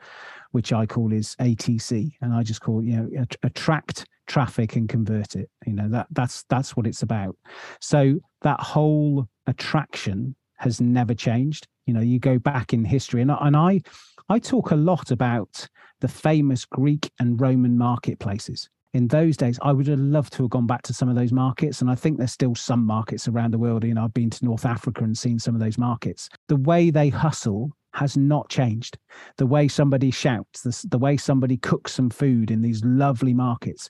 which 0.53 0.73
I 0.73 0.87
call 0.87 1.13
is 1.13 1.37
ATC, 1.37 2.13
and 2.21 2.35
I 2.35 2.43
just 2.43 2.61
call 2.61 2.83
you 2.83 2.97
know 2.97 3.25
attract 3.43 4.07
traffic 4.27 4.77
and 4.77 4.89
convert 4.89 5.37
it. 5.37 5.49
You 5.67 5.75
know 5.75 5.89
that 5.89 6.09
that's 6.11 6.45
that's 6.49 6.77
what 6.77 6.87
it's 6.87 7.03
about. 7.03 7.37
So 7.81 8.19
that 8.43 8.61
whole 8.61 9.29
attraction 9.47 10.35
has 10.57 10.81
never 10.81 11.15
changed. 11.15 11.69
You 11.87 11.95
know, 11.95 12.01
you 12.01 12.19
go 12.19 12.39
back 12.39 12.73
in 12.73 12.85
history, 12.85 13.23
and 13.23 13.31
and 13.31 13.57
I 13.57 13.81
I 14.29 14.39
talk 14.39 14.71
a 14.71 14.77
lot 14.77 15.11
about 15.11 15.69
the 16.01 16.09
famous 16.09 16.65
Greek 16.65 17.11
and 17.21 17.41
Roman 17.41 17.79
marketplaces. 17.79 18.69
In 18.93 19.07
those 19.07 19.37
days, 19.37 19.59
I 19.63 19.73
would 19.73 19.87
have 19.87 20.01
loved 20.01 20.33
to 20.35 20.43
have 20.43 20.51
gone 20.51 20.67
back 20.67 20.83
to 20.83 20.93
some 20.93 21.09
of 21.09 21.15
those 21.15 21.33
markets. 21.33 21.81
And 21.81 21.91
I 21.91 21.95
think 21.95 22.19
there's 22.19 22.33
still 22.33 22.57
some 22.57 22.85
markets 22.85 23.29
around 23.29 23.53
the 23.53 23.59
world. 23.59 23.85
You 23.85 23.95
know, 23.95 24.05
I've 24.05 24.15
been 24.15 24.31
to 24.31 24.45
North 24.45 24.67
Africa 24.67 25.05
and 25.05 25.17
seen 25.17 25.39
some 25.39 25.55
of 25.55 25.61
those 25.61 25.79
markets. 25.79 26.29
The 26.49 26.57
way 26.57 26.91
they 26.91 27.09
hustle 27.09 27.71
has 27.95 28.17
not 28.17 28.49
changed. 28.49 28.99
The 29.37 29.47
way 29.47 29.69
somebody 29.69 30.11
shouts, 30.11 30.63
the, 30.63 30.87
the 30.89 30.99
way 30.99 31.17
somebody 31.17 31.57
cooks 31.57 31.93
some 31.93 32.11
food 32.11 32.51
in 32.51 32.63
these 32.63 32.85
lovely 32.85 33.35
markets, 33.35 33.89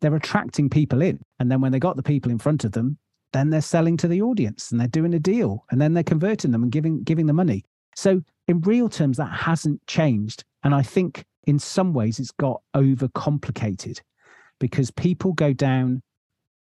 they're 0.00 0.14
attracting 0.14 0.68
people 0.68 1.02
in. 1.02 1.20
And 1.38 1.50
then 1.50 1.60
when 1.60 1.72
they 1.72 1.78
got 1.78 1.96
the 1.96 2.02
people 2.02 2.32
in 2.32 2.38
front 2.38 2.64
of 2.64 2.72
them, 2.72 2.98
then 3.32 3.50
they're 3.50 3.60
selling 3.60 3.96
to 3.98 4.08
the 4.08 4.22
audience 4.22 4.70
and 4.70 4.80
they're 4.80 4.88
doing 4.88 5.14
a 5.14 5.20
deal 5.20 5.64
and 5.70 5.80
then 5.80 5.94
they're 5.94 6.02
converting 6.02 6.50
them 6.50 6.64
and 6.64 6.72
giving 6.72 7.02
giving 7.04 7.26
the 7.26 7.32
money. 7.32 7.64
So 7.94 8.22
in 8.48 8.60
real 8.62 8.88
terms, 8.88 9.16
that 9.18 9.32
hasn't 9.32 9.86
changed. 9.86 10.44
And 10.64 10.74
I 10.74 10.82
think 10.82 11.24
in 11.46 11.58
some 11.58 11.92
ways 11.92 12.18
it's 12.18 12.32
got 12.32 12.60
overcomplicated 12.74 14.00
because 14.60 14.90
people 14.90 15.32
go 15.32 15.52
down 15.52 16.02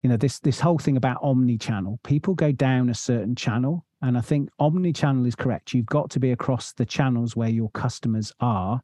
you 0.02 0.10
know 0.10 0.18
this 0.18 0.40
this 0.40 0.60
whole 0.60 0.78
thing 0.78 0.98
about 0.98 1.18
omni-channel 1.22 2.00
people 2.04 2.34
go 2.34 2.52
down 2.52 2.90
a 2.90 2.94
certain 2.94 3.36
channel. 3.36 3.86
And 4.02 4.18
i 4.18 4.22
think 4.22 4.50
omni-channel 4.60 5.26
is 5.26 5.36
correct. 5.36 5.74
You've 5.74 5.86
got 5.86 6.10
to 6.10 6.20
be 6.20 6.32
across 6.32 6.74
the 6.74 6.86
channels 6.86 7.38
where 7.38 7.50
your 7.50 7.70
customers 7.70 8.34
are 8.42 8.82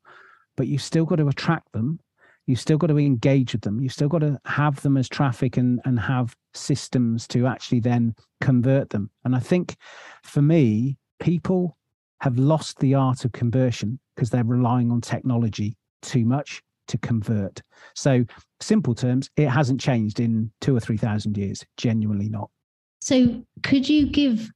but 0.55 0.67
you've 0.67 0.81
still 0.81 1.05
got 1.05 1.17
to 1.17 1.27
attract 1.27 1.71
them. 1.73 1.99
You've 2.45 2.59
still 2.59 2.77
got 2.77 2.87
to 2.87 2.97
engage 2.97 3.53
with 3.53 3.61
them. 3.61 3.79
You've 3.79 3.93
still 3.93 4.09
got 4.09 4.19
to 4.19 4.39
have 4.45 4.81
them 4.81 4.97
as 4.97 5.09
traffic 5.09 5.57
and 5.57 5.81
and 5.83 5.99
have 5.99 6.35
systems 6.53 7.27
to 7.27 7.47
actually 7.47 7.81
then 7.81 8.15
convert 8.39 8.89
them. 8.89 9.09
And 9.25 9.35
i 9.35 9.39
think 9.39 9.75
for 10.23 10.41
me 10.41 10.97
people 11.19 11.77
have 12.21 12.37
lost 12.37 12.79
the 12.79 12.95
art 12.95 13.25
of 13.25 13.33
conversion 13.33 13.99
because 14.15 14.29
they're 14.29 14.43
relying 14.43 14.89
on 14.91 15.01
technology 15.01 15.75
too 16.01 16.25
much 16.25 16.61
to 16.89 16.97
convert. 16.97 17.61
So, 17.95 18.25
simple 18.59 18.93
terms, 18.93 19.29
it 19.37 19.47
hasn't 19.47 19.79
changed 19.79 20.19
in 20.19 20.51
two 20.61 20.75
or 20.75 20.79
3,000 20.79 21.37
years, 21.37 21.65
genuinely 21.77 22.29
not. 22.29 22.49
So, 23.01 23.43
could 23.63 23.87
you 23.87 24.07
give 24.07 24.49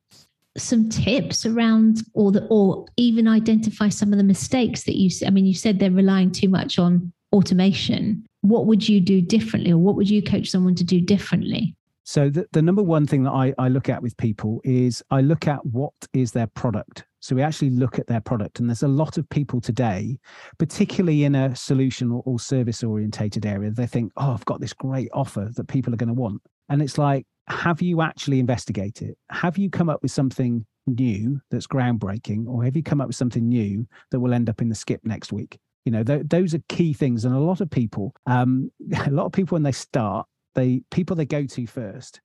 some 0.57 0.89
tips 0.89 1.45
around 1.45 2.03
or 2.13 2.31
the 2.31 2.45
or 2.51 2.85
even 2.97 3.27
identify 3.27 3.89
some 3.89 4.11
of 4.11 4.17
the 4.17 4.23
mistakes 4.23 4.83
that 4.83 4.95
you 4.95 5.09
I 5.25 5.31
mean 5.31 5.47
you 5.47 5.55
said 5.55 5.79
they're 5.79 5.89
relying 5.89 6.31
too 6.31 6.47
much 6.47 6.77
on 6.77 7.11
automation 7.31 8.23
what 8.41 8.67
would 8.67 8.87
you 8.87 9.01
do 9.01 9.19
differently 9.19 9.71
or 9.71 9.79
what 9.79 9.95
would 9.95 10.07
you 10.07 10.21
coach 10.21 10.51
someone 10.51 10.75
to 10.75 10.83
do 10.83 11.01
differently 11.01 11.75
so 12.03 12.29
the, 12.29 12.45
the 12.51 12.61
number 12.61 12.83
one 12.83 13.07
thing 13.07 13.23
that 13.23 13.31
I, 13.31 13.53
I 13.57 13.69
look 13.69 13.89
at 13.89 14.01
with 14.01 14.15
people 14.17 14.61
is 14.63 15.01
I 15.09 15.21
look 15.21 15.47
at 15.47 15.65
what 15.65 15.93
is 16.13 16.31
their 16.31 16.47
product. 16.47 17.05
So 17.23 17.37
we 17.37 17.41
actually 17.41 17.69
look 17.69 17.99
at 17.99 18.07
their 18.07 18.19
product. 18.19 18.59
And 18.59 18.67
there's 18.67 18.83
a 18.83 18.87
lot 18.89 19.17
of 19.17 19.29
people 19.29 19.61
today, 19.61 20.19
particularly 20.57 21.23
in 21.23 21.35
a 21.35 21.55
solution 21.55 22.11
or, 22.11 22.21
or 22.25 22.37
service 22.37 22.83
orientated 22.83 23.45
area, 23.45 23.71
they 23.71 23.87
think, 23.87 24.11
oh, 24.17 24.33
I've 24.33 24.43
got 24.43 24.59
this 24.59 24.73
great 24.73 25.07
offer 25.13 25.49
that 25.55 25.69
people 25.69 25.93
are 25.93 25.97
going 25.97 26.09
to 26.09 26.13
want. 26.13 26.41
And 26.67 26.81
it's 26.81 26.97
like, 26.97 27.25
have 27.47 27.81
you 27.81 28.01
actually 28.01 28.39
investigated? 28.39 29.15
Have 29.31 29.57
you 29.57 29.69
come 29.69 29.87
up 29.87 30.01
with 30.01 30.11
something 30.11 30.65
new 30.85 31.39
that's 31.49 31.65
groundbreaking, 31.65 32.45
or 32.45 32.65
have 32.65 32.75
you 32.75 32.83
come 32.83 32.99
up 32.99 33.07
with 33.07 33.15
something 33.15 33.47
new 33.47 33.87
that 34.11 34.19
will 34.19 34.33
end 34.33 34.49
up 34.49 34.61
in 34.61 34.67
the 34.67 34.75
skip 34.75 34.99
next 35.05 35.31
week? 35.31 35.57
You 35.85 35.93
know, 35.93 36.03
th- 36.03 36.25
those 36.25 36.53
are 36.53 36.61
key 36.67 36.91
things. 36.91 37.23
And 37.23 37.33
a 37.33 37.39
lot 37.39 37.61
of 37.61 37.69
people, 37.69 38.13
um, 38.25 38.69
a 39.05 39.11
lot 39.11 39.27
of 39.27 39.31
people 39.31 39.55
when 39.55 39.63
they 39.63 39.71
start, 39.71 40.27
they 40.55 40.81
people 40.91 41.15
they 41.15 41.25
go 41.25 41.45
to 41.45 41.67
first 41.67 42.19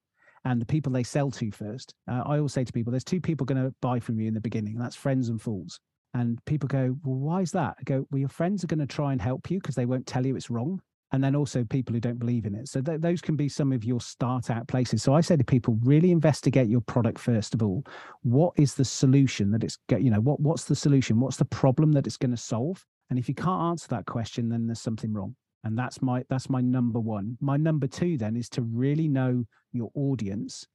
and 0.48 0.62
the 0.62 0.66
people 0.66 0.90
they 0.90 1.02
sell 1.02 1.30
to 1.30 1.50
first. 1.50 1.94
Uh, 2.10 2.22
I 2.24 2.38
always 2.38 2.54
say 2.54 2.64
to 2.64 2.72
people, 2.72 2.90
there's 2.90 3.04
two 3.04 3.20
people 3.20 3.44
going 3.44 3.62
to 3.62 3.74
buy 3.82 4.00
from 4.00 4.18
you 4.18 4.28
in 4.28 4.34
the 4.34 4.40
beginning. 4.40 4.78
That's 4.78 4.96
friends 4.96 5.28
and 5.28 5.40
fools. 5.40 5.78
And 6.14 6.42
people 6.46 6.68
go, 6.68 6.96
well, 7.04 7.16
why 7.16 7.42
is 7.42 7.52
that? 7.52 7.76
I 7.78 7.82
go, 7.84 8.06
well, 8.10 8.18
your 8.18 8.30
friends 8.30 8.64
are 8.64 8.66
going 8.66 8.78
to 8.78 8.86
try 8.86 9.12
and 9.12 9.20
help 9.20 9.50
you 9.50 9.58
because 9.60 9.74
they 9.74 9.84
won't 9.84 10.06
tell 10.06 10.24
you 10.24 10.36
it's 10.36 10.48
wrong. 10.48 10.80
And 11.12 11.22
then 11.22 11.36
also 11.36 11.64
people 11.64 11.92
who 11.92 12.00
don't 12.00 12.18
believe 12.18 12.46
in 12.46 12.54
it. 12.54 12.68
So 12.68 12.80
th- 12.80 13.02
those 13.02 13.20
can 13.20 13.36
be 13.36 13.48
some 13.50 13.72
of 13.72 13.84
your 13.84 14.00
start 14.00 14.48
out 14.48 14.66
places. 14.68 15.02
So 15.02 15.12
I 15.12 15.20
say 15.20 15.36
to 15.36 15.44
people, 15.44 15.78
really 15.82 16.12
investigate 16.12 16.68
your 16.68 16.80
product 16.80 17.18
first 17.18 17.52
of 17.52 17.62
all. 17.62 17.84
What 18.22 18.54
is 18.56 18.74
the 18.74 18.86
solution 18.86 19.50
that 19.50 19.64
it's, 19.64 19.76
you 19.90 20.10
know, 20.10 20.20
what 20.20 20.40
what's 20.40 20.64
the 20.64 20.76
solution? 20.76 21.20
What's 21.20 21.36
the 21.36 21.44
problem 21.44 21.92
that 21.92 22.06
it's 22.06 22.16
going 22.16 22.30
to 22.30 22.38
solve? 22.38 22.82
And 23.10 23.18
if 23.18 23.28
you 23.28 23.34
can't 23.34 23.62
answer 23.64 23.88
that 23.88 24.06
question, 24.06 24.48
then 24.48 24.66
there's 24.66 24.80
something 24.80 25.12
wrong 25.12 25.34
and 25.64 25.78
that's 25.78 26.00
my 26.02 26.24
that's 26.28 26.48
my 26.48 26.60
number 26.60 27.00
one. 27.00 27.36
My 27.40 27.56
number 27.56 27.86
two 27.86 28.16
then 28.16 28.36
is 28.36 28.48
to 28.50 28.62
really 28.62 29.08
know 29.08 29.44
your 29.72 29.90
audience 29.94 30.66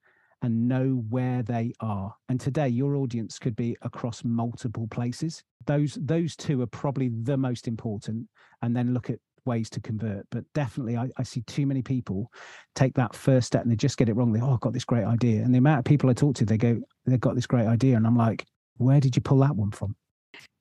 and 0.42 0.68
know 0.68 1.04
where 1.10 1.42
they 1.42 1.74
are. 1.80 2.14
And 2.30 2.40
today 2.40 2.68
your 2.68 2.96
audience 2.96 3.40
could 3.40 3.56
be 3.56 3.78
across 3.82 4.24
multiple 4.24 4.88
places. 4.88 5.44
Those 5.66 5.98
those 6.02 6.36
two 6.36 6.62
are 6.62 6.68
probably 6.68 7.10
the 7.24 7.38
most 7.38 7.68
important 7.68 8.28
and 8.62 8.76
then 8.76 8.94
look 8.94 9.10
at 9.10 9.20
ways 9.46 9.70
to 9.72 9.82
convert. 9.82 10.26
But 10.32 10.44
definitely 10.54 10.98
I, 10.98 11.10
I 11.18 11.24
see 11.24 11.42
too 11.42 11.66
many 11.66 11.82
people 11.82 12.30
take 12.76 12.94
that 12.96 13.16
first 13.16 13.48
step 13.48 13.64
and 13.64 13.72
they 13.72 13.76
just 13.76 13.98
get 13.98 14.10
it 14.10 14.16
wrong. 14.16 14.34
They 14.34 14.42
oh 14.42 14.54
i've 14.54 14.60
got 14.60 14.74
this 14.74 14.86
great 14.86 15.06
idea. 15.06 15.44
And 15.44 15.54
the 15.54 15.60
amount 15.60 15.80
of 15.80 15.86
people 15.86 16.10
i 16.10 16.14
talk 16.14 16.36
to 16.36 16.46
they 16.46 16.58
go 16.58 16.82
they've 17.06 17.20
got 17.20 17.36
this 17.36 17.48
great 17.48 17.68
idea. 17.68 17.96
And 17.96 18.06
i'm 18.06 18.18
like 18.18 18.46
where 18.78 19.00
did 19.00 19.16
you 19.16 19.22
pull 19.22 19.40
that 19.40 19.56
one 19.56 19.72
from 19.72 19.96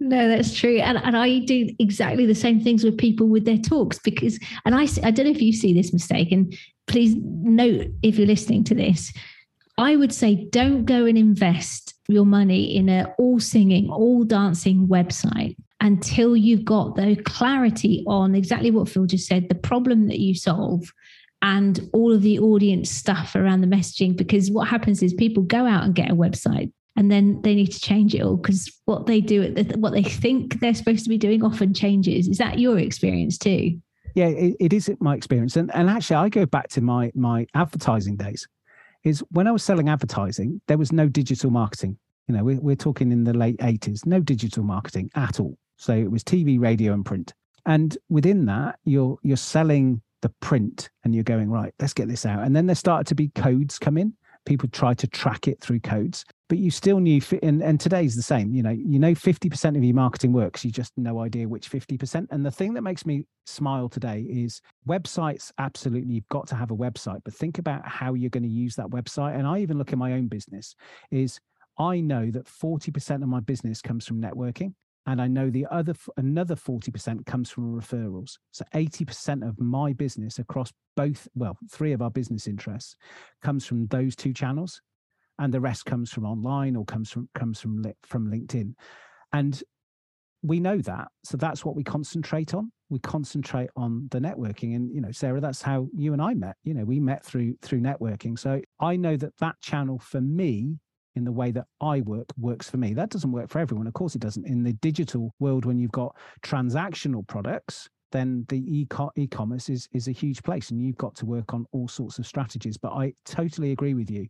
no, 0.01 0.29
that's 0.29 0.55
true. 0.55 0.79
And, 0.79 0.99
and 0.99 1.17
I 1.17 1.41
do 1.41 1.69
exactly 1.79 2.27
the 2.27 2.35
same 2.35 2.61
things 2.61 2.85
with 2.85 2.99
people 2.99 3.29
with 3.29 3.45
their 3.45 3.59
talks 3.59 3.99
because, 3.99 4.39
and 4.65 4.75
I, 4.75 4.89
I 5.03 5.11
don't 5.11 5.27
know 5.27 5.33
if 5.33 5.43
you 5.43 5.53
see 5.53 5.73
this 5.73 5.93
mistake, 5.93 6.33
and 6.33 6.57
please 6.87 7.15
note 7.17 7.89
if 8.03 8.19
you're 8.19 8.27
listening 8.27 8.65
to 8.65 8.75
this, 8.75 9.13
I 9.79 9.97
would 9.97 10.13
say 10.13 10.47
don't 10.51 10.85
go 10.85 11.07
and 11.07 11.17
invest 11.17 11.95
your 12.09 12.27
money 12.27 12.77
in 12.77 12.89
a 12.89 13.15
all 13.19 13.41
singing, 13.41 13.91
all 13.91 14.25
dancing 14.25 14.89
website 14.89 15.57
until 15.81 16.37
you've 16.37 16.65
got 16.65 16.95
the 16.97 17.17
clarity 17.25 18.05
on 18.07 18.35
exactly 18.35 18.71
what 18.71 18.89
Phil 18.89 19.07
just 19.07 19.27
said, 19.27 19.49
the 19.49 19.55
problem 19.55 20.09
that 20.09 20.21
you 20.21 20.35
solve 20.35 20.93
and 21.43 21.89
all 21.93 22.13
of 22.13 22.23
the 22.23 22.39
audience 22.39 22.91
stuff 22.91 23.35
around 23.35 23.63
the 23.63 23.67
messaging. 23.67 24.17
Because 24.17 24.51
what 24.51 24.69
happens 24.69 25.03
is 25.03 25.13
people 25.15 25.43
go 25.43 25.67
out 25.67 25.83
and 25.83 25.95
get 25.95 26.11
a 26.11 26.15
website 26.15 26.73
and 26.97 27.11
then 27.11 27.41
they 27.43 27.55
need 27.55 27.73
to 27.73 27.81
change 27.81 28.15
it 28.15 28.23
all 28.23 28.37
because 28.37 28.71
what 28.85 29.07
they 29.07 29.21
do 29.21 29.55
what 29.77 29.93
they 29.93 30.03
think 30.03 30.61
they're 30.61 30.75
supposed 30.75 31.05
to 31.05 31.09
be 31.09 31.19
doing 31.19 31.43
often 31.43 31.73
changes. 31.73 32.29
Is 32.29 32.39
that 32.39 32.59
your 32.59 32.79
experience 32.79 33.39
too? 33.39 33.81
Yeah 34.15 34.29
it, 34.29 34.57
it 34.61 34.73
is 34.73 34.91
my 35.01 35.15
experience. 35.15 35.57
And, 35.57 35.75
and 35.75 35.89
actually 35.89 36.17
i 36.17 36.29
go 36.29 36.47
back 36.47 36.69
to 36.71 36.81
my 36.81 37.11
my 37.15 37.47
advertising 37.55 38.17
days. 38.17 38.47
Is 39.05 39.21
when 39.31 39.47
i 39.47 39.53
was 39.53 39.63
selling 39.63 39.89
advertising 39.89 40.61
there 40.69 40.79
was 40.79 40.93
no 40.93 41.09
digital 41.09 41.51
marketing. 41.51 41.99
You 42.29 42.37
know 42.37 42.45
we're, 42.45 42.61
we're 42.61 42.77
talking 42.77 43.11
in 43.11 43.25
the 43.25 43.35
late 43.35 43.59
80s 43.59 44.07
no 44.07 44.21
digital 44.21 44.63
marketing 44.63 45.11
at 45.15 45.41
all. 45.41 45.57
So 45.77 45.95
it 45.95 46.11
was 46.11 46.23
tv 46.23 46.61
radio 46.61 46.93
and 46.93 47.05
print. 47.05 47.33
And 47.65 47.97
within 48.11 48.45
that 48.47 48.79
you're 48.85 49.17
you're 49.23 49.37
selling 49.37 50.03
the 50.21 50.29
print 50.41 50.89
and 51.03 51.15
you're 51.15 51.25
going 51.25 51.51
right 51.51 51.73
let's 51.81 51.95
get 51.95 52.09
this 52.09 52.27
out. 52.27 52.45
And 52.45 52.55
then 52.55 52.67
there 52.67 52.77
started 52.77 53.07
to 53.07 53.15
be 53.15 53.29
codes 53.29 53.79
come 53.79 53.97
in. 53.97 54.13
People 54.45 54.69
try 54.69 54.93
to 54.93 55.07
track 55.07 55.47
it 55.47 55.61
through 55.61 55.81
codes 55.81 56.25
but 56.53 56.59
you 56.59 56.71
still 56.71 57.01
knew 57.01 57.19
and, 57.43 57.63
and 57.63 57.81
today's 57.81 58.15
the 58.15 58.21
same 58.21 58.53
you 58.53 58.63
know 58.63 58.69
you 58.69 58.99
know 58.99 59.13
50% 59.13 59.75
of 59.75 59.83
your 59.83 59.95
marketing 59.95 60.35
works 60.35 60.63
you 60.63 60.71
just 60.71 60.93
no 60.99 61.21
idea 61.21 61.49
which 61.49 61.71
50% 61.71 62.27
and 62.31 62.45
the 62.45 62.51
thing 62.51 62.75
that 62.75 62.83
makes 62.83 63.07
me 63.07 63.25
smile 63.47 63.89
today 63.89 64.21
is 64.29 64.61
websites 64.87 65.51
absolutely 65.57 66.13
you've 66.13 66.29
got 66.29 66.47
to 66.49 66.55
have 66.55 66.71
a 66.71 66.77
website 66.77 67.23
but 67.25 67.33
think 67.33 67.57
about 67.57 67.89
how 67.89 68.13
you're 68.13 68.29
going 68.29 68.43
to 68.43 68.51
use 68.51 68.77
that 68.77 68.91
website. 68.91 69.35
And 69.35 69.47
i 69.47 69.61
even 69.61 69.79
look 69.79 69.95
at 69.95 69.99
my 69.99 70.13
own 70.13 70.29
business 70.29 70.77
is 71.11 71.41
i 71.79 72.01
know 72.01 72.31
that 72.31 72.45
40% 72.45 73.23
of 73.23 73.29
my 73.29 73.41
business 73.41 73.81
comes 73.81 74.07
from 74.07 74.21
networking 74.21 74.75
and 75.07 75.21
I 75.21 75.27
know 75.27 75.51
the 75.51 75.67
other 75.69 75.95
another 76.17 76.55
40% 76.55 77.27
comes 77.27 77.51
from 77.51 77.77
referrals. 77.77 78.39
So 78.53 78.65
80% 78.73 79.45
of 79.45 79.59
my 79.59 79.93
business 79.93 80.39
across 80.39 80.73
both, 80.97 81.27
well, 81.35 81.59
three 81.69 81.93
of 81.93 82.01
our 82.01 82.11
business 82.11 82.47
interests 82.47 82.95
comes 83.43 83.67
from 83.67 83.89
those 83.89 84.15
two 84.15 84.33
channels, 84.33 84.81
and 85.39 85.53
the 85.53 85.61
rest 85.61 85.85
comes 85.85 86.11
from 86.11 86.25
online 86.25 86.77
or 86.77 86.85
comes 86.85 87.11
from 87.11 87.29
comes 87.35 87.61
from 87.61 87.85
from 88.05 88.31
LinkedIn. 88.31 88.75
And 89.33 89.63
we 90.43 90.61
know 90.61 90.79
that. 90.79 91.09
So 91.25 91.37
that's 91.37 91.65
what 91.65 91.77
we 91.77 91.85
concentrate 91.85 92.53
on. 92.53 92.73
We 92.91 92.99
concentrate 92.99 93.71
on 93.77 94.09
the 94.11 94.19
networking. 94.19 94.75
And, 94.75 94.93
you 94.93 95.01
know, 95.01 95.13
Sarah, 95.13 95.41
that's 95.41 95.63
how 95.63 95.89
you 95.97 96.13
and 96.13 96.21
I 96.21 96.35
met. 96.35 96.57
You 96.65 96.75
know, 96.75 96.85
we 96.85 97.01
met 97.01 97.25
through 97.25 97.55
through 97.63 97.81
networking. 97.81 98.39
So 98.39 98.61
I 98.81 98.97
know 98.97 99.17
that 99.17 99.37
that 99.39 99.61
channel 99.61 99.99
for 99.99 100.21
me 100.21 100.79
in 101.15 101.25
the 101.25 101.33
way 101.33 101.51
that 101.51 101.67
I 101.81 102.01
work 102.01 102.27
works 102.39 102.71
for 102.71 102.79
me. 102.79 102.95
That 102.95 103.11
doesn't 103.11 103.33
work 103.33 103.51
for 103.51 103.59
everyone. 103.59 103.87
Of 103.87 103.95
course, 103.95 104.15
it 104.15 104.21
doesn't. 104.21 104.47
In 104.47 104.63
the 104.63 104.73
digital 104.75 105.35
world, 105.39 105.65
when 105.65 105.79
you've 105.79 105.93
got 105.93 106.17
transactional 106.43 107.27
products, 107.27 107.89
then 108.13 108.45
the 108.49 108.63
e- 108.69 109.27
commerce 109.27 109.69
is, 109.69 109.89
is 109.93 110.09
a 110.09 110.13
huge 110.13 110.43
place 110.43 110.71
and 110.71 110.81
you've 110.81 110.97
got 110.97 111.15
to 111.17 111.27
work 111.27 111.53
on 111.53 111.67
all 111.73 111.89
sorts 111.89 112.19
of 112.19 112.27
strategies. 112.27 112.77
But 112.77 112.93
I 112.93 113.15
totally 113.25 113.73
agree 113.73 113.95
with 113.95 114.11
you. 114.11 114.29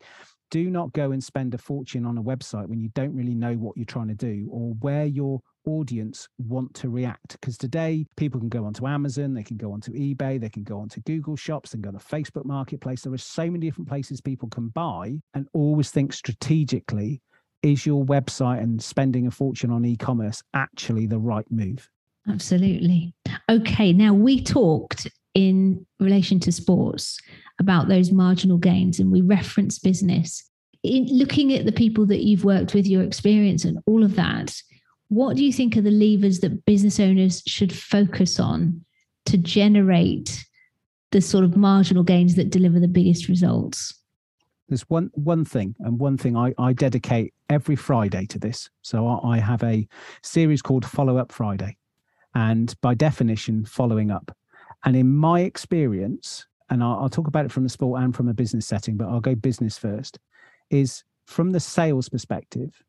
Do 0.51 0.70
not 0.70 0.93
go 0.93 1.12
and 1.12 1.22
spend 1.22 1.55
a 1.55 1.59
fortune 1.59 2.05
on 2.05 2.18
a 2.18 2.22
website 2.22 2.66
when 2.68 2.80
you 2.80 2.91
don't 2.91 3.14
really 3.14 3.35
know 3.35 3.55
what 3.55 3.76
you're 3.76 3.87
trying 3.87 4.09
to 4.09 4.14
do 4.14 4.49
or 4.51 4.74
where 4.80 5.07
your 5.07 5.41
audience 5.64 6.28
want 6.39 6.74
to 6.74 6.89
react 6.89 7.41
because 7.41 7.57
today 7.57 8.05
people 8.16 8.41
can 8.41 8.49
go 8.49 8.64
onto 8.64 8.85
amazon 8.85 9.33
they 9.33 9.45
can 9.45 9.57
go 9.57 9.72
onto 9.72 9.93
ebay 9.93 10.41
they 10.41 10.49
can 10.49 10.64
go 10.64 10.80
onto 10.80 11.01
google 11.03 11.37
shops 11.37 11.70
they 11.70 11.76
can 11.76 11.83
go 11.83 11.97
to 11.97 12.05
facebook 12.05 12.45
marketplace 12.45 13.03
there 13.03 13.12
are 13.12 13.18
so 13.18 13.49
many 13.49 13.68
different 13.68 13.89
places 13.89 14.20
people 14.20 14.49
can 14.49 14.68
buy 14.70 15.14
and 15.35 15.47
always 15.53 15.93
think 15.93 16.12
strategically 16.12 17.22
is 17.62 17.87
your 17.87 18.05
website 18.05 18.61
and 18.61 18.83
spending 18.83 19.28
a 19.28 19.30
fortune 19.30 19.70
on 19.70 19.85
e-commerce 19.85 20.43
actually 20.53 21.07
the 21.07 21.18
right 21.18 21.47
move 21.49 21.89
absolutely 22.29 23.14
okay 23.51 23.93
now 23.93 24.12
we 24.12 24.43
talked 24.43 25.09
in 25.35 25.85
relation 25.99 26.39
to 26.39 26.53
sports 26.53 27.18
about 27.61 27.89
those 27.89 28.12
marginal 28.12 28.59
gains 28.59 28.99
and 28.99 29.11
we 29.11 29.20
reference 29.20 29.79
business 29.79 30.49
in 30.83 31.07
looking 31.07 31.53
at 31.55 31.64
the 31.64 31.73
people 31.73 32.05
that 32.07 32.25
you've 32.25 32.45
worked 32.45 32.75
with 32.75 32.87
your 32.87 33.03
experience 33.03 33.64
and 33.64 33.79
all 33.87 34.05
of 34.05 34.16
that 34.16 34.55
what 35.12 35.37
do 35.37 35.45
you 35.45 35.53
think 35.53 35.77
are 35.77 35.83
the 35.83 35.91
levers 35.91 36.41
that 36.41 36.64
business 36.64 36.99
owners 36.99 37.43
should 37.47 37.70
focus 37.70 38.41
on 38.41 38.83
to 39.27 39.37
generate 39.37 40.43
the 41.11 41.20
sort 41.20 41.45
of 41.45 41.55
marginal 41.55 42.03
gains 42.03 42.35
that 42.37 42.49
deliver 42.49 42.81
the 42.81 42.89
biggest 42.89 43.29
results? 43.29 43.93
There's 44.68 44.89
one 44.89 45.11
one 45.12 45.45
thing, 45.45 45.77
and 45.81 45.99
one 45.99 46.16
thing 46.16 46.35
I, 46.35 46.55
I 46.57 46.73
dedicate 46.73 47.35
every 47.51 47.77
Friday 47.77 48.25
to 48.27 48.39
this. 48.39 48.70
So 48.81 49.07
I, 49.07 49.35
I 49.35 49.39
have 49.39 49.62
a 49.62 49.87
series 50.23 50.62
called 50.62 50.87
Follow 50.87 51.18
Up 51.18 51.31
Friday, 51.31 51.77
and 52.35 52.74
by 52.80 52.95
definition, 52.95 53.64
following 53.64 54.11
up. 54.11 54.37
And 54.85 54.97
in 54.97 55.14
my 55.14 55.41
experience, 55.41 56.47
and 56.70 56.83
I'll, 56.83 57.01
I'll 57.03 57.09
talk 57.09 57.28
about 57.28 57.45
it 57.45 57.53
from 57.53 57.64
the 57.64 57.68
sport 57.68 58.03
and 58.03 58.14
from 58.14 58.28
a 58.28 58.35
business 58.35 58.66
setting, 58.66 58.97
but 58.97 59.09
I'll 59.09 59.20
go 59.20 59.35
business 59.35 59.78
first, 59.78 60.18
is 60.70 61.05
from 61.26 61.51
the 61.51 61.61
sales 61.61 62.09
perspective 62.09 62.83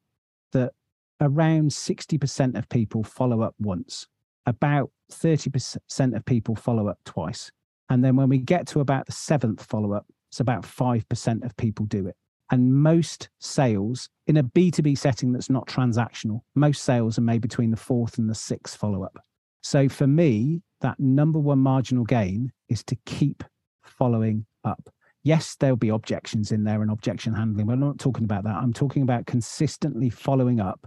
that 0.53 0.73
around 1.21 1.71
60% 1.71 2.57
of 2.57 2.69
people 2.69 3.03
follow 3.03 3.41
up 3.41 3.55
once, 3.59 4.07
about 4.45 4.91
30% 5.11 6.15
of 6.15 6.25
people 6.25 6.55
follow 6.55 6.87
up 6.87 6.99
twice. 7.05 7.51
And 7.89 8.03
then 8.03 8.15
when 8.15 8.29
we 8.29 8.37
get 8.37 8.67
to 8.67 8.79
about 8.79 9.05
the 9.05 9.11
seventh 9.11 9.63
follow 9.63 9.93
up, 9.93 10.05
it's 10.29 10.39
about 10.39 10.63
5% 10.63 11.45
of 11.45 11.55
people 11.57 11.85
do 11.85 12.07
it. 12.07 12.15
And 12.51 12.73
most 12.73 13.29
sales 13.39 14.09
in 14.27 14.37
a 14.37 14.43
B2B 14.43 14.97
setting 14.97 15.31
that's 15.31 15.49
not 15.49 15.67
transactional, 15.67 16.41
most 16.55 16.83
sales 16.83 17.17
are 17.17 17.21
made 17.21 17.41
between 17.41 17.71
the 17.71 17.77
fourth 17.77 18.17
and 18.17 18.29
the 18.29 18.35
sixth 18.35 18.75
follow 18.75 19.03
up. 19.03 19.23
So 19.63 19.87
for 19.87 20.07
me, 20.07 20.61
that 20.81 20.99
number 20.99 21.39
one 21.39 21.59
marginal 21.59 22.03
gain 22.03 22.51
is 22.67 22.83
to 22.83 22.97
keep 23.05 23.43
following 23.81 24.45
up. 24.65 24.93
Yes, 25.23 25.55
there'll 25.55 25.77
be 25.77 25.89
objections 25.89 26.51
in 26.51 26.65
there 26.65 26.81
and 26.81 26.91
objection 26.91 27.33
handling. 27.33 27.67
But 27.67 27.73
I'm 27.73 27.79
not 27.79 27.97
talking 27.97 28.25
about 28.25 28.43
that. 28.43 28.57
I'm 28.57 28.73
talking 28.73 29.03
about 29.03 29.25
consistently 29.25 30.09
following 30.09 30.59
up 30.59 30.85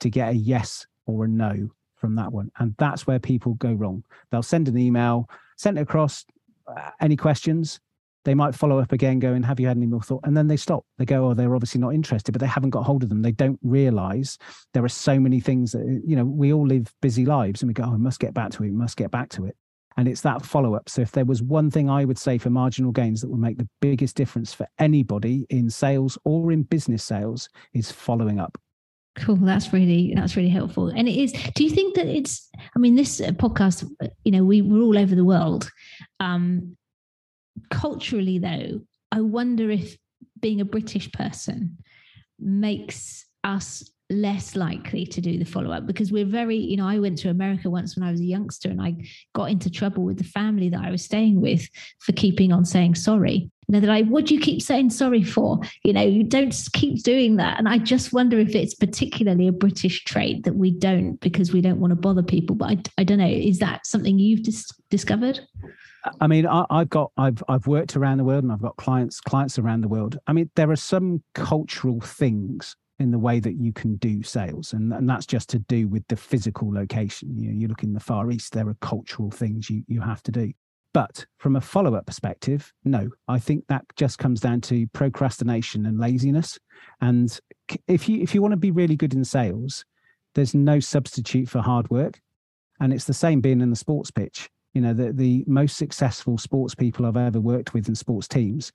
to 0.00 0.08
get 0.08 0.30
a 0.30 0.36
yes 0.36 0.86
or 1.04 1.26
a 1.26 1.28
no 1.28 1.68
from 1.94 2.16
that 2.16 2.32
one. 2.32 2.50
And 2.58 2.74
that's 2.78 3.06
where 3.06 3.18
people 3.18 3.54
go 3.54 3.74
wrong. 3.74 4.02
They'll 4.30 4.42
send 4.42 4.68
an 4.68 4.78
email, 4.78 5.28
send 5.56 5.78
it 5.78 5.82
across. 5.82 6.24
Uh, 6.66 6.90
any 7.00 7.16
questions? 7.16 7.80
They 8.26 8.34
might 8.34 8.56
follow 8.56 8.80
up 8.80 8.90
again, 8.90 9.20
going, 9.20 9.44
Have 9.44 9.60
you 9.60 9.68
had 9.68 9.76
any 9.76 9.86
more 9.86 10.02
thought? 10.02 10.22
And 10.24 10.36
then 10.36 10.48
they 10.48 10.56
stop. 10.56 10.84
They 10.98 11.04
go, 11.04 11.26
Oh, 11.26 11.32
they're 11.34 11.54
obviously 11.54 11.80
not 11.80 11.94
interested, 11.94 12.32
but 12.32 12.40
they 12.40 12.46
haven't 12.48 12.70
got 12.70 12.82
hold 12.82 13.04
of 13.04 13.08
them. 13.08 13.22
They 13.22 13.30
don't 13.30 13.60
realize 13.62 14.36
there 14.74 14.84
are 14.84 14.88
so 14.88 15.20
many 15.20 15.38
things 15.38 15.70
that, 15.70 16.02
you 16.04 16.16
know, 16.16 16.24
we 16.24 16.52
all 16.52 16.66
live 16.66 16.92
busy 17.00 17.24
lives 17.24 17.62
and 17.62 17.68
we 17.68 17.72
go, 17.72 17.84
Oh, 17.84 17.94
I 17.94 17.96
must 17.96 18.18
get 18.18 18.34
back 18.34 18.50
to 18.50 18.64
it, 18.64 18.72
must 18.72 18.96
get 18.96 19.12
back 19.12 19.28
to 19.30 19.46
it. 19.46 19.56
And 19.96 20.08
it's 20.08 20.22
that 20.22 20.44
follow 20.44 20.74
up. 20.74 20.88
So, 20.88 21.02
if 21.02 21.12
there 21.12 21.24
was 21.24 21.40
one 21.40 21.70
thing 21.70 21.88
I 21.88 22.04
would 22.04 22.18
say 22.18 22.36
for 22.36 22.50
marginal 22.50 22.90
gains 22.90 23.20
that 23.20 23.30
will 23.30 23.38
make 23.38 23.58
the 23.58 23.68
biggest 23.80 24.16
difference 24.16 24.52
for 24.52 24.66
anybody 24.80 25.46
in 25.48 25.70
sales 25.70 26.18
or 26.24 26.50
in 26.50 26.64
business 26.64 27.04
sales, 27.04 27.48
is 27.74 27.92
following 27.92 28.40
up. 28.40 28.58
Cool. 29.14 29.36
That's 29.36 29.72
really 29.72 30.12
that's 30.16 30.36
really 30.36 30.50
helpful. 30.50 30.88
And 30.88 31.08
it 31.08 31.16
is. 31.16 31.32
Do 31.54 31.62
you 31.62 31.70
think 31.70 31.94
that 31.94 32.08
it's? 32.08 32.50
I 32.74 32.80
mean, 32.80 32.96
this 32.96 33.20
uh, 33.20 33.30
podcast. 33.30 33.88
You 34.24 34.32
know, 34.32 34.44
we 34.44 34.62
we're 34.62 34.82
all 34.82 34.98
over 34.98 35.14
the 35.14 35.24
world. 35.24 35.70
Um, 36.18 36.76
culturally, 37.70 38.38
though, 38.38 38.80
I 39.12 39.20
wonder 39.20 39.70
if 39.70 39.96
being 40.40 40.60
a 40.60 40.64
British 40.64 41.10
person 41.12 41.78
makes 42.38 43.26
us 43.44 43.90
less 44.08 44.54
likely 44.54 45.04
to 45.04 45.20
do 45.20 45.36
the 45.38 45.44
follow 45.44 45.72
up 45.72 45.86
because 45.86 46.12
we're 46.12 46.24
very, 46.24 46.56
you 46.56 46.76
know, 46.76 46.86
I 46.86 46.98
went 46.98 47.18
to 47.18 47.30
America 47.30 47.68
once 47.68 47.96
when 47.96 48.06
I 48.06 48.12
was 48.12 48.20
a 48.20 48.24
youngster 48.24 48.68
and 48.68 48.80
I 48.80 48.94
got 49.34 49.50
into 49.50 49.68
trouble 49.68 50.04
with 50.04 50.18
the 50.18 50.24
family 50.24 50.68
that 50.68 50.80
I 50.80 50.90
was 50.90 51.04
staying 51.04 51.40
with 51.40 51.68
for 51.98 52.12
keeping 52.12 52.52
on 52.52 52.64
saying 52.64 52.94
sorry. 52.94 53.50
You 53.68 53.72
know, 53.72 53.80
they're 53.80 53.90
like, 53.90 54.06
what 54.06 54.26
do 54.26 54.34
you 54.34 54.40
keep 54.40 54.62
saying 54.62 54.90
sorry 54.90 55.24
for? 55.24 55.58
You 55.82 55.92
know, 55.92 56.02
you 56.02 56.22
don't 56.22 56.54
keep 56.72 57.02
doing 57.02 57.36
that. 57.36 57.58
And 57.58 57.68
I 57.68 57.78
just 57.78 58.12
wonder 58.12 58.38
if 58.38 58.54
it's 58.54 58.74
particularly 58.74 59.48
a 59.48 59.52
British 59.52 60.04
trait 60.04 60.44
that 60.44 60.54
we 60.54 60.70
don't 60.70 61.18
because 61.20 61.52
we 61.52 61.60
don't 61.60 61.80
want 61.80 61.90
to 61.90 61.96
bother 61.96 62.22
people. 62.22 62.54
But 62.54 62.70
I, 62.70 62.82
I 62.98 63.04
don't 63.04 63.18
know. 63.18 63.26
Is 63.26 63.58
that 63.58 63.84
something 63.86 64.20
you've 64.20 64.44
dis- 64.44 64.70
discovered? 64.88 65.40
I 66.20 66.26
mean, 66.26 66.46
I, 66.46 66.64
have 66.70 66.90
got 66.90 67.12
I've 67.16 67.42
I've 67.48 67.66
worked 67.66 67.96
around 67.96 68.18
the 68.18 68.24
world 68.24 68.44
and 68.44 68.52
I've 68.52 68.62
got 68.62 68.76
clients 68.76 69.20
clients 69.20 69.58
around 69.58 69.82
the 69.82 69.88
world. 69.88 70.18
I 70.26 70.32
mean, 70.32 70.50
there 70.56 70.70
are 70.70 70.76
some 70.76 71.22
cultural 71.34 72.00
things 72.00 72.76
in 72.98 73.10
the 73.10 73.18
way 73.18 73.40
that 73.40 73.54
you 73.54 73.72
can 73.72 73.96
do 73.96 74.22
sales 74.22 74.72
and, 74.72 74.92
and 74.92 75.08
that's 75.08 75.26
just 75.26 75.50
to 75.50 75.58
do 75.58 75.86
with 75.86 76.06
the 76.08 76.16
physical 76.16 76.72
location. 76.72 77.36
You 77.36 77.50
know 77.50 77.58
you 77.58 77.68
look 77.68 77.82
in 77.82 77.92
the 77.92 78.00
far 78.00 78.30
east 78.30 78.52
there 78.52 78.68
are 78.68 78.76
cultural 78.80 79.30
things 79.30 79.68
you 79.70 79.82
you 79.86 80.00
have 80.00 80.22
to 80.24 80.32
do. 80.32 80.52
But 80.92 81.26
from 81.38 81.56
a 81.56 81.60
follow-up 81.60 82.06
perspective 82.06 82.72
no. 82.84 83.10
I 83.28 83.38
think 83.38 83.66
that 83.68 83.84
just 83.96 84.18
comes 84.18 84.40
down 84.40 84.62
to 84.62 84.86
procrastination 84.88 85.86
and 85.86 85.98
laziness. 85.98 86.58
And 87.00 87.38
if 87.86 88.08
you 88.08 88.22
if 88.22 88.34
you 88.34 88.42
want 88.42 88.52
to 88.52 88.56
be 88.56 88.70
really 88.70 88.96
good 88.96 89.14
in 89.14 89.24
sales 89.24 89.84
there's 90.34 90.54
no 90.54 90.80
substitute 90.80 91.48
for 91.48 91.60
hard 91.60 91.88
work. 91.90 92.20
And 92.78 92.92
it's 92.92 93.06
the 93.06 93.14
same 93.14 93.40
being 93.40 93.62
in 93.62 93.70
the 93.70 93.76
sports 93.76 94.10
pitch 94.10 94.50
you 94.76 94.82
know 94.82 94.92
the, 94.92 95.10
the 95.10 95.42
most 95.46 95.78
successful 95.78 96.36
sports 96.36 96.74
people 96.74 97.06
i've 97.06 97.16
ever 97.16 97.40
worked 97.40 97.72
with 97.72 97.88
in 97.88 97.94
sports 97.94 98.28
teams 98.28 98.72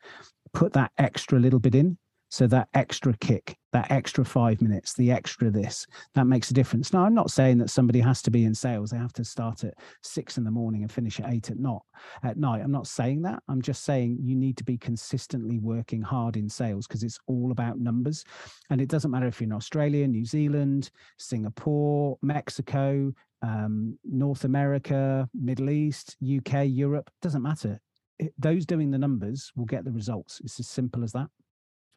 put 0.52 0.74
that 0.74 0.92
extra 0.98 1.40
little 1.40 1.60
bit 1.60 1.76
in 1.76 1.96
so 2.32 2.48
that 2.48 2.70
extra 2.74 3.14
kick, 3.18 3.58
that 3.74 3.92
extra 3.92 4.24
five 4.24 4.62
minutes, 4.62 4.94
the 4.94 5.12
extra 5.12 5.52
this, 5.52 5.86
that 6.16 6.26
makes 6.26 6.50
a 6.50 6.54
difference. 6.54 6.94
Now, 6.94 7.04
I'm 7.04 7.14
not 7.14 7.30
saying 7.30 7.58
that 7.58 7.70
somebody 7.70 8.00
has 8.00 8.22
to 8.22 8.32
be 8.32 8.46
in 8.46 8.56
sales. 8.56 8.90
They 8.90 8.98
have 8.98 9.12
to 9.14 9.26
start 9.26 9.66
at 9.66 9.74
six 10.02 10.38
in 10.38 10.46
the 10.46 10.50
morning 10.50 10.82
and 10.82 10.90
finish 10.90 11.20
at 11.20 11.32
eight 11.32 11.52
at 11.52 11.60
not 11.60 11.84
at 12.24 12.38
night. 12.38 12.62
I'm 12.64 12.72
not 12.72 12.88
saying 12.88 13.22
that. 13.24 13.44
I'm 13.50 13.62
just 13.62 13.84
saying 13.84 14.18
you 14.22 14.38
need 14.38 14.56
to 14.58 14.64
be 14.64 14.78
consistently 14.78 15.60
working 15.60 16.02
hard 16.02 16.38
in 16.38 16.48
sales 16.48 16.88
because 16.88 17.04
it's 17.04 17.20
all 17.28 17.52
about 17.52 17.80
numbers. 17.80 18.24
And 18.70 18.80
it 18.80 18.88
doesn't 18.88 19.12
matter 19.12 19.28
if 19.28 19.42
you're 19.42 19.50
in 19.50 19.54
Australia, 19.54 20.08
New 20.08 20.24
Zealand, 20.24 20.90
Singapore, 21.18 22.18
Mexico, 22.22 23.14
um, 23.42 23.98
North 24.04 24.44
America, 24.44 25.28
Middle 25.34 25.70
East, 25.70 26.18
UK, 26.24 26.66
Europe, 26.66 27.10
doesn't 27.22 27.42
matter. 27.42 27.80
It, 28.20 28.34
those 28.38 28.66
doing 28.66 28.92
the 28.92 28.98
numbers 28.98 29.52
will 29.56 29.66
get 29.66 29.84
the 29.84 29.92
results. 29.92 30.42
It's 30.44 30.60
as 30.60 30.68
simple 30.68 31.04
as 31.04 31.12
that. 31.14 31.28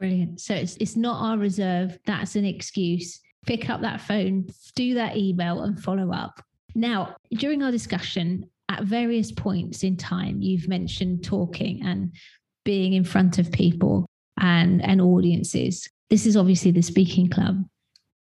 Brilliant. 0.01 0.41
So 0.41 0.55
it's 0.55 0.77
it's 0.81 0.97
not 0.97 1.23
our 1.23 1.39
reserve. 1.39 1.99
That's 2.07 2.37
an 2.37 2.45
excuse. 2.45 3.21
Pick 3.47 3.69
up 3.69 3.83
that 3.83 4.01
phone, 4.01 4.47
do 4.75 4.95
that 4.95 5.17
email, 5.17 5.63
and 5.63 5.79
follow 5.79 6.13
up. 6.13 6.43
Now, 6.75 7.15
during 7.31 7.63
our 7.63 7.71
discussion, 7.71 8.51
at 8.69 8.85
various 8.85 9.31
points 9.31 9.85
in 9.85 9.97
time, 9.97 10.41
you've 10.41 10.69
mentioned 10.69 11.23
talking 11.23 11.83
and 11.85 12.13
being 12.65 12.95
in 12.95 13.05
front 13.05 13.39
of 13.39 13.53
people 13.53 14.07
and, 14.41 14.83
and 14.83 15.01
audiences. 15.01 15.89
This 16.11 16.27
is 16.27 16.37
obviously 16.37 16.71
the 16.71 16.83
speaking 16.83 17.29
club. 17.29 17.65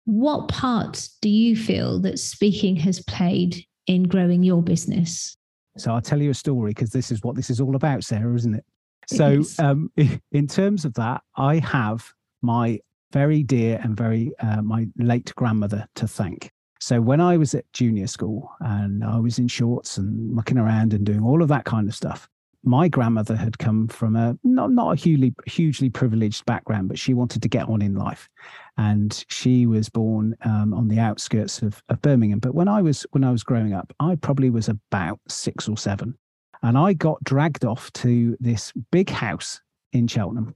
What 0.05 0.49
part 0.49 1.09
do 1.23 1.29
you 1.29 1.57
feel 1.57 1.99
that 2.01 2.19
speaking 2.19 2.77
has 2.77 3.03
played 3.03 3.65
in 3.87 4.05
growing 4.05 4.43
your 4.43 4.63
business? 4.63 5.37
So 5.77 5.93
I'll 5.93 6.03
tell 6.03 6.21
you 6.21 6.31
a 6.31 6.35
story 6.35 6.71
because 6.71 6.91
this 6.91 7.11
is 7.11 7.23
what 7.23 7.37
this 7.37 7.51
is 7.51 7.61
all 7.61 7.75
about, 7.75 8.05
Sarah, 8.05 8.35
isn't 8.35 8.55
it? 8.55 8.65
So, 9.07 9.43
um, 9.59 9.91
in 10.33 10.47
terms 10.47 10.85
of 10.85 10.95
that, 10.95 11.23
I 11.37 11.59
have 11.59 12.09
my 12.43 12.79
very 13.13 13.43
dear 13.43 13.81
and 13.83 13.97
very 13.97 14.33
uh, 14.41 14.63
my 14.63 14.87
late 14.99 15.33
grandmother 15.37 15.87
to 15.97 16.09
thank. 16.09 16.51
So 16.81 17.01
when 17.01 17.21
I 17.21 17.37
was 17.37 17.55
at 17.55 17.65
junior 17.73 18.07
school 18.07 18.51
and 18.61 19.05
I 19.05 19.19
was 19.19 19.39
in 19.39 19.49
shorts 19.49 19.97
and 19.97 20.33
mucking 20.33 20.59
around 20.59 20.93
and 20.93 21.07
doing 21.07 21.23
all 21.23 21.43
of 21.43 21.49
that 21.49 21.65
kind 21.65 21.89
of 21.89 21.95
stuff, 21.95 22.29
my 22.65 22.89
grandmother 22.89 23.37
had 23.37 23.59
come 23.59 23.89
from 23.89 24.17
a 24.17 24.37
not 24.43 24.71
not 24.71 24.93
a 24.93 24.97
hugely 24.97 25.35
hugely 25.47 25.91
privileged 25.91 26.45
background, 26.47 26.89
but 26.89 26.99
she 26.99 27.15
wanted 27.15 27.43
to 27.43 27.49
get 27.49 27.69
on 27.69 27.83
in 27.83 27.95
life, 27.95 28.29
and 28.77 29.25
she 29.29 29.67
was 29.67 29.89
born 29.89 30.35
um, 30.43 30.73
on 30.73 30.89
the 30.89 30.99
outskirts 30.99 31.63
of, 31.63 31.83
of 31.89 32.01
Birmingham. 32.03 32.39
But 32.39 32.55
when 32.55 32.69
I 32.69 32.83
was 32.83 33.07
when 33.13 33.25
I 33.25 33.31
was 33.31 33.43
growing 33.43 33.73
up, 33.73 33.93
I 34.01 34.17
probably 34.17 34.51
was 34.51 34.69
about 34.69 35.21
six 35.29 35.69
or 35.69 35.77
seven, 35.77 36.17
and 36.63 36.79
I 36.79 36.93
got 36.95 37.23
dragged 37.23 37.65
off 37.65 37.93
to 37.95 38.37
this 38.41 38.73
big 38.91 39.11
house 39.11 39.61
in 39.95 40.07
Cheltenham, 40.09 40.55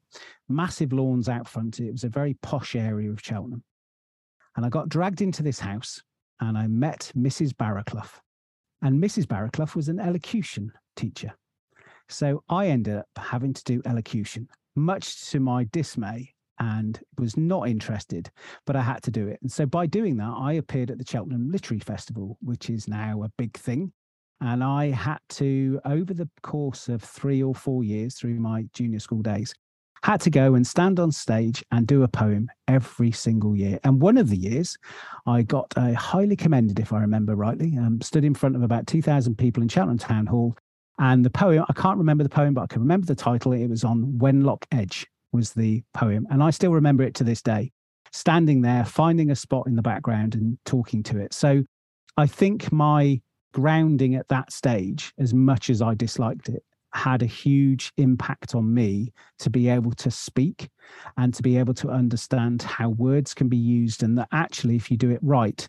massive 0.49 0.93
lawns 0.93 1.29
out 1.29 1.49
front. 1.49 1.81
It 1.81 1.93
was 1.93 2.05
a 2.05 2.09
very 2.09 2.35
posh 2.43 2.75
area 2.75 3.11
of 3.11 3.21
Cheltenham. 3.23 3.63
And 4.57 4.67
I 4.67 4.69
got 4.69 4.89
dragged 4.89 5.23
into 5.23 5.43
this 5.43 5.61
house 5.61 6.03
and 6.41 6.59
I 6.59 6.67
met 6.67 7.13
Mrs. 7.17 7.53
Barraclough. 7.53 8.11
And 8.83 9.03
Mrs. 9.03 9.27
Barraclough 9.27 9.75
was 9.75 9.89
an 9.89 10.01
elocution 10.01 10.73
teacher. 10.97 11.33
So 12.09 12.43
I 12.49 12.69
ended 12.69 12.97
up 12.97 13.09
having 13.17 13.53
to 13.53 13.65
do 13.65 13.83
elocution, 13.85 14.49
much 14.77 15.31
to 15.31 15.41
my 15.41 15.67
dismay, 15.73 16.35
and 16.59 17.01
was 17.19 17.37
not 17.37 17.69
interested, 17.69 18.31
but 18.67 18.77
I 18.77 18.83
had 18.83 19.03
to 19.05 19.11
do 19.11 19.29
it. 19.29 19.39
And 19.43 19.51
so 19.51 19.67
by 19.67 19.87
doing 19.87 20.17
that, 20.17 20.35
I 20.37 20.55
appeared 20.55 20.91
at 20.91 20.99
the 20.99 21.07
Cheltenham 21.07 21.51
Literary 21.51 21.81
Festival, 21.81 22.37
which 22.41 22.71
is 22.71 22.89
now 22.89 23.23
a 23.23 23.31
big 23.37 23.57
thing. 23.57 23.93
And 24.41 24.63
I 24.63 24.91
had 24.91 25.19
to, 25.31 25.81
over 25.85 26.15
the 26.15 26.29
course 26.43 26.89
of 26.89 27.03
three 27.03 27.43
or 27.43 27.55
four 27.55 27.85
years 27.85 28.15
through 28.15 28.39
my 28.41 28.65
junior 28.73 29.01
school 29.01 29.23
days, 29.23 29.53
had 30.03 30.21
to 30.21 30.31
go 30.31 30.55
and 30.55 30.65
stand 30.65 31.01
on 31.01 31.11
stage 31.11 31.65
and 31.73 31.87
do 31.87 32.05
a 32.05 32.09
poem 32.09 32.49
every 32.69 33.11
single 33.11 33.57
year. 33.57 33.81
And 33.83 34.01
one 34.01 34.17
of 34.17 34.29
the 34.29 34.37
years, 34.37 34.77
I 35.27 35.43
got 35.43 35.73
a 35.77 35.93
highly 35.95 36.37
commended, 36.37 36.79
if 36.79 36.93
I 36.93 37.01
remember 37.01 37.35
rightly, 37.35 37.77
um, 37.79 38.01
stood 38.01 38.25
in 38.25 38.35
front 38.35 38.55
of 38.55 38.63
about 38.63 38.87
2,000 38.87 39.37
people 39.37 39.63
in 39.63 39.69
Cheltenham 39.69 39.99
Town 39.99 40.27
Hall. 40.27 40.57
And 40.99 41.25
the 41.25 41.31
poem, 41.31 41.65
I 41.69 41.73
can't 41.73 41.99
remember 41.99 42.25
the 42.25 42.31
poem, 42.31 42.55
but 42.55 42.63
I 42.63 42.67
can 42.67 42.83
remember 42.83 43.07
the 43.07 43.15
title. 43.15 43.53
It 43.53 43.69
was 43.69 43.85
on 43.85 44.19
Wenlock 44.19 44.65
Edge, 44.73 45.07
was 45.33 45.53
the 45.53 45.83
poem. 45.95 46.27
And 46.31 46.43
I 46.43 46.51
still 46.51 46.73
remember 46.73 47.05
it 47.05 47.15
to 47.17 47.25
this 47.25 47.41
day, 47.41 47.71
standing 48.13 48.63
there, 48.63 48.85
finding 48.85 49.31
a 49.31 49.37
spot 49.37 49.67
in 49.67 49.77
the 49.77 49.83
background 49.83 50.35
and 50.35 50.59
talking 50.65 51.03
to 51.05 51.19
it. 51.19 51.33
So 51.33 51.63
I 52.17 52.27
think 52.27 52.73
my 52.73 53.21
grounding 53.53 54.17
at 54.17 54.29
that 54.29 54.53
stage, 54.53 55.13
as 55.19 55.33
much 55.33 55.71
as 55.71 55.81
I 55.81 55.95
disliked 55.95 56.49
it, 56.49 56.65
had 56.95 57.23
a 57.23 57.27
huge 57.27 57.93
impact 57.97 58.55
on 58.55 58.73
me 58.73 59.13
to 59.39 59.51
be 59.51 59.69
able 59.69 59.93
to 59.93 60.11
speak 60.11 60.69
and 61.17 61.35
to 61.35 61.43
be 61.43 61.57
able 61.59 61.75
to 61.75 61.91
understand 61.91 62.63
how 62.63 62.89
words 62.89 63.35
can 63.35 63.49
be 63.49 63.59
used 63.59 64.03
and 64.03 64.17
that 64.17 64.29
actually 64.33 64.75
if 64.75 64.91
you 64.91 64.97
do 64.97 65.11
it 65.11 65.21
right 65.23 65.69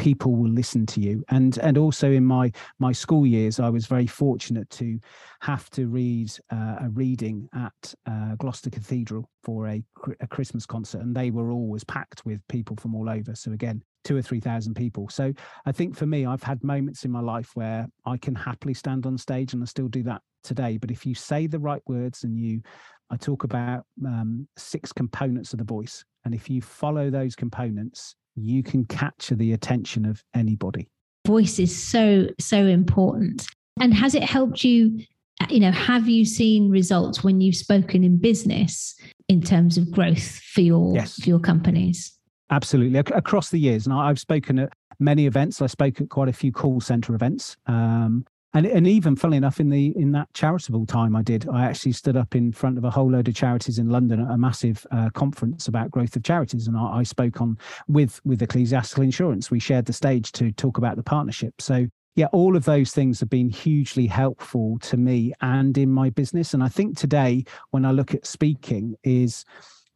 people 0.00 0.34
will 0.34 0.50
listen 0.50 0.86
to 0.86 0.98
you. 0.98 1.22
And 1.28 1.58
and 1.58 1.76
also 1.76 2.10
in 2.10 2.24
my 2.24 2.50
my 2.78 2.90
school 2.90 3.26
years 3.26 3.60
i 3.60 3.68
was 3.68 3.86
very 3.86 4.06
fortunate 4.06 4.68
to 4.70 4.98
have 5.40 5.68
to 5.70 5.88
read 5.88 6.32
uh, 6.50 6.76
a 6.80 6.88
reading 6.88 7.48
at 7.54 7.94
uh, 8.06 8.34
gloucester 8.36 8.70
cathedral 8.70 9.28
for 9.42 9.68
a, 9.68 9.82
a 10.20 10.26
christmas 10.26 10.64
concert 10.64 11.02
and 11.02 11.14
they 11.14 11.30
were 11.30 11.50
always 11.50 11.84
packed 11.84 12.24
with 12.24 12.40
people 12.48 12.76
from 12.76 12.94
all 12.94 13.10
over. 13.10 13.34
So 13.34 13.52
again 13.52 13.82
two 14.02 14.16
or 14.16 14.22
three 14.22 14.40
thousand 14.40 14.74
people. 14.74 15.10
So 15.10 15.34
i 15.66 15.72
think 15.72 15.94
for 15.94 16.06
me 16.06 16.24
i've 16.24 16.42
had 16.42 16.64
moments 16.64 17.04
in 17.04 17.10
my 17.10 17.20
life 17.20 17.50
where 17.54 17.86
i 18.06 18.16
can 18.16 18.34
happily 18.34 18.74
stand 18.74 19.04
on 19.04 19.18
stage 19.18 19.52
and 19.52 19.62
i 19.62 19.66
still 19.66 19.88
do 19.88 20.02
that 20.04 20.22
today. 20.42 20.78
But 20.78 20.90
if 20.90 21.04
you 21.04 21.14
say 21.14 21.46
the 21.46 21.58
right 21.58 21.82
words 21.86 22.24
and 22.24 22.38
you 22.38 22.62
i 23.10 23.16
talk 23.16 23.44
about 23.44 23.84
um, 24.06 24.48
six 24.56 24.94
components 24.94 25.52
of 25.52 25.58
the 25.58 25.72
voice 25.76 26.02
and 26.24 26.34
if 26.34 26.48
you 26.48 26.62
follow 26.62 27.10
those 27.10 27.36
components 27.36 28.16
you 28.36 28.62
can 28.62 28.84
capture 28.84 29.34
the 29.34 29.52
attention 29.52 30.04
of 30.06 30.22
anybody. 30.34 30.88
Voice 31.26 31.58
is 31.58 31.76
so, 31.76 32.28
so 32.38 32.66
important. 32.66 33.46
And 33.80 33.94
has 33.94 34.14
it 34.14 34.22
helped 34.22 34.64
you? 34.64 35.00
You 35.48 35.60
know, 35.60 35.72
have 35.72 36.08
you 36.08 36.24
seen 36.24 36.70
results 36.70 37.24
when 37.24 37.40
you've 37.40 37.56
spoken 37.56 38.04
in 38.04 38.18
business 38.18 38.94
in 39.28 39.40
terms 39.40 39.78
of 39.78 39.90
growth 39.90 40.40
for 40.52 40.60
your 40.60 40.94
yes. 40.94 41.18
for 41.20 41.28
your 41.28 41.38
companies? 41.38 42.12
Absolutely, 42.50 42.98
across 42.98 43.50
the 43.50 43.58
years, 43.58 43.86
and 43.86 43.94
I've 43.94 44.18
spoken 44.18 44.58
at 44.58 44.72
many 44.98 45.26
events. 45.26 45.62
I 45.62 45.66
spoke 45.66 46.00
at 46.00 46.10
quite 46.10 46.28
a 46.28 46.32
few 46.32 46.52
call 46.52 46.80
center 46.80 47.14
events, 47.14 47.56
um, 47.66 48.26
and 48.54 48.66
and 48.66 48.86
even 48.86 49.16
funnily 49.16 49.36
enough 49.36 49.60
in 49.60 49.70
the 49.70 49.92
in 49.96 50.12
that 50.12 50.32
charitable 50.34 50.86
time 50.86 51.14
i 51.14 51.22
did 51.22 51.48
i 51.48 51.64
actually 51.64 51.92
stood 51.92 52.16
up 52.16 52.34
in 52.34 52.52
front 52.52 52.78
of 52.78 52.84
a 52.84 52.90
whole 52.90 53.10
load 53.10 53.28
of 53.28 53.34
charities 53.34 53.78
in 53.78 53.88
london 53.88 54.20
at 54.20 54.30
a 54.30 54.38
massive 54.38 54.86
uh, 54.90 55.10
conference 55.10 55.68
about 55.68 55.90
growth 55.90 56.16
of 56.16 56.22
charities. 56.22 56.66
And 56.66 56.76
I, 56.76 56.98
I, 56.98 57.02
spoke 57.02 57.40
on 57.40 57.58
with 57.88 58.20
with 58.24 58.42
ecclesiastical 58.42 59.04
insurance. 59.04 59.50
We 59.50 59.60
shared 59.60 59.86
the 59.86 59.92
stage 59.92 60.32
to 60.32 60.52
talk 60.52 60.78
about 60.78 60.96
the 60.96 61.02
partnership. 61.02 61.60
So 61.60 61.86
yeah 62.16 62.26
all 62.32 62.56
of 62.56 62.64
those 62.64 62.92
things 62.92 63.20
have 63.20 63.30
been 63.30 63.48
hugely 63.48 64.06
helpful 64.06 64.78
to 64.80 64.96
me 64.96 65.32
and 65.40 65.76
in 65.78 65.90
my 65.90 66.10
business. 66.10 66.54
And 66.54 66.62
i 66.62 66.68
think 66.68 66.96
today 66.96 67.44
when 67.70 67.84
i 67.84 67.92
look 67.92 68.14
at 68.14 68.26
speaking 68.26 68.96
is 69.04 69.44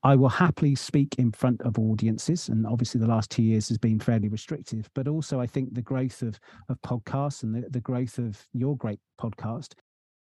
I 0.05 0.17
will 0.17 0.29
happily 0.29 0.75
speak 0.75 1.15
in 1.17 1.33
front 1.33 1.63
of 1.63 1.79
audiences, 1.79 2.51
and 2.51 2.67
obviously 2.67 3.01
the 3.01 3.07
last 3.07 3.31
two 3.31 3.43
years 3.43 3.69
has 3.71 3.79
been 3.79 3.99
fairly 3.99 4.29
restrictive. 4.29 4.91
But 4.95 5.09
also, 5.09 5.41
I 5.41 5.47
think 5.47 5.73
the 5.75 5.83
growth 5.83 6.21
of 6.21 6.39
of 6.69 6.81
podcasts 6.83 7.43
and 7.43 7.55
the, 7.55 7.69
the 7.71 7.81
growth 7.81 8.19
of 8.19 8.47
your 8.53 8.77
great 8.77 9.01
podcast, 9.19 9.73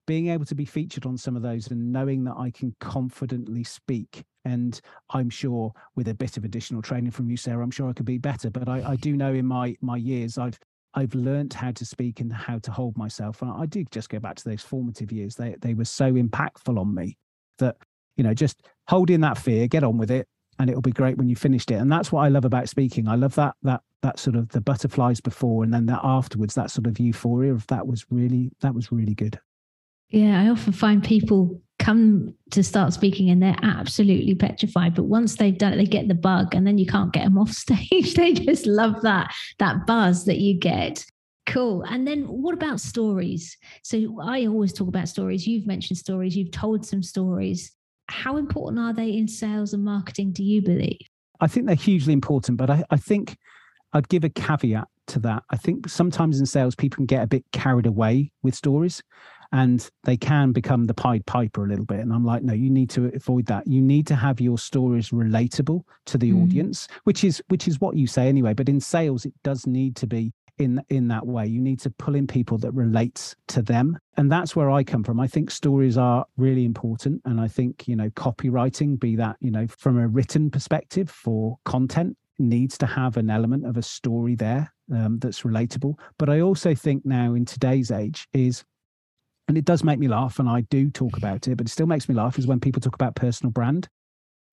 being 0.05 0.27
able 0.27 0.43
to 0.45 0.55
be 0.55 0.65
featured 0.65 1.05
on 1.05 1.17
some 1.17 1.37
of 1.37 1.41
those 1.43 1.71
and 1.71 1.93
knowing 1.93 2.25
that 2.25 2.35
I 2.37 2.51
can 2.51 2.75
confidently 2.81 3.63
speak, 3.63 4.25
and 4.43 4.79
I'm 5.11 5.29
sure 5.29 5.71
with 5.95 6.09
a 6.09 6.13
bit 6.13 6.35
of 6.35 6.43
additional 6.43 6.81
training 6.81 7.11
from 7.11 7.29
you, 7.29 7.37
Sarah, 7.37 7.63
I'm 7.63 7.71
sure 7.71 7.89
I 7.89 7.93
could 7.93 8.05
be 8.05 8.17
better. 8.17 8.49
But 8.49 8.67
I, 8.67 8.91
I 8.91 8.95
do 8.97 9.15
know 9.15 9.33
in 9.33 9.45
my 9.45 9.77
my 9.79 9.95
years, 9.95 10.37
I've 10.37 10.59
I've 10.93 11.15
learned 11.15 11.53
how 11.53 11.71
to 11.71 11.85
speak 11.85 12.19
and 12.19 12.33
how 12.33 12.59
to 12.59 12.71
hold 12.71 12.97
myself. 12.97 13.41
And 13.41 13.51
I 13.51 13.65
did 13.65 13.91
just 13.91 14.09
go 14.09 14.19
back 14.19 14.35
to 14.35 14.49
those 14.49 14.61
formative 14.61 15.13
years. 15.13 15.35
They 15.35 15.55
they 15.61 15.73
were 15.73 15.85
so 15.85 16.11
impactful 16.11 16.77
on 16.77 16.93
me 16.93 17.17
that 17.59 17.77
you 18.19 18.23
know, 18.23 18.33
just 18.33 18.61
hold 18.89 19.09
in 19.09 19.21
that 19.21 19.37
fear, 19.37 19.65
get 19.67 19.83
on 19.83 19.97
with 19.97 20.11
it, 20.11 20.27
and 20.59 20.69
it'll 20.69 20.81
be 20.81 20.91
great 20.91 21.17
when 21.17 21.29
you 21.29 21.37
finished 21.37 21.71
it. 21.71 21.75
And 21.75 21.89
that's 21.89 22.11
what 22.11 22.25
I 22.25 22.27
love 22.27 22.43
about 22.43 22.67
speaking. 22.67 23.07
I 23.07 23.15
love 23.15 23.33
that 23.35 23.55
that 23.63 23.81
that 24.01 24.19
sort 24.19 24.35
of 24.35 24.49
the 24.49 24.61
butterflies 24.61 25.21
before 25.21 25.63
and 25.63 25.73
then 25.73 25.85
that 25.87 26.01
afterwards, 26.03 26.53
that 26.55 26.69
sort 26.69 26.85
of 26.85 26.99
euphoria 26.99 27.53
of 27.53 27.65
that 27.67 27.87
was 27.87 28.05
really 28.11 28.51
that 28.59 28.75
was 28.75 28.91
really 28.91 29.15
good. 29.15 29.39
Yeah, 30.09 30.41
I 30.41 30.49
often 30.49 30.73
find 30.73 31.01
people 31.01 31.61
come 31.77 32.35
to 32.51 32.61
start 32.61 32.91
speaking 32.91 33.29
and 33.29 33.41
they're 33.41 33.55
absolutely 33.61 34.35
petrified 34.35 34.93
but 34.93 35.03
once 35.03 35.37
they've 35.37 35.57
done 35.57 35.71
it 35.71 35.77
they 35.77 35.85
get 35.85 36.09
the 36.09 36.13
bug 36.13 36.53
and 36.53 36.67
then 36.67 36.77
you 36.77 36.85
can't 36.85 37.13
get 37.13 37.23
them 37.23 37.37
off 37.37 37.51
stage. 37.51 38.15
They 38.15 38.33
just 38.33 38.65
love 38.65 39.01
that 39.03 39.33
that 39.59 39.87
buzz 39.87 40.25
that 40.25 40.39
you 40.39 40.59
get. 40.59 41.05
Cool. 41.45 41.83
And 41.83 42.05
then 42.05 42.25
what 42.25 42.53
about 42.53 42.81
stories? 42.81 43.57
So 43.81 44.19
i 44.21 44.45
always 44.45 44.73
talk 44.73 44.89
about 44.89 45.07
stories. 45.07 45.47
You've 45.47 45.65
mentioned 45.65 45.97
stories. 45.97 46.35
You've 46.35 46.51
told 46.51 46.85
some 46.85 47.01
stories 47.01 47.71
how 48.11 48.37
important 48.37 48.79
are 48.79 48.93
they 48.93 49.09
in 49.09 49.27
sales 49.27 49.73
and 49.73 49.83
marketing, 49.83 50.31
do 50.31 50.43
you 50.43 50.61
believe? 50.61 50.99
I 51.39 51.47
think 51.47 51.65
they're 51.65 51.75
hugely 51.75 52.13
important, 52.13 52.57
but 52.57 52.69
I, 52.69 52.83
I 52.89 52.97
think 52.97 53.37
I'd 53.93 54.09
give 54.09 54.23
a 54.23 54.29
caveat 54.29 54.87
to 55.07 55.19
that. 55.19 55.43
I 55.49 55.57
think 55.57 55.89
sometimes 55.89 56.39
in 56.39 56.45
sales, 56.45 56.75
people 56.75 56.97
can 56.97 57.05
get 57.05 57.23
a 57.23 57.27
bit 57.27 57.45
carried 57.51 57.85
away 57.85 58.31
with 58.43 58.55
stories 58.55 59.01
and 59.51 59.89
they 60.03 60.15
can 60.15 60.51
become 60.51 60.85
the 60.85 60.93
Pied 60.93 61.25
Piper 61.25 61.65
a 61.65 61.67
little 61.67 61.85
bit. 61.85 61.99
And 61.99 62.13
I'm 62.13 62.23
like, 62.25 62.43
no, 62.43 62.53
you 62.53 62.69
need 62.69 62.89
to 62.91 63.11
avoid 63.15 63.47
that. 63.47 63.65
You 63.65 63.81
need 63.81 64.05
to 64.07 64.15
have 64.15 64.39
your 64.39 64.57
stories 64.57 65.09
relatable 65.09 65.81
to 66.05 66.17
the 66.17 66.31
mm. 66.31 66.43
audience, 66.43 66.87
which 67.05 67.23
is 67.23 67.41
which 67.47 67.67
is 67.67 67.81
what 67.81 67.95
you 67.95 68.05
say 68.05 68.27
anyway. 68.27 68.53
But 68.53 68.69
in 68.69 68.79
sales, 68.79 69.25
it 69.25 69.33
does 69.43 69.65
need 69.65 69.95
to 69.97 70.07
be 70.07 70.33
in 70.59 70.81
in 70.89 71.07
that 71.07 71.25
way. 71.25 71.47
You 71.47 71.61
need 71.61 71.79
to 71.79 71.89
pull 71.89 72.15
in 72.15 72.27
people 72.27 72.57
that 72.59 72.71
relates 72.71 73.35
to 73.47 73.61
them. 73.61 73.97
And 74.17 74.31
that's 74.31 74.55
where 74.55 74.69
i 74.69 74.83
come 74.83 75.03
from. 75.03 75.19
I 75.19 75.27
think 75.27 75.49
stories 75.49 75.97
are 75.97 76.25
really 76.37 76.65
important. 76.65 77.21
And 77.25 77.41
i 77.41 77.47
think 77.47 77.87
you 77.87 77.95
know 77.95 78.09
copywriting 78.11 78.99
be 78.99 79.15
that 79.15 79.37
you 79.39 79.51
know 79.51 79.65
from 79.67 79.97
a 79.97 80.07
written 80.07 80.51
perspective 80.51 81.09
for 81.09 81.57
content 81.65 82.15
needs 82.37 82.77
to 82.77 82.85
have 82.85 83.17
an 83.17 83.29
element 83.29 83.65
of 83.65 83.75
a 83.75 83.81
story 83.81 84.35
there 84.35 84.71
um, 84.93 85.17
that's 85.19 85.41
relatable. 85.41 85.95
But 86.17 86.29
i 86.29 86.41
also 86.41 86.75
think 86.75 87.05
now 87.05 87.33
in 87.33 87.45
today's 87.45 87.91
age 87.91 88.27
is 88.33 88.63
and 89.47 89.57
it 89.57 89.65
does 89.65 89.83
make 89.83 89.97
me 89.97 90.07
laugh 90.07 90.37
and 90.37 90.47
i 90.47 90.61
do 90.61 90.91
talk 90.91 91.17
about 91.17 91.47
it 91.47 91.55
but 91.55 91.65
it 91.67 91.71
still 91.71 91.87
makes 91.87 92.07
me 92.07 92.13
laugh 92.13 92.37
is 92.37 92.45
when 92.45 92.59
people 92.59 92.81
talk 92.81 92.95
about 92.95 93.15
personal 93.15 93.51
brand. 93.51 93.87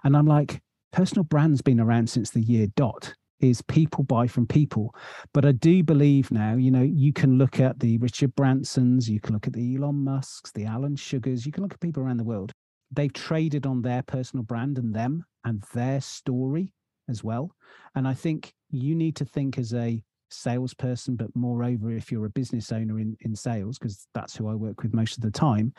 And 0.05 0.17
i'm 0.17 0.27
like 0.27 0.61
personal 0.93 1.25
brand's 1.25 1.63
been 1.63 1.81
around 1.81 2.09
since 2.09 2.31
the 2.31 2.41
year 2.41 2.69
dot 2.77 3.15
is 3.41 3.63
people 3.63 4.05
buy 4.05 4.27
from 4.27 4.47
people. 4.47 4.95
But 5.33 5.45
I 5.45 5.53
do 5.53 5.83
believe 5.83 6.31
now, 6.31 6.55
you 6.55 6.71
know, 6.71 6.83
you 6.83 7.13
can 7.13 7.39
look 7.39 7.61
at 7.61 7.79
the 7.81 7.99
Richard 7.99 8.35
Bransons, 8.35 9.09
you 9.09 9.21
can 9.21 9.35
look 9.35 9.47
at 9.47 9.53
the 9.53 9.77
Elon 9.77 10.05
Musks, 10.05 10.53
the 10.53 10.65
Alan 10.65 10.97
Sugars, 10.97 11.45
you 11.45 11.53
can 11.53 11.63
look 11.63 11.75
at 11.75 11.81
people 11.81 12.03
around 12.03 12.17
the 12.17 12.25
world. 12.25 12.53
They've 12.91 13.13
traded 13.13 13.67
on 13.67 13.83
their 13.83 14.03
personal 14.03 14.45
brand 14.45 14.79
and 14.79 14.95
them 14.95 15.25
and 15.45 15.63
their 15.75 16.01
story 16.01 16.73
as 17.09 17.23
well. 17.23 17.55
And 17.95 18.07
I 18.07 18.15
think 18.15 18.53
you 18.71 18.95
need 18.95 19.17
to 19.17 19.25
think 19.25 19.59
as 19.59 19.75
a 19.75 20.03
salesperson, 20.31 21.17
but 21.17 21.35
moreover, 21.35 21.93
if 21.93 22.11
you're 22.11 22.27
a 22.27 22.31
business 22.31 22.73
owner 22.73 22.99
in, 22.99 23.17
in 23.21 23.35
sales, 23.35 23.79
because 23.79 24.07
that's 24.15 24.37
who 24.37 24.49
I 24.49 24.55
work 24.55 24.83
with 24.83 24.95
most 24.95 25.17
of 25.17 25.23
the 25.23 25.31
time, 25.31 25.73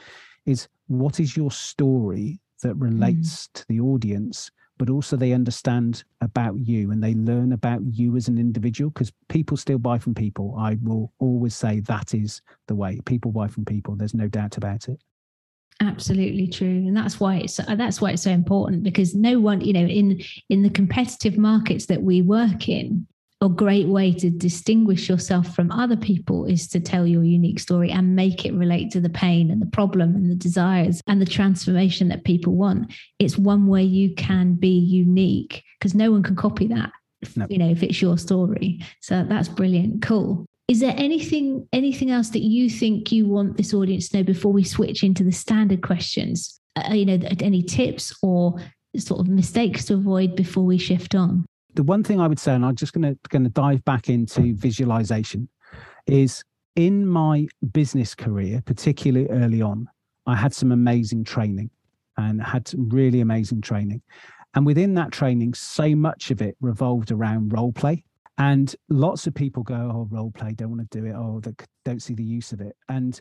is 0.46 0.68
what 0.88 1.20
is 1.20 1.36
your 1.36 1.52
story 1.52 2.40
that 2.64 2.76
mm. 2.78 2.84
relates 2.84 3.48
mm. 3.48 3.54
to 3.54 3.66
the 3.68 3.80
audience 3.80 4.52
but 4.78 4.90
also 4.90 5.16
they 5.16 5.34
understand 5.34 6.04
about 6.22 6.58
you 6.60 6.92
and 6.92 7.04
they 7.04 7.14
learn 7.14 7.54
about 7.54 7.82
you 7.84 8.16
as 8.16 8.28
an 8.28 8.38
individual 8.38 8.90
because 8.92 9.12
people 9.30 9.58
still 9.58 9.78
buy 9.78 9.98
from 9.98 10.14
people. 10.14 10.56
I 10.58 10.78
will 10.82 11.12
always 11.20 11.56
say 11.56 11.80
that 11.82 12.14
is 12.14 12.42
the 12.68 12.76
way 12.76 13.00
people 13.06 13.32
buy 13.32 13.48
from 13.48 13.66
people. 13.66 13.96
There's 13.96 14.14
no 14.14 14.28
doubt 14.28 14.58
about 14.58 14.88
it. 14.88 15.02
Absolutely 15.80 16.48
true, 16.48 16.88
and 16.88 16.98
that's 16.98 17.20
why 17.20 17.36
it's 17.36 17.58
that's 17.58 18.02
why 18.02 18.10
it's 18.10 18.24
so 18.24 18.32
important 18.32 18.82
because 18.82 19.14
no 19.14 19.40
one, 19.40 19.62
you 19.62 19.74
know, 19.74 19.86
in 19.86 20.20
in 20.50 20.64
the 20.64 20.72
competitive 20.72 21.38
markets 21.38 21.86
that 21.86 22.02
we 22.02 22.24
work 22.24 22.68
in, 22.68 23.06
a 23.42 23.50
great 23.50 23.88
way 23.88 24.12
to 24.14 24.32
distinguish 24.32 25.08
yourself 25.08 25.54
from 25.54 25.72
other 25.72 25.96
people 25.96 26.46
is 26.46 26.68
to 26.70 26.80
tell 26.80 27.06
your 27.06 27.24
unique 27.24 27.60
story 27.60 27.92
and 27.92 28.16
make 28.16 28.46
it 28.46 28.54
relate 28.54 28.90
to 28.92 29.00
the 29.00 29.10
pain 29.10 29.52
and 29.52 29.62
the 29.62 29.68
problem 29.68 30.16
and 30.16 30.32
the 30.32 30.36
desires 30.36 31.02
and 31.08 31.22
the 31.22 31.26
transformation 31.26 32.08
that 32.08 32.24
people 32.24 32.56
want. 32.56 32.92
It's 33.20 33.38
one 33.38 33.68
way 33.68 33.84
you 33.84 34.16
can 34.16 34.56
be 34.56 34.80
unique 34.80 35.64
because 35.80 35.94
no 35.94 36.12
one 36.12 36.24
can 36.24 36.36
copy 36.36 36.68
that. 36.68 36.92
No. 37.36 37.46
You 37.50 37.60
know, 37.60 37.70
if 37.70 37.84
it's 37.84 38.02
your 38.02 38.18
story. 38.18 38.80
So 39.02 39.24
that's 39.28 39.50
brilliant. 39.50 40.02
Cool. 40.02 40.46
Is 40.68 40.80
there 40.80 40.94
anything 40.98 41.68
anything 41.72 42.12
else 42.12 42.30
that 42.30 42.44
you 42.44 42.70
think 42.70 43.12
you 43.12 43.28
want 43.28 43.58
this 43.58 43.74
audience 43.74 44.10
to 44.10 44.18
know 44.18 44.24
before 44.24 44.52
we 44.52 44.64
switch 44.64 45.04
into 45.04 45.24
the 45.24 45.32
standard 45.32 45.82
questions? 45.82 46.60
Uh, 46.76 46.94
you 46.94 47.06
know, 47.06 47.20
any 47.40 47.64
tips 47.64 48.14
or 48.22 48.56
sort 48.98 49.20
of 49.20 49.28
mistakes 49.28 49.86
to 49.86 49.94
avoid 49.94 50.36
before 50.36 50.64
we 50.64 50.78
shift 50.78 51.16
on? 51.16 51.46
The 51.78 51.84
one 51.84 52.04
thing 52.04 52.20
I 52.20 52.28
would 52.28 52.40
say, 52.40 52.54
and 52.54 52.66
I'm 52.66 52.76
just 52.76 52.92
going 52.92 53.04
to 53.04 53.18
going 53.30 53.44
to 53.44 53.50
dive 53.50 53.86
back 53.86 54.10
into 54.10 54.56
visualization, 54.56 55.48
is 56.08 56.44
in 56.76 57.06
my 57.08 57.48
business 57.72 58.16
career, 58.16 58.62
particularly 58.66 59.28
early 59.30 59.62
on, 59.62 59.88
I 60.26 60.36
had 60.36 60.54
some 60.54 60.72
amazing 60.72 61.24
training 61.24 61.70
and 62.18 62.42
had 62.42 62.68
some 62.68 62.90
really 62.90 63.22
amazing 63.22 63.62
training. 63.62 64.02
And 64.56 64.66
within 64.66 64.96
that 64.96 65.12
training, 65.12 65.54
so 65.54 65.96
much 65.96 66.32
of 66.32 66.42
it 66.42 66.58
revolved 66.62 67.12
around 67.12 67.54
role 67.54 67.72
play. 67.72 68.04
And 68.40 68.76
lots 68.90 69.28
of 69.28 69.36
people 69.36 69.62
go, 69.64 69.76
oh, 69.76 70.08
role 70.12 70.32
play, 70.32 70.54
don't 70.54 70.72
want 70.72 70.90
to 70.90 71.00
do 71.00 71.06
it. 71.06 71.14
Oh, 71.14 71.40
they 71.40 71.54
don't 71.86 72.02
see 72.02 72.16
the 72.16 72.24
use 72.24 72.52
of 72.54 72.62
it. 72.62 72.76
And 72.90 73.20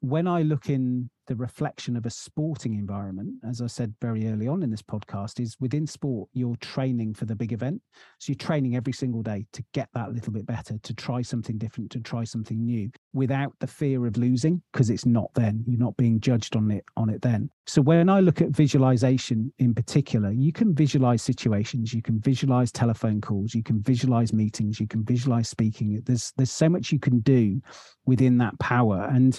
when 0.00 0.26
I 0.26 0.42
look 0.42 0.70
in 0.70 1.10
the 1.26 1.36
reflection 1.36 1.94
of 1.94 2.06
a 2.06 2.10
sporting 2.10 2.74
environment, 2.74 3.34
as 3.46 3.60
I 3.60 3.66
said 3.66 3.94
very 4.00 4.26
early 4.28 4.48
on 4.48 4.62
in 4.62 4.70
this 4.70 4.82
podcast, 4.82 5.40
is 5.40 5.56
within 5.60 5.86
sport, 5.86 6.28
you're 6.32 6.56
training 6.56 7.12
for 7.14 7.26
the 7.26 7.36
big 7.36 7.52
event. 7.52 7.82
So 8.18 8.30
you're 8.30 8.38
training 8.38 8.76
every 8.76 8.94
single 8.94 9.22
day 9.22 9.46
to 9.52 9.62
get 9.74 9.88
that 9.92 10.12
little 10.12 10.32
bit 10.32 10.46
better, 10.46 10.78
to 10.78 10.94
try 10.94 11.20
something 11.20 11.58
different, 11.58 11.90
to 11.90 12.00
try 12.00 12.24
something 12.24 12.64
new 12.64 12.90
without 13.12 13.52
the 13.60 13.66
fear 13.66 14.06
of 14.06 14.16
losing, 14.16 14.62
because 14.72 14.88
it's 14.88 15.04
not 15.04 15.30
then. 15.34 15.62
You're 15.66 15.78
not 15.78 15.96
being 15.98 16.18
judged 16.18 16.56
on 16.56 16.70
it 16.70 16.84
on 16.96 17.10
it 17.10 17.20
then. 17.20 17.50
So 17.66 17.82
when 17.82 18.08
I 18.08 18.20
look 18.20 18.40
at 18.40 18.48
visualization 18.48 19.52
in 19.58 19.74
particular, 19.74 20.32
you 20.32 20.52
can 20.52 20.74
visualize 20.74 21.20
situations, 21.20 21.92
you 21.92 22.00
can 22.00 22.18
visualize 22.20 22.72
telephone 22.72 23.20
calls, 23.20 23.54
you 23.54 23.62
can 23.62 23.82
visualize 23.82 24.32
meetings, 24.32 24.80
you 24.80 24.86
can 24.86 25.04
visualize 25.04 25.48
speaking. 25.48 26.00
There's 26.06 26.32
there's 26.38 26.50
so 26.50 26.70
much 26.70 26.90
you 26.90 26.98
can 26.98 27.20
do 27.20 27.60
within 28.06 28.38
that 28.38 28.58
power. 28.58 29.06
And 29.12 29.38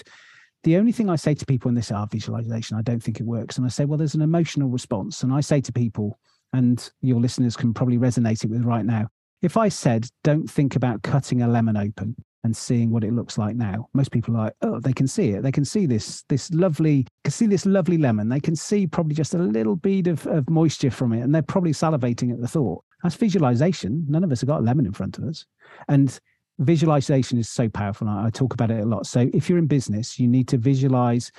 the 0.62 0.76
only 0.76 0.92
thing 0.92 1.08
I 1.08 1.16
say 1.16 1.34
to 1.34 1.46
people 1.46 1.68
in 1.68 1.74
this 1.74 1.90
art 1.90 2.10
visualization, 2.10 2.76
I 2.76 2.82
don't 2.82 3.02
think 3.02 3.20
it 3.20 3.26
works. 3.26 3.56
And 3.56 3.64
I 3.64 3.70
say, 3.70 3.84
well, 3.84 3.98
there's 3.98 4.14
an 4.14 4.22
emotional 4.22 4.68
response. 4.68 5.22
And 5.22 5.32
I 5.32 5.40
say 5.40 5.60
to 5.60 5.72
people, 5.72 6.18
and 6.52 6.90
your 7.00 7.20
listeners 7.20 7.56
can 7.56 7.72
probably 7.72 7.98
resonate 7.98 8.44
it 8.44 8.50
with 8.50 8.64
right 8.64 8.84
now. 8.84 9.08
If 9.42 9.56
I 9.56 9.68
said, 9.68 10.06
don't 10.22 10.50
think 10.50 10.76
about 10.76 11.02
cutting 11.02 11.42
a 11.42 11.48
lemon 11.48 11.76
open 11.76 12.14
and 12.44 12.54
seeing 12.56 12.90
what 12.90 13.04
it 13.04 13.12
looks 13.12 13.38
like 13.38 13.56
now, 13.56 13.88
most 13.94 14.10
people 14.10 14.36
are 14.36 14.44
like, 14.44 14.54
oh, 14.62 14.80
they 14.80 14.92
can 14.92 15.06
see 15.06 15.30
it. 15.30 15.42
They 15.42 15.52
can 15.52 15.64
see 15.64 15.86
this, 15.86 16.24
this 16.28 16.50
lovely, 16.52 17.06
can 17.24 17.32
see 17.32 17.46
this 17.46 17.64
lovely 17.64 17.96
lemon. 17.96 18.28
They 18.28 18.40
can 18.40 18.56
see 18.56 18.86
probably 18.86 19.14
just 19.14 19.34
a 19.34 19.38
little 19.38 19.76
bead 19.76 20.08
of, 20.08 20.26
of 20.26 20.50
moisture 20.50 20.90
from 20.90 21.12
it. 21.12 21.22
And 21.22 21.34
they're 21.34 21.42
probably 21.42 21.72
salivating 21.72 22.32
at 22.32 22.40
the 22.40 22.48
thought. 22.48 22.84
That's 23.02 23.14
visualization. 23.14 24.04
None 24.08 24.24
of 24.24 24.32
us 24.32 24.42
have 24.42 24.48
got 24.48 24.60
a 24.60 24.64
lemon 24.64 24.84
in 24.84 24.92
front 24.92 25.16
of 25.16 25.24
us. 25.24 25.46
And 25.88 26.18
visualization 26.60 27.38
is 27.38 27.48
so 27.48 27.68
powerful. 27.68 28.08
I, 28.08 28.26
I 28.26 28.30
talk 28.30 28.54
about 28.54 28.70
it 28.70 28.80
a 28.80 28.86
lot. 28.86 29.06
So 29.06 29.28
if 29.34 29.48
you're 29.48 29.58
in 29.58 29.66
business, 29.66 30.18
you 30.18 30.28
need 30.28 30.48
to 30.48 30.58
visualize 30.58 31.32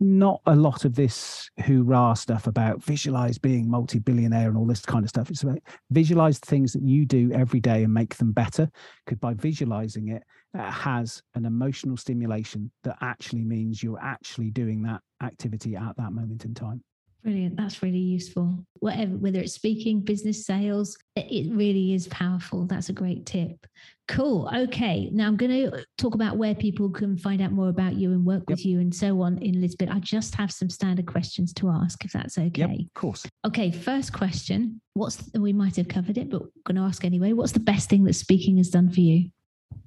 not 0.00 0.40
a 0.46 0.56
lot 0.56 0.84
of 0.84 0.96
this 0.96 1.48
hoorah 1.64 2.16
stuff 2.16 2.48
about 2.48 2.82
visualize 2.82 3.38
being 3.38 3.70
multi-billionaire 3.70 4.48
and 4.48 4.58
all 4.58 4.66
this 4.66 4.84
kind 4.84 5.04
of 5.04 5.08
stuff. 5.08 5.30
It's 5.30 5.44
about 5.44 5.60
visualize 5.90 6.40
things 6.40 6.72
that 6.72 6.82
you 6.82 7.06
do 7.06 7.30
every 7.32 7.60
day 7.60 7.84
and 7.84 7.94
make 7.94 8.16
them 8.16 8.32
better. 8.32 8.68
Because 9.04 9.18
by 9.18 9.34
visualizing 9.34 10.08
it, 10.08 10.24
it 10.54 10.70
has 10.70 11.22
an 11.36 11.44
emotional 11.44 11.96
stimulation 11.96 12.72
that 12.82 12.96
actually 13.00 13.44
means 13.44 13.82
you're 13.82 14.02
actually 14.02 14.50
doing 14.50 14.82
that 14.82 15.02
activity 15.22 15.76
at 15.76 15.96
that 15.96 16.12
moment 16.12 16.44
in 16.44 16.52
time. 16.52 16.82
Brilliant. 17.22 17.56
That's 17.56 17.82
really 17.82 17.98
useful. 17.98 18.64
Whatever, 18.80 19.12
whether 19.12 19.40
it's 19.40 19.52
speaking, 19.52 20.00
business, 20.00 20.46
sales, 20.46 20.96
it 21.14 21.54
really 21.54 21.92
is 21.92 22.08
powerful. 22.08 22.66
That's 22.66 22.88
a 22.88 22.94
great 22.94 23.26
tip. 23.26 23.66
Cool. 24.10 24.50
Okay. 24.52 25.08
Now 25.12 25.28
I'm 25.28 25.36
going 25.36 25.52
to 25.52 25.84
talk 25.96 26.16
about 26.16 26.36
where 26.36 26.52
people 26.52 26.90
can 26.90 27.16
find 27.16 27.40
out 27.40 27.52
more 27.52 27.68
about 27.68 27.94
you 27.94 28.10
and 28.10 28.26
work 28.26 28.42
yep. 28.48 28.58
with 28.58 28.66
you 28.66 28.80
and 28.80 28.92
so 28.92 29.22
on 29.22 29.38
in 29.38 29.54
a 29.54 29.58
little 29.58 29.76
bit. 29.78 29.88
I 29.88 30.00
just 30.00 30.34
have 30.34 30.50
some 30.50 30.68
standard 30.68 31.06
questions 31.06 31.52
to 31.54 31.70
ask, 31.70 32.04
if 32.04 32.10
that's 32.12 32.36
okay. 32.36 32.60
Yep, 32.60 32.70
of 32.70 32.94
course. 32.94 33.24
Okay. 33.46 33.70
First 33.70 34.12
question. 34.12 34.80
What's, 34.94 35.30
we 35.38 35.52
might 35.52 35.76
have 35.76 35.86
covered 35.86 36.18
it, 36.18 36.28
but 36.28 36.42
I'm 36.42 36.50
going 36.64 36.76
to 36.76 36.82
ask 36.82 37.04
anyway. 37.04 37.34
What's 37.34 37.52
the 37.52 37.60
best 37.60 37.88
thing 37.88 38.02
that 38.04 38.14
speaking 38.14 38.56
has 38.56 38.68
done 38.68 38.90
for 38.90 39.00
you? 39.00 39.30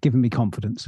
Given 0.01 0.21
me 0.21 0.29
confidence. 0.29 0.87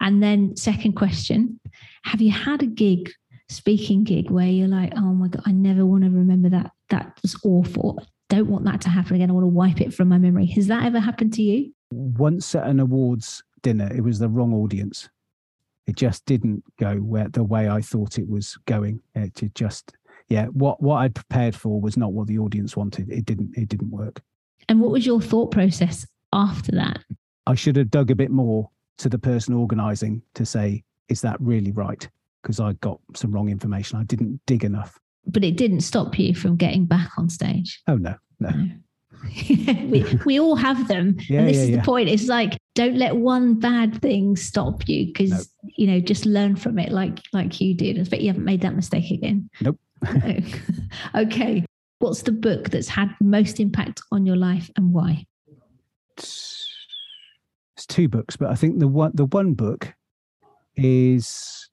And 0.00 0.22
then, 0.22 0.56
second 0.56 0.94
question 0.94 1.60
Have 2.04 2.22
you 2.22 2.32
had 2.32 2.62
a 2.62 2.66
gig 2.66 3.10
speaking 3.50 4.04
gig 4.04 4.30
where 4.30 4.46
you're 4.46 4.66
like, 4.66 4.94
oh 4.96 5.12
my 5.12 5.28
God, 5.28 5.42
I 5.44 5.52
never 5.52 5.84
want 5.84 6.04
to 6.04 6.10
remember 6.10 6.48
that. 6.50 6.70
That 6.88 7.18
was 7.20 7.36
awful. 7.44 8.02
Don't 8.30 8.48
want 8.48 8.64
that 8.64 8.80
to 8.82 8.88
happen 8.88 9.16
again. 9.16 9.28
I 9.28 9.34
want 9.34 9.44
to 9.44 9.48
wipe 9.48 9.80
it 9.80 9.92
from 9.92 10.08
my 10.08 10.18
memory. 10.18 10.46
Has 10.46 10.68
that 10.68 10.84
ever 10.86 11.00
happened 11.00 11.34
to 11.34 11.42
you? 11.42 11.72
Once 11.90 12.54
at 12.54 12.66
an 12.66 12.80
awards 12.80 13.42
dinner, 13.62 13.90
it 13.92 14.02
was 14.02 14.18
the 14.18 14.28
wrong 14.28 14.52
audience. 14.54 15.08
It 15.86 15.96
just 15.96 16.24
didn't 16.24 16.62
go 16.78 16.96
where 16.96 17.28
the 17.28 17.42
way 17.42 17.68
I 17.68 17.80
thought 17.80 18.18
it 18.18 18.28
was 18.28 18.56
going. 18.66 19.00
It 19.14 19.40
just, 19.54 19.92
yeah, 20.28 20.46
what 20.46 20.82
what 20.82 20.96
I'd 20.96 21.14
prepared 21.14 21.54
for 21.54 21.80
was 21.80 21.96
not 21.96 22.12
what 22.12 22.26
the 22.28 22.38
audience 22.38 22.76
wanted. 22.76 23.10
It 23.10 23.24
didn't. 23.24 23.56
It 23.56 23.68
didn't 23.68 23.90
work. 23.90 24.22
And 24.68 24.80
what 24.80 24.92
was 24.92 25.04
your 25.04 25.20
thought 25.20 25.50
process 25.50 26.06
after 26.32 26.72
that? 26.72 27.04
I 27.46 27.54
should 27.54 27.76
have 27.76 27.90
dug 27.90 28.10
a 28.10 28.14
bit 28.14 28.30
more 28.30 28.70
to 28.98 29.08
the 29.08 29.18
person 29.18 29.54
organising 29.54 30.22
to 30.34 30.46
say, 30.46 30.84
is 31.08 31.22
that 31.22 31.40
really 31.40 31.72
right? 31.72 32.08
because 32.42 32.60
I 32.60 32.72
got 32.74 33.00
some 33.14 33.32
wrong 33.32 33.48
information. 33.48 33.98
I 33.98 34.04
didn't 34.04 34.40
dig 34.46 34.64
enough. 34.64 34.98
But 35.26 35.44
it 35.44 35.56
didn't 35.56 35.80
stop 35.80 36.18
you 36.18 36.34
from 36.34 36.56
getting 36.56 36.86
back 36.86 37.10
on 37.18 37.28
stage. 37.28 37.80
Oh 37.86 37.96
no, 37.96 38.14
no. 38.38 38.50
no. 38.50 38.70
we, 39.48 40.04
we 40.24 40.40
all 40.40 40.56
have 40.56 40.88
them. 40.88 41.16
Yeah, 41.28 41.40
and 41.40 41.48
this 41.48 41.56
yeah, 41.56 41.62
is 41.62 41.70
yeah. 41.70 41.76
the 41.76 41.82
point. 41.82 42.08
It's 42.08 42.26
like 42.26 42.56
don't 42.74 42.96
let 42.96 43.16
one 43.16 43.58
bad 43.58 44.00
thing 44.00 44.36
stop 44.36 44.88
you 44.88 45.06
because 45.06 45.30
nope. 45.30 45.72
you 45.76 45.86
know, 45.86 46.00
just 46.00 46.26
learn 46.26 46.56
from 46.56 46.78
it 46.78 46.92
like 46.92 47.18
like 47.32 47.60
you 47.60 47.74
did. 47.74 47.98
I 47.98 48.04
bet 48.04 48.20
you 48.20 48.28
haven't 48.28 48.44
made 48.44 48.62
that 48.62 48.74
mistake 48.74 49.10
again. 49.10 49.50
Nope. 49.60 49.78
Oh, 51.14 51.20
okay. 51.22 51.64
What's 51.98 52.22
the 52.22 52.32
book 52.32 52.70
that's 52.70 52.88
had 52.88 53.14
most 53.20 53.60
impact 53.60 54.00
on 54.10 54.24
your 54.24 54.36
life 54.36 54.70
and 54.76 54.94
why? 54.94 55.26
It's, 56.16 56.66
it's 57.76 57.84
two 57.84 58.08
books, 58.08 58.34
but 58.34 58.48
I 58.48 58.54
think 58.54 58.78
the 58.78 58.88
one 58.88 59.12
the 59.12 59.26
one 59.26 59.52
book 59.52 59.92
is 60.76 61.68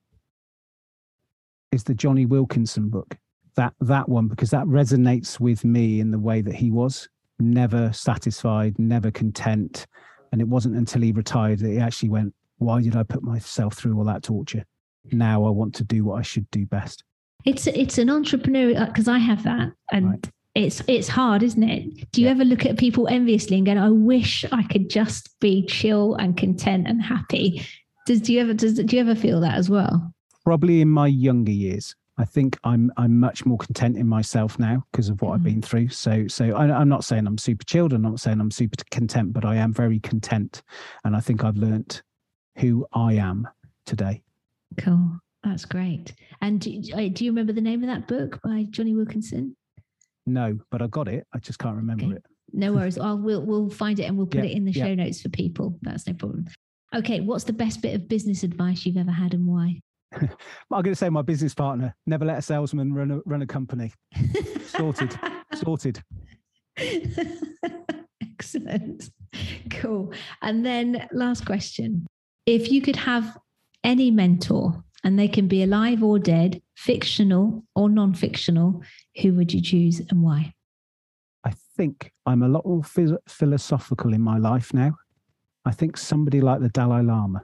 is 1.72 1.86
the 1.86 1.94
Jonny 1.94 2.26
Wilkinson 2.26 2.90
book. 2.90 3.18
That 3.56 3.74
that 3.80 4.10
one 4.10 4.28
because 4.28 4.50
that 4.50 4.66
resonates 4.66 5.40
with 5.40 5.64
me 5.64 6.02
in 6.02 6.12
the 6.12 6.20
way 6.20 6.42
that 6.42 6.56
he 6.56 6.70
was 6.70 7.08
never 7.40 7.92
satisfied, 7.94 8.78
never 8.80 9.12
content, 9.12 9.86
and 10.32 10.42
it 10.42 10.48
wasn't 10.48 10.76
until 10.76 11.02
he 11.02 11.12
retired 11.12 11.60
that 11.60 11.70
he 11.70 11.80
actually 11.80 12.10
went, 12.10 12.34
"Why 12.58 12.82
did 12.82 12.96
I 12.96 13.04
put 13.04 13.24
myself 13.24 13.76
through 13.76 13.98
all 13.98 14.06
that 14.06 14.24
torture? 14.24 14.66
Now 15.12 15.46
I 15.46 15.50
want 15.50 15.74
to 15.76 15.84
do 15.84 16.04
what 16.04 16.20
I 16.20 16.22
should 16.22 16.50
do 16.52 16.66
best." 16.66 17.04
It's 17.46 17.68
it's 17.68 17.98
an 17.98 18.10
entrepreneur 18.10 18.78
uh, 18.78 18.86
because 18.88 19.08
I 19.08 19.20
have 19.20 19.44
that, 19.44 19.72
and 19.92 20.10
right. 20.10 20.30
it's 20.56 20.82
it's 20.88 21.08
hard, 21.08 21.44
isn't 21.44 21.64
it? 21.64 22.12
Do 22.12 22.22
you 22.22 22.28
yeah. 22.28 22.32
ever 22.32 22.46
look 22.46 22.66
at 22.66 22.78
people 22.78 23.08
enviously 23.08 23.58
and 23.58 23.66
go, 23.66 23.74
"I 23.74 23.90
wish 23.90 24.46
I 24.52 24.64
could 24.64 24.90
just 24.90 25.40
be 25.40 25.66
chill 25.66 26.16
and 26.16 26.36
content 26.36 26.88
and 26.88 27.02
happy"? 27.02 27.66
Does 28.06 28.22
do 28.22 28.34
you 28.34 28.42
ever 28.42 28.54
does 28.54 28.74
do 28.76 28.96
you 28.96 29.02
ever 29.02 29.16
feel 29.16 29.40
that 29.42 29.56
as 29.56 29.70
well? 29.70 30.14
probably 30.48 30.80
in 30.80 30.88
my 30.88 31.08
younger 31.08 31.52
years. 31.52 31.94
I 32.18 32.26
think 32.26 32.58
I'm 32.64 32.92
I'm 32.98 33.20
much 33.20 33.46
more 33.46 33.58
content 33.58 33.98
in 33.98 34.08
myself 34.08 34.58
now 34.58 34.84
because 34.92 35.10
of 35.10 35.22
what 35.22 35.32
mm. 35.32 35.36
I've 35.36 35.44
been 35.44 35.62
through. 35.62 35.90
So 35.90 36.28
so 36.28 36.56
I, 36.56 36.82
am 36.82 36.90
not 36.90 37.04
saying 37.04 37.28
I'm 37.28 37.38
super 37.38 37.64
chilled. 37.66 37.94
I'm 37.94 38.02
not 38.02 38.20
saying 38.20 38.40
I'm 38.40 38.52
super 38.52 38.84
content, 38.92 39.34
but 39.34 39.46
I 39.46 39.56
am 39.56 39.74
very 39.74 40.00
content, 40.00 40.64
and 41.04 41.16
I 41.16 41.20
think 41.20 41.44
I've 41.44 41.58
learnt 41.58 42.02
who 42.58 42.88
I 42.94 43.14
am 43.14 43.48
today. 43.86 44.24
Cool, 44.78 45.20
that's 45.44 45.66
great. 45.66 46.14
And 46.42 46.60
do, 46.60 46.82
uh, 46.94 47.10
do 47.14 47.24
you 47.24 47.32
remember 47.32 47.54
the 47.54 47.62
name 47.62 47.84
of 47.84 47.90
that 47.90 48.08
book 48.08 48.40
by 48.44 48.66
Jonny 48.70 48.96
Wilkinson? 48.96 49.56
No, 50.26 50.58
but 50.72 50.82
I 50.82 50.88
got 50.88 51.08
it. 51.08 51.26
I 51.34 51.40
just 51.40 51.60
can't 51.60 51.76
remember 51.76 52.06
okay. 52.06 52.16
it. 52.16 52.24
No 52.52 52.74
worries. 52.74 52.98
I'll 52.98 53.18
we'll 53.18 53.46
we'll 53.46 53.70
find 53.70 54.00
it 54.00 54.04
and 54.04 54.18
we'll 54.18 54.28
put 54.28 54.44
yeah, 54.44 54.52
it 54.52 54.58
in 54.58 54.66
the 54.66 54.74
show 54.74 54.88
yeah. 54.88 54.96
notes 54.96 55.22
for 55.22 55.30
people. 55.30 55.78
That's 55.84 56.08
no 56.08 56.14
problem. 56.14 56.46
Okay, 56.96 57.20
what's 57.20 57.44
the 57.44 57.54
best 57.54 57.82
bit 57.82 57.94
of 57.94 58.08
business 58.08 58.44
advice 58.44 58.86
you've 58.86 58.98
ever 58.98 59.12
had 59.12 59.34
and 59.34 59.46
why? 59.46 59.82
I'm 60.14 60.30
going 60.72 60.86
to 60.86 60.96
say 60.96 61.10
my 61.10 61.22
business 61.22 61.54
partner. 61.54 61.96
Never 62.06 62.26
let 62.26 62.38
a 62.38 62.42
salesman 62.42 62.94
run 62.94 63.12
a, 63.12 63.20
run 63.26 63.42
a 63.42 63.48
company. 63.48 63.92
sorted. 64.66 65.18
Sorted. 65.54 66.04
Excellent. 68.22 69.10
Cool. 69.72 70.14
And 70.42 70.66
then 70.66 71.08
last 71.12 71.46
question. 71.46 72.06
If 72.46 72.72
you 72.72 72.82
could 72.82 72.96
have 72.96 73.38
any 73.84 74.12
mentor, 74.12 74.84
and 75.04 75.18
they 75.18 75.28
can 75.28 75.48
be 75.48 75.64
alive 75.64 76.04
or 76.04 76.20
dead, 76.20 76.62
fictional 76.76 77.64
or 77.76 77.90
non 77.90 78.14
fictional, 78.14 78.82
who 79.22 79.34
would 79.34 79.54
you 79.54 79.62
choose 79.62 80.02
and 80.10 80.22
why? 80.22 80.54
I 81.44 81.54
think 81.78 82.12
I'm 82.26 82.44
a 82.44 82.48
lot 82.48 82.66
more 82.66 82.84
philosophical 82.84 84.14
in 84.14 84.22
my 84.22 84.38
life 84.38 84.74
now. 84.74 84.98
I 85.66 85.72
think 85.72 85.98
somebody 85.98 86.42
like 86.42 86.60
the 86.60 86.70
Dalai 86.70 87.04
Lama. 87.04 87.44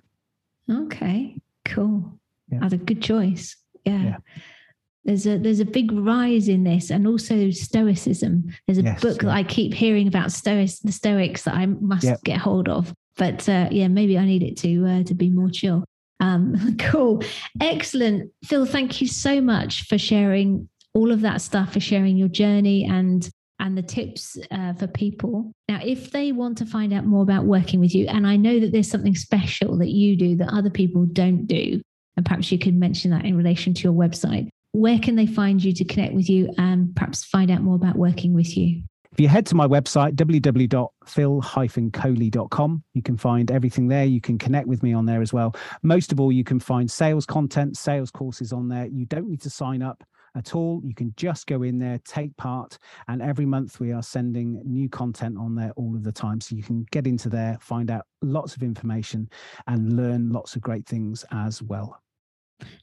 Okay, 0.70 1.38
cool 1.66 2.20
yeah. 2.52 2.60
That's 2.62 2.74
a 2.74 2.78
good 2.78 3.02
choice. 3.02 3.56
Yeah. 3.86 4.04
yeah. 4.04 4.18
There's 5.06 5.28
a 5.28 5.38
there's 5.38 5.60
a 5.60 5.66
big 5.66 5.92
rise 5.92 6.48
in 6.48 6.64
this, 6.64 6.90
and 6.90 7.06
also 7.06 7.50
Stoicism. 7.52 8.46
There's 8.68 8.78
a 8.78 8.84
yes, 8.84 9.02
book 9.02 9.22
yeah. 9.22 9.30
that 9.30 9.36
I 9.36 9.44
keep 9.44 9.74
hearing 9.74 10.08
about 10.08 10.32
Stoics, 10.32 10.80
the 10.80 10.94
Stoics 10.94 11.44
that 11.44 11.56
I 11.56 11.66
must 11.66 12.06
yep. 12.06 12.24
get 12.24 12.38
hold 12.38 12.70
of. 12.70 12.94
But 13.18 13.48
uh, 13.50 13.68
yeah, 13.70 13.90
maybe 13.90 14.18
I 14.18 14.26
need 14.26 14.44
it 14.44 14.58
to 14.60 14.86
uh, 14.86 15.04
to 15.04 15.14
be 15.14 15.30
more 15.30 15.50
chill. 15.50 15.84
Um, 16.22 16.78
cool, 16.80 17.22
excellent, 17.60 18.32
Phil. 18.46 18.66
Thank 18.66 19.02
you 19.02 19.08
so 19.08 19.42
much 19.42 19.88
for 19.88 19.98
sharing 19.98 20.70
all 20.94 21.12
of 21.12 21.22
that 21.22 21.42
stuff, 21.42 21.74
for 21.74 21.82
sharing 21.82 22.16
your 22.16 22.30
journey 22.30 22.86
and 22.86 23.30
and 23.60 23.78
the 23.78 23.82
tips 23.82 24.38
uh, 24.52 24.74
for 24.74 24.88
people. 24.88 25.52
Now, 25.68 25.80
if 25.84 26.12
they 26.12 26.32
want 26.32 26.58
to 26.60 26.66
find 26.66 26.94
out 26.94 27.06
more 27.06 27.24
about 27.24 27.44
working 27.44 27.82
with 27.82 27.94
you, 27.94 28.08
and 28.08 28.26
I 28.26 28.38
know 28.38 28.60
that 28.62 28.72
there's 28.72 28.90
something 28.90 29.16
special 29.16 29.78
that 29.80 29.90
you 29.90 30.16
do 30.16 30.38
that 30.38 30.54
other 30.54 30.70
people 30.70 31.06
don't 31.06 31.46
do, 31.46 31.82
and 32.16 32.26
perhaps 32.26 32.52
you 32.52 32.60
could 32.60 32.76
mention 32.76 33.12
that 33.12 33.26
in 33.26 33.38
relation 33.38 33.74
to 33.74 33.84
your 33.84 33.94
website. 33.94 34.50
Where 34.72 35.00
can 35.00 35.16
they 35.16 35.28
find 35.28 35.64
you 35.64 35.74
to 35.74 35.86
connect 35.86 36.14
with 36.14 36.30
you 36.30 36.52
and 36.58 36.96
perhaps 36.96 37.24
find 37.24 37.52
out 37.52 37.62
more 37.62 37.76
about 37.76 37.96
working 37.96 38.34
with 38.34 38.58
you? 38.58 38.84
if 39.14 39.20
you 39.20 39.28
head 39.28 39.46
to 39.46 39.54
my 39.54 39.68
website, 39.68 40.16
www.phil-coley.com, 40.16 42.84
you 42.96 43.02
can 43.04 43.16
find 43.16 43.52
everything 43.52 43.88
there. 43.88 44.06
You 44.06 44.20
can 44.20 44.40
connect 44.40 44.68
with 44.68 44.82
me 44.82 44.92
on 44.92 45.06
there 45.06 45.22
as 45.22 45.32
well. 45.32 45.56
Most 45.84 46.12
of 46.12 46.20
all, 46.20 46.32
you 46.32 46.44
can 46.44 46.60
find 46.60 46.90
sales 46.90 47.28
content, 47.28 47.78
sales 47.78 48.10
courses 48.10 48.52
on 48.52 48.68
there. 48.68 48.88
You 48.88 49.06
don't 49.06 49.30
need 49.30 49.42
to 49.42 49.52
sign 49.52 49.84
up 49.84 50.04
at 50.36 50.56
all. 50.56 50.82
You 50.84 50.96
can 50.96 51.14
just 51.16 51.46
go 51.46 51.62
in 51.62 51.78
there, 51.78 52.00
take 52.06 52.36
part, 52.38 52.80
and 53.08 53.22
every 53.22 53.46
month 53.46 53.80
we 53.80 53.92
are 53.92 54.02
sending 54.02 54.60
new 54.66 54.90
content 54.90 55.38
on 55.38 55.54
there 55.54 55.70
all 55.76 55.96
of 55.96 56.04
the 56.04 56.12
time. 56.12 56.42
So 56.42 56.56
you 56.56 56.64
can 56.64 56.88
get 56.90 57.06
into 57.06 57.30
there, 57.30 57.60
find 57.62 57.92
out 57.92 58.08
lots 58.24 58.56
of 58.56 58.64
information, 58.64 59.30
and 59.68 59.96
learn 59.96 60.32
lots 60.32 60.56
of 60.56 60.64
great 60.64 60.88
things 60.88 61.24
as 61.32 61.62
well. 61.62 62.03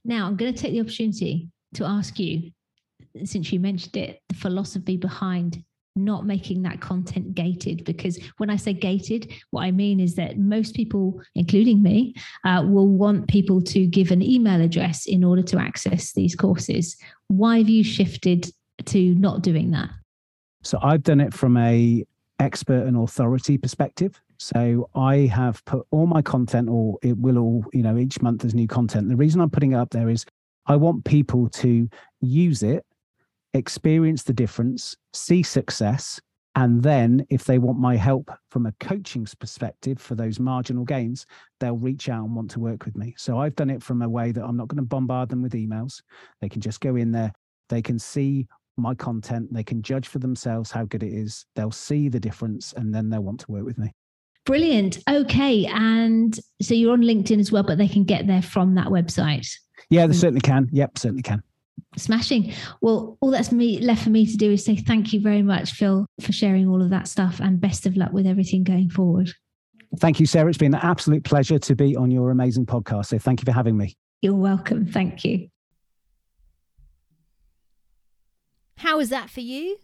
Now, 0.04 0.26
I'm 0.26 0.36
going 0.36 0.52
to 0.52 0.60
take 0.60 0.72
the 0.72 0.80
opportunity 0.80 1.48
to 1.74 1.84
ask 1.84 2.18
you, 2.18 2.50
since 3.24 3.52
you 3.52 3.60
mentioned 3.60 3.96
it, 3.96 4.20
the 4.28 4.34
philosophy 4.34 4.96
behind 4.96 5.62
not 5.96 6.24
making 6.24 6.62
that 6.62 6.80
content 6.80 7.34
gated 7.34 7.84
because 7.84 8.18
when 8.36 8.48
i 8.48 8.56
say 8.56 8.72
gated 8.72 9.32
what 9.50 9.62
i 9.62 9.70
mean 9.70 9.98
is 9.98 10.14
that 10.14 10.38
most 10.38 10.74
people 10.74 11.20
including 11.34 11.82
me 11.82 12.14
uh, 12.44 12.62
will 12.64 12.86
want 12.86 13.26
people 13.28 13.60
to 13.60 13.86
give 13.86 14.10
an 14.10 14.22
email 14.22 14.60
address 14.60 15.06
in 15.06 15.24
order 15.24 15.42
to 15.42 15.58
access 15.58 16.12
these 16.12 16.34
courses. 16.36 16.96
Why 17.28 17.58
have 17.58 17.68
you 17.68 17.82
shifted 17.82 18.50
to 18.86 19.14
not 19.16 19.42
doing 19.42 19.72
that? 19.72 19.90
So 20.62 20.78
i've 20.82 21.02
done 21.02 21.20
it 21.20 21.34
from 21.34 21.56
a 21.56 22.04
expert 22.38 22.86
and 22.86 22.96
authority 22.96 23.58
perspective 23.58 24.20
so 24.40 24.88
i 24.94 25.16
have 25.18 25.62
put 25.66 25.86
all 25.90 26.06
my 26.06 26.22
content 26.22 26.68
or 26.68 26.98
it 27.02 27.16
will 27.18 27.38
all 27.38 27.64
you 27.72 27.82
know 27.82 27.98
each 27.98 28.20
month 28.22 28.40
there's 28.40 28.54
new 28.54 28.66
content 28.66 29.08
the 29.08 29.16
reason 29.16 29.40
i'm 29.40 29.50
putting 29.50 29.72
it 29.72 29.76
up 29.76 29.90
there 29.90 30.08
is 30.08 30.24
i 30.66 30.74
want 30.74 31.04
people 31.04 31.48
to 31.48 31.88
use 32.20 32.62
it 32.62 32.84
experience 33.54 34.22
the 34.22 34.32
difference, 34.32 34.96
see 35.12 35.42
success, 35.42 36.20
and 36.56 36.82
then 36.82 37.24
if 37.30 37.44
they 37.44 37.58
want 37.58 37.78
my 37.78 37.96
help 37.96 38.30
from 38.50 38.66
a 38.66 38.72
coaching 38.80 39.26
perspective 39.38 40.00
for 40.00 40.14
those 40.14 40.40
marginal 40.40 40.84
gains, 40.84 41.26
they'll 41.58 41.76
reach 41.76 42.08
out 42.08 42.24
and 42.24 42.34
want 42.34 42.50
to 42.50 42.60
work 42.60 42.84
with 42.84 42.96
me. 42.96 43.14
So 43.16 43.38
I've 43.38 43.54
done 43.54 43.70
it 43.70 43.82
from 43.82 44.02
a 44.02 44.08
way 44.08 44.32
that 44.32 44.44
I'm 44.44 44.56
not 44.56 44.68
going 44.68 44.82
to 44.82 44.82
bombard 44.82 45.28
them 45.28 45.42
with 45.42 45.52
emails. 45.52 46.02
They 46.40 46.48
can 46.48 46.60
just 46.60 46.80
go 46.80 46.96
in 46.96 47.12
there, 47.12 47.32
they 47.68 47.82
can 47.82 47.98
see 47.98 48.48
my 48.76 48.94
content, 48.94 49.52
they 49.52 49.64
can 49.64 49.82
judge 49.82 50.08
for 50.08 50.18
themselves 50.18 50.70
how 50.70 50.84
good 50.84 51.02
it 51.02 51.12
is, 51.12 51.46
they'll 51.54 51.70
see 51.70 52.08
the 52.08 52.20
difference, 52.20 52.72
and 52.72 52.94
then 52.94 53.10
they'll 53.10 53.22
want 53.22 53.40
to 53.40 53.52
work 53.52 53.64
with 53.64 53.78
me. 53.78 53.92
Brilliant. 54.50 54.98
Okay. 55.08 55.64
And 55.66 56.36
so 56.60 56.74
you're 56.74 56.92
on 56.92 57.02
LinkedIn 57.02 57.38
as 57.38 57.52
well, 57.52 57.62
but 57.62 57.78
they 57.78 57.86
can 57.86 58.02
get 58.02 58.26
there 58.26 58.42
from 58.42 58.74
that 58.74 58.88
website. 58.88 59.48
Yeah, 59.90 60.08
they 60.08 60.12
certainly 60.12 60.40
can. 60.40 60.68
Yep, 60.72 60.98
certainly 60.98 61.22
can. 61.22 61.40
Smashing. 61.96 62.52
Well, 62.80 63.16
all 63.20 63.30
that's 63.30 63.52
me 63.52 63.78
left 63.78 64.02
for 64.02 64.10
me 64.10 64.26
to 64.26 64.36
do 64.36 64.50
is 64.50 64.64
say 64.64 64.74
thank 64.74 65.12
you 65.12 65.20
very 65.20 65.42
much, 65.42 65.70
Phil, 65.74 66.04
for 66.20 66.32
sharing 66.32 66.66
all 66.66 66.82
of 66.82 66.90
that 66.90 67.06
stuff 67.06 67.38
and 67.38 67.60
best 67.60 67.86
of 67.86 67.96
luck 67.96 68.12
with 68.12 68.26
everything 68.26 68.64
going 68.64 68.90
forward. 68.90 69.30
Thank 69.98 70.18
you, 70.18 70.26
Sarah. 70.26 70.48
It's 70.48 70.58
been 70.58 70.74
an 70.74 70.80
absolute 70.82 71.22
pleasure 71.22 71.60
to 71.60 71.76
be 71.76 71.94
on 71.94 72.10
your 72.10 72.32
amazing 72.32 72.66
podcast. 72.66 73.06
So 73.06 73.20
thank 73.20 73.40
you 73.40 73.44
for 73.44 73.52
having 73.52 73.76
me. 73.76 73.96
You're 74.20 74.34
welcome. 74.34 74.84
Thank 74.84 75.24
you. 75.24 75.48
How 78.78 78.96
was 78.96 79.10
that 79.10 79.30
for 79.30 79.42
you? 79.42 79.76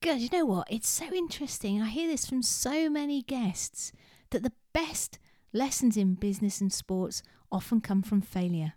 Good. 0.00 0.20
You 0.20 0.28
know 0.30 0.44
what? 0.44 0.68
It's 0.70 0.88
so 0.88 1.12
interesting. 1.12 1.82
I 1.82 1.88
hear 1.88 2.06
this 2.06 2.24
from 2.24 2.40
so 2.40 2.88
many 2.88 3.20
guests 3.20 3.90
that 4.30 4.44
the 4.44 4.52
best 4.72 5.18
lessons 5.52 5.96
in 5.96 6.14
business 6.14 6.60
and 6.60 6.72
sports 6.72 7.20
often 7.50 7.80
come 7.80 8.02
from 8.02 8.20
failure. 8.20 8.74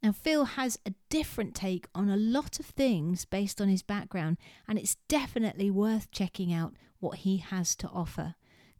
Now, 0.00 0.12
Phil 0.12 0.44
has 0.44 0.78
a 0.86 0.94
different 1.08 1.56
take 1.56 1.88
on 1.92 2.08
a 2.08 2.16
lot 2.16 2.60
of 2.60 2.66
things 2.66 3.24
based 3.24 3.60
on 3.60 3.66
his 3.68 3.82
background, 3.82 4.36
and 4.68 4.78
it's 4.78 4.96
definitely 5.08 5.72
worth 5.72 6.08
checking 6.12 6.52
out 6.52 6.74
what 7.00 7.18
he 7.18 7.38
has 7.38 7.74
to 7.76 7.88
offer. 7.88 8.36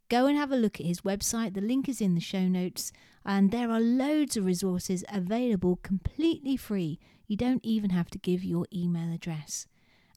Go 0.08 0.26
and 0.26 0.38
have 0.38 0.52
a 0.52 0.56
look 0.56 0.78
at 0.78 0.86
his 0.86 1.00
website, 1.00 1.54
the 1.54 1.60
link 1.60 1.88
is 1.88 2.00
in 2.00 2.14
the 2.14 2.20
show 2.20 2.46
notes, 2.46 2.92
and 3.26 3.50
there 3.50 3.70
are 3.70 3.80
loads 3.80 4.36
of 4.36 4.44
resources 4.44 5.04
available 5.12 5.80
completely 5.82 6.56
free. 6.56 7.00
You 7.26 7.36
don't 7.36 7.64
even 7.64 7.90
have 7.90 8.10
to 8.10 8.18
give 8.18 8.44
your 8.44 8.66
email 8.72 9.12
address. 9.12 9.66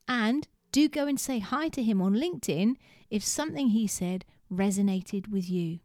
And 0.07 0.47
do 0.71 0.87
go 0.89 1.07
and 1.07 1.19
say 1.19 1.39
hi 1.39 1.69
to 1.69 1.83
him 1.83 2.01
on 2.01 2.13
LinkedIn 2.13 2.75
if 3.09 3.23
something 3.23 3.69
he 3.69 3.87
said 3.87 4.25
resonated 4.51 5.29
with 5.29 5.49
you. 5.49 5.79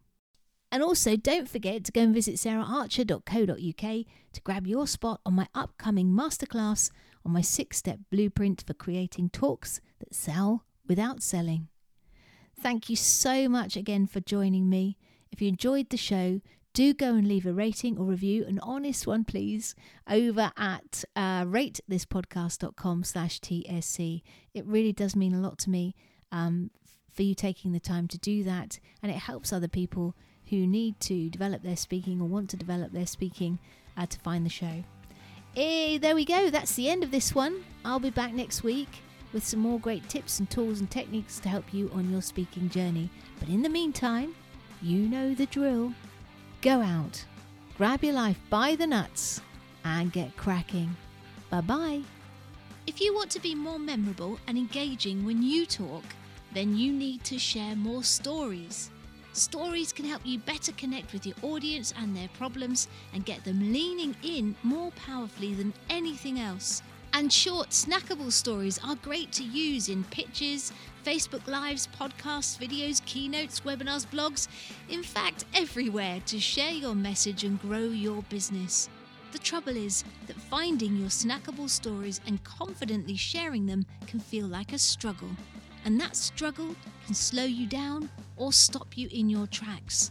And 0.72 0.82
also, 0.82 1.16
don't 1.16 1.48
forget 1.48 1.84
to 1.84 1.92
go 1.92 2.02
and 2.02 2.14
visit 2.14 2.36
saraharcher.co.uk 2.36 4.06
to 4.32 4.40
grab 4.42 4.66
your 4.66 4.86
spot 4.86 5.20
on 5.24 5.34
my 5.34 5.48
upcoming 5.54 6.08
masterclass 6.08 6.90
on 7.24 7.32
my 7.32 7.40
six 7.40 7.78
step 7.78 7.98
blueprint 8.10 8.64
for 8.66 8.74
creating 8.74 9.30
talks 9.30 9.80
that 10.00 10.14
sell 10.14 10.64
without 10.86 11.22
selling. 11.22 11.68
Thank 12.60 12.88
you 12.88 12.96
so 12.96 13.48
much 13.48 13.76
again 13.76 14.06
for 14.06 14.20
joining 14.20 14.68
me. 14.68 14.96
If 15.30 15.40
you 15.42 15.48
enjoyed 15.48 15.90
the 15.90 15.96
show, 15.96 16.40
do 16.76 16.92
go 16.92 17.14
and 17.14 17.26
leave 17.26 17.46
a 17.46 17.54
rating 17.54 17.96
or 17.96 18.04
review, 18.04 18.44
an 18.44 18.60
honest 18.62 19.06
one, 19.06 19.24
please, 19.24 19.74
over 20.10 20.52
at 20.58 21.04
uh, 21.16 21.42
ratethispodcast.com 21.44 23.02
slash 23.02 23.40
TSC. 23.40 24.20
It 24.52 24.66
really 24.66 24.92
does 24.92 25.16
mean 25.16 25.32
a 25.32 25.40
lot 25.40 25.56
to 25.60 25.70
me 25.70 25.94
um, 26.30 26.70
for 27.10 27.22
you 27.22 27.34
taking 27.34 27.72
the 27.72 27.80
time 27.80 28.08
to 28.08 28.18
do 28.18 28.44
that, 28.44 28.78
and 29.02 29.10
it 29.10 29.16
helps 29.16 29.54
other 29.54 29.68
people 29.68 30.14
who 30.50 30.66
need 30.66 31.00
to 31.00 31.30
develop 31.30 31.62
their 31.62 31.78
speaking 31.78 32.20
or 32.20 32.28
want 32.28 32.50
to 32.50 32.58
develop 32.58 32.92
their 32.92 33.06
speaking 33.06 33.58
uh, 33.96 34.04
to 34.04 34.18
find 34.18 34.44
the 34.44 34.50
show. 34.50 34.84
Eh, 35.56 35.96
there 35.96 36.14
we 36.14 36.26
go. 36.26 36.50
That's 36.50 36.74
the 36.74 36.90
end 36.90 37.02
of 37.02 37.10
this 37.10 37.34
one. 37.34 37.64
I'll 37.86 37.98
be 37.98 38.10
back 38.10 38.34
next 38.34 38.62
week 38.62 39.00
with 39.32 39.46
some 39.46 39.60
more 39.60 39.80
great 39.80 40.06
tips 40.10 40.40
and 40.40 40.50
tools 40.50 40.80
and 40.80 40.90
techniques 40.90 41.40
to 41.40 41.48
help 41.48 41.72
you 41.72 41.90
on 41.94 42.10
your 42.10 42.20
speaking 42.20 42.68
journey. 42.68 43.08
But 43.40 43.48
in 43.48 43.62
the 43.62 43.70
meantime, 43.70 44.34
you 44.82 45.08
know 45.08 45.32
the 45.32 45.46
drill. 45.46 45.94
Go 46.66 46.80
out, 46.80 47.24
grab 47.78 48.02
your 48.02 48.14
life 48.14 48.40
by 48.50 48.74
the 48.74 48.88
nuts, 48.88 49.40
and 49.84 50.12
get 50.12 50.36
cracking. 50.36 50.96
Bye 51.48 51.60
bye. 51.60 52.02
If 52.88 53.00
you 53.00 53.14
want 53.14 53.30
to 53.30 53.40
be 53.40 53.54
more 53.54 53.78
memorable 53.78 54.40
and 54.48 54.58
engaging 54.58 55.24
when 55.24 55.44
you 55.44 55.64
talk, 55.64 56.02
then 56.52 56.76
you 56.76 56.90
need 56.90 57.22
to 57.22 57.38
share 57.38 57.76
more 57.76 58.02
stories. 58.02 58.90
Stories 59.32 59.92
can 59.92 60.06
help 60.06 60.22
you 60.24 60.40
better 60.40 60.72
connect 60.72 61.12
with 61.12 61.24
your 61.24 61.36
audience 61.42 61.94
and 61.96 62.16
their 62.16 62.30
problems 62.36 62.88
and 63.14 63.24
get 63.24 63.44
them 63.44 63.72
leaning 63.72 64.16
in 64.24 64.56
more 64.64 64.90
powerfully 64.96 65.54
than 65.54 65.72
anything 65.88 66.40
else. 66.40 66.82
And 67.12 67.32
short, 67.32 67.70
snackable 67.70 68.32
stories 68.32 68.80
are 68.84 68.96
great 68.96 69.30
to 69.34 69.44
use 69.44 69.88
in 69.88 70.02
pitches, 70.02 70.72
Facebook 71.06 71.46
Lives, 71.46 71.88
podcasts, 72.00 72.58
videos, 72.58 73.04
keynotes, 73.04 73.60
webinars, 73.60 74.04
blogs, 74.08 74.48
in 74.88 75.04
fact, 75.04 75.44
everywhere 75.54 76.20
to 76.26 76.40
share 76.40 76.72
your 76.72 76.96
message 76.96 77.44
and 77.44 77.62
grow 77.62 77.84
your 77.84 78.22
business. 78.22 78.88
The 79.30 79.38
trouble 79.38 79.76
is 79.76 80.02
that 80.26 80.34
finding 80.34 80.96
your 80.96 81.08
snackable 81.08 81.70
stories 81.70 82.20
and 82.26 82.42
confidently 82.42 83.14
sharing 83.14 83.66
them 83.66 83.86
can 84.08 84.18
feel 84.18 84.48
like 84.48 84.72
a 84.72 84.78
struggle 84.78 85.30
and 85.84 86.00
that 86.00 86.16
struggle 86.16 86.74
can 87.04 87.14
slow 87.14 87.44
you 87.44 87.68
down 87.68 88.10
or 88.36 88.52
stop 88.52 88.98
you 88.98 89.08
in 89.12 89.30
your 89.30 89.46
tracks. 89.46 90.10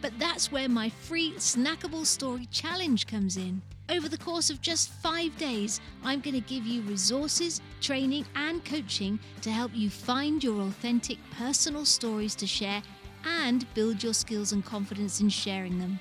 But 0.00 0.18
that's 0.18 0.50
where 0.50 0.70
my 0.70 0.88
free 0.88 1.32
snackable 1.32 2.06
story 2.06 2.46
challenge 2.46 3.06
comes 3.06 3.36
in. 3.36 3.60
Over 3.90 4.08
the 4.08 4.18
course 4.18 4.50
of 4.50 4.60
just 4.60 4.90
five 5.02 5.36
days, 5.36 5.80
I'm 6.04 6.20
going 6.20 6.40
to 6.40 6.48
give 6.48 6.64
you 6.64 6.82
resources, 6.82 7.60
training, 7.80 8.24
and 8.36 8.64
coaching 8.64 9.18
to 9.42 9.50
help 9.50 9.72
you 9.74 9.90
find 9.90 10.44
your 10.44 10.60
authentic 10.60 11.18
personal 11.36 11.84
stories 11.84 12.36
to 12.36 12.46
share 12.46 12.84
and 13.24 13.66
build 13.74 14.00
your 14.00 14.14
skills 14.14 14.52
and 14.52 14.64
confidence 14.64 15.20
in 15.20 15.28
sharing 15.28 15.80
them. 15.80 15.98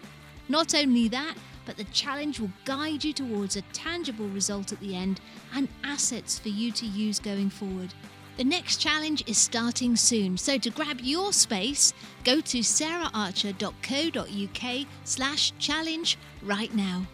Not 0.49 0.75
only 0.75 1.07
that, 1.07 1.33
but 1.65 1.77
the 1.77 1.83
challenge 1.85 2.39
will 2.39 2.51
guide 2.63 3.03
you 3.03 3.11
towards 3.11 3.55
a 3.55 3.63
tangible 3.73 4.27
result 4.27 4.71
at 4.71 4.79
the 4.81 4.95
end 4.95 5.19
and 5.55 5.67
assets 5.83 6.37
for 6.37 6.49
you 6.49 6.71
to 6.73 6.85
use 6.85 7.17
going 7.17 7.49
forward. 7.49 7.91
The 8.37 8.43
next 8.43 8.77
challenge 8.77 9.27
is 9.27 9.39
starting 9.39 9.95
soon, 9.95 10.37
so 10.37 10.59
to 10.59 10.69
grab 10.69 10.99
your 11.01 11.33
space, 11.33 11.95
go 12.23 12.39
to 12.39 12.59
saraharcher.co.uk 12.59 14.87
slash 15.05 15.53
challenge 15.57 16.19
right 16.43 16.75
now. 16.75 17.07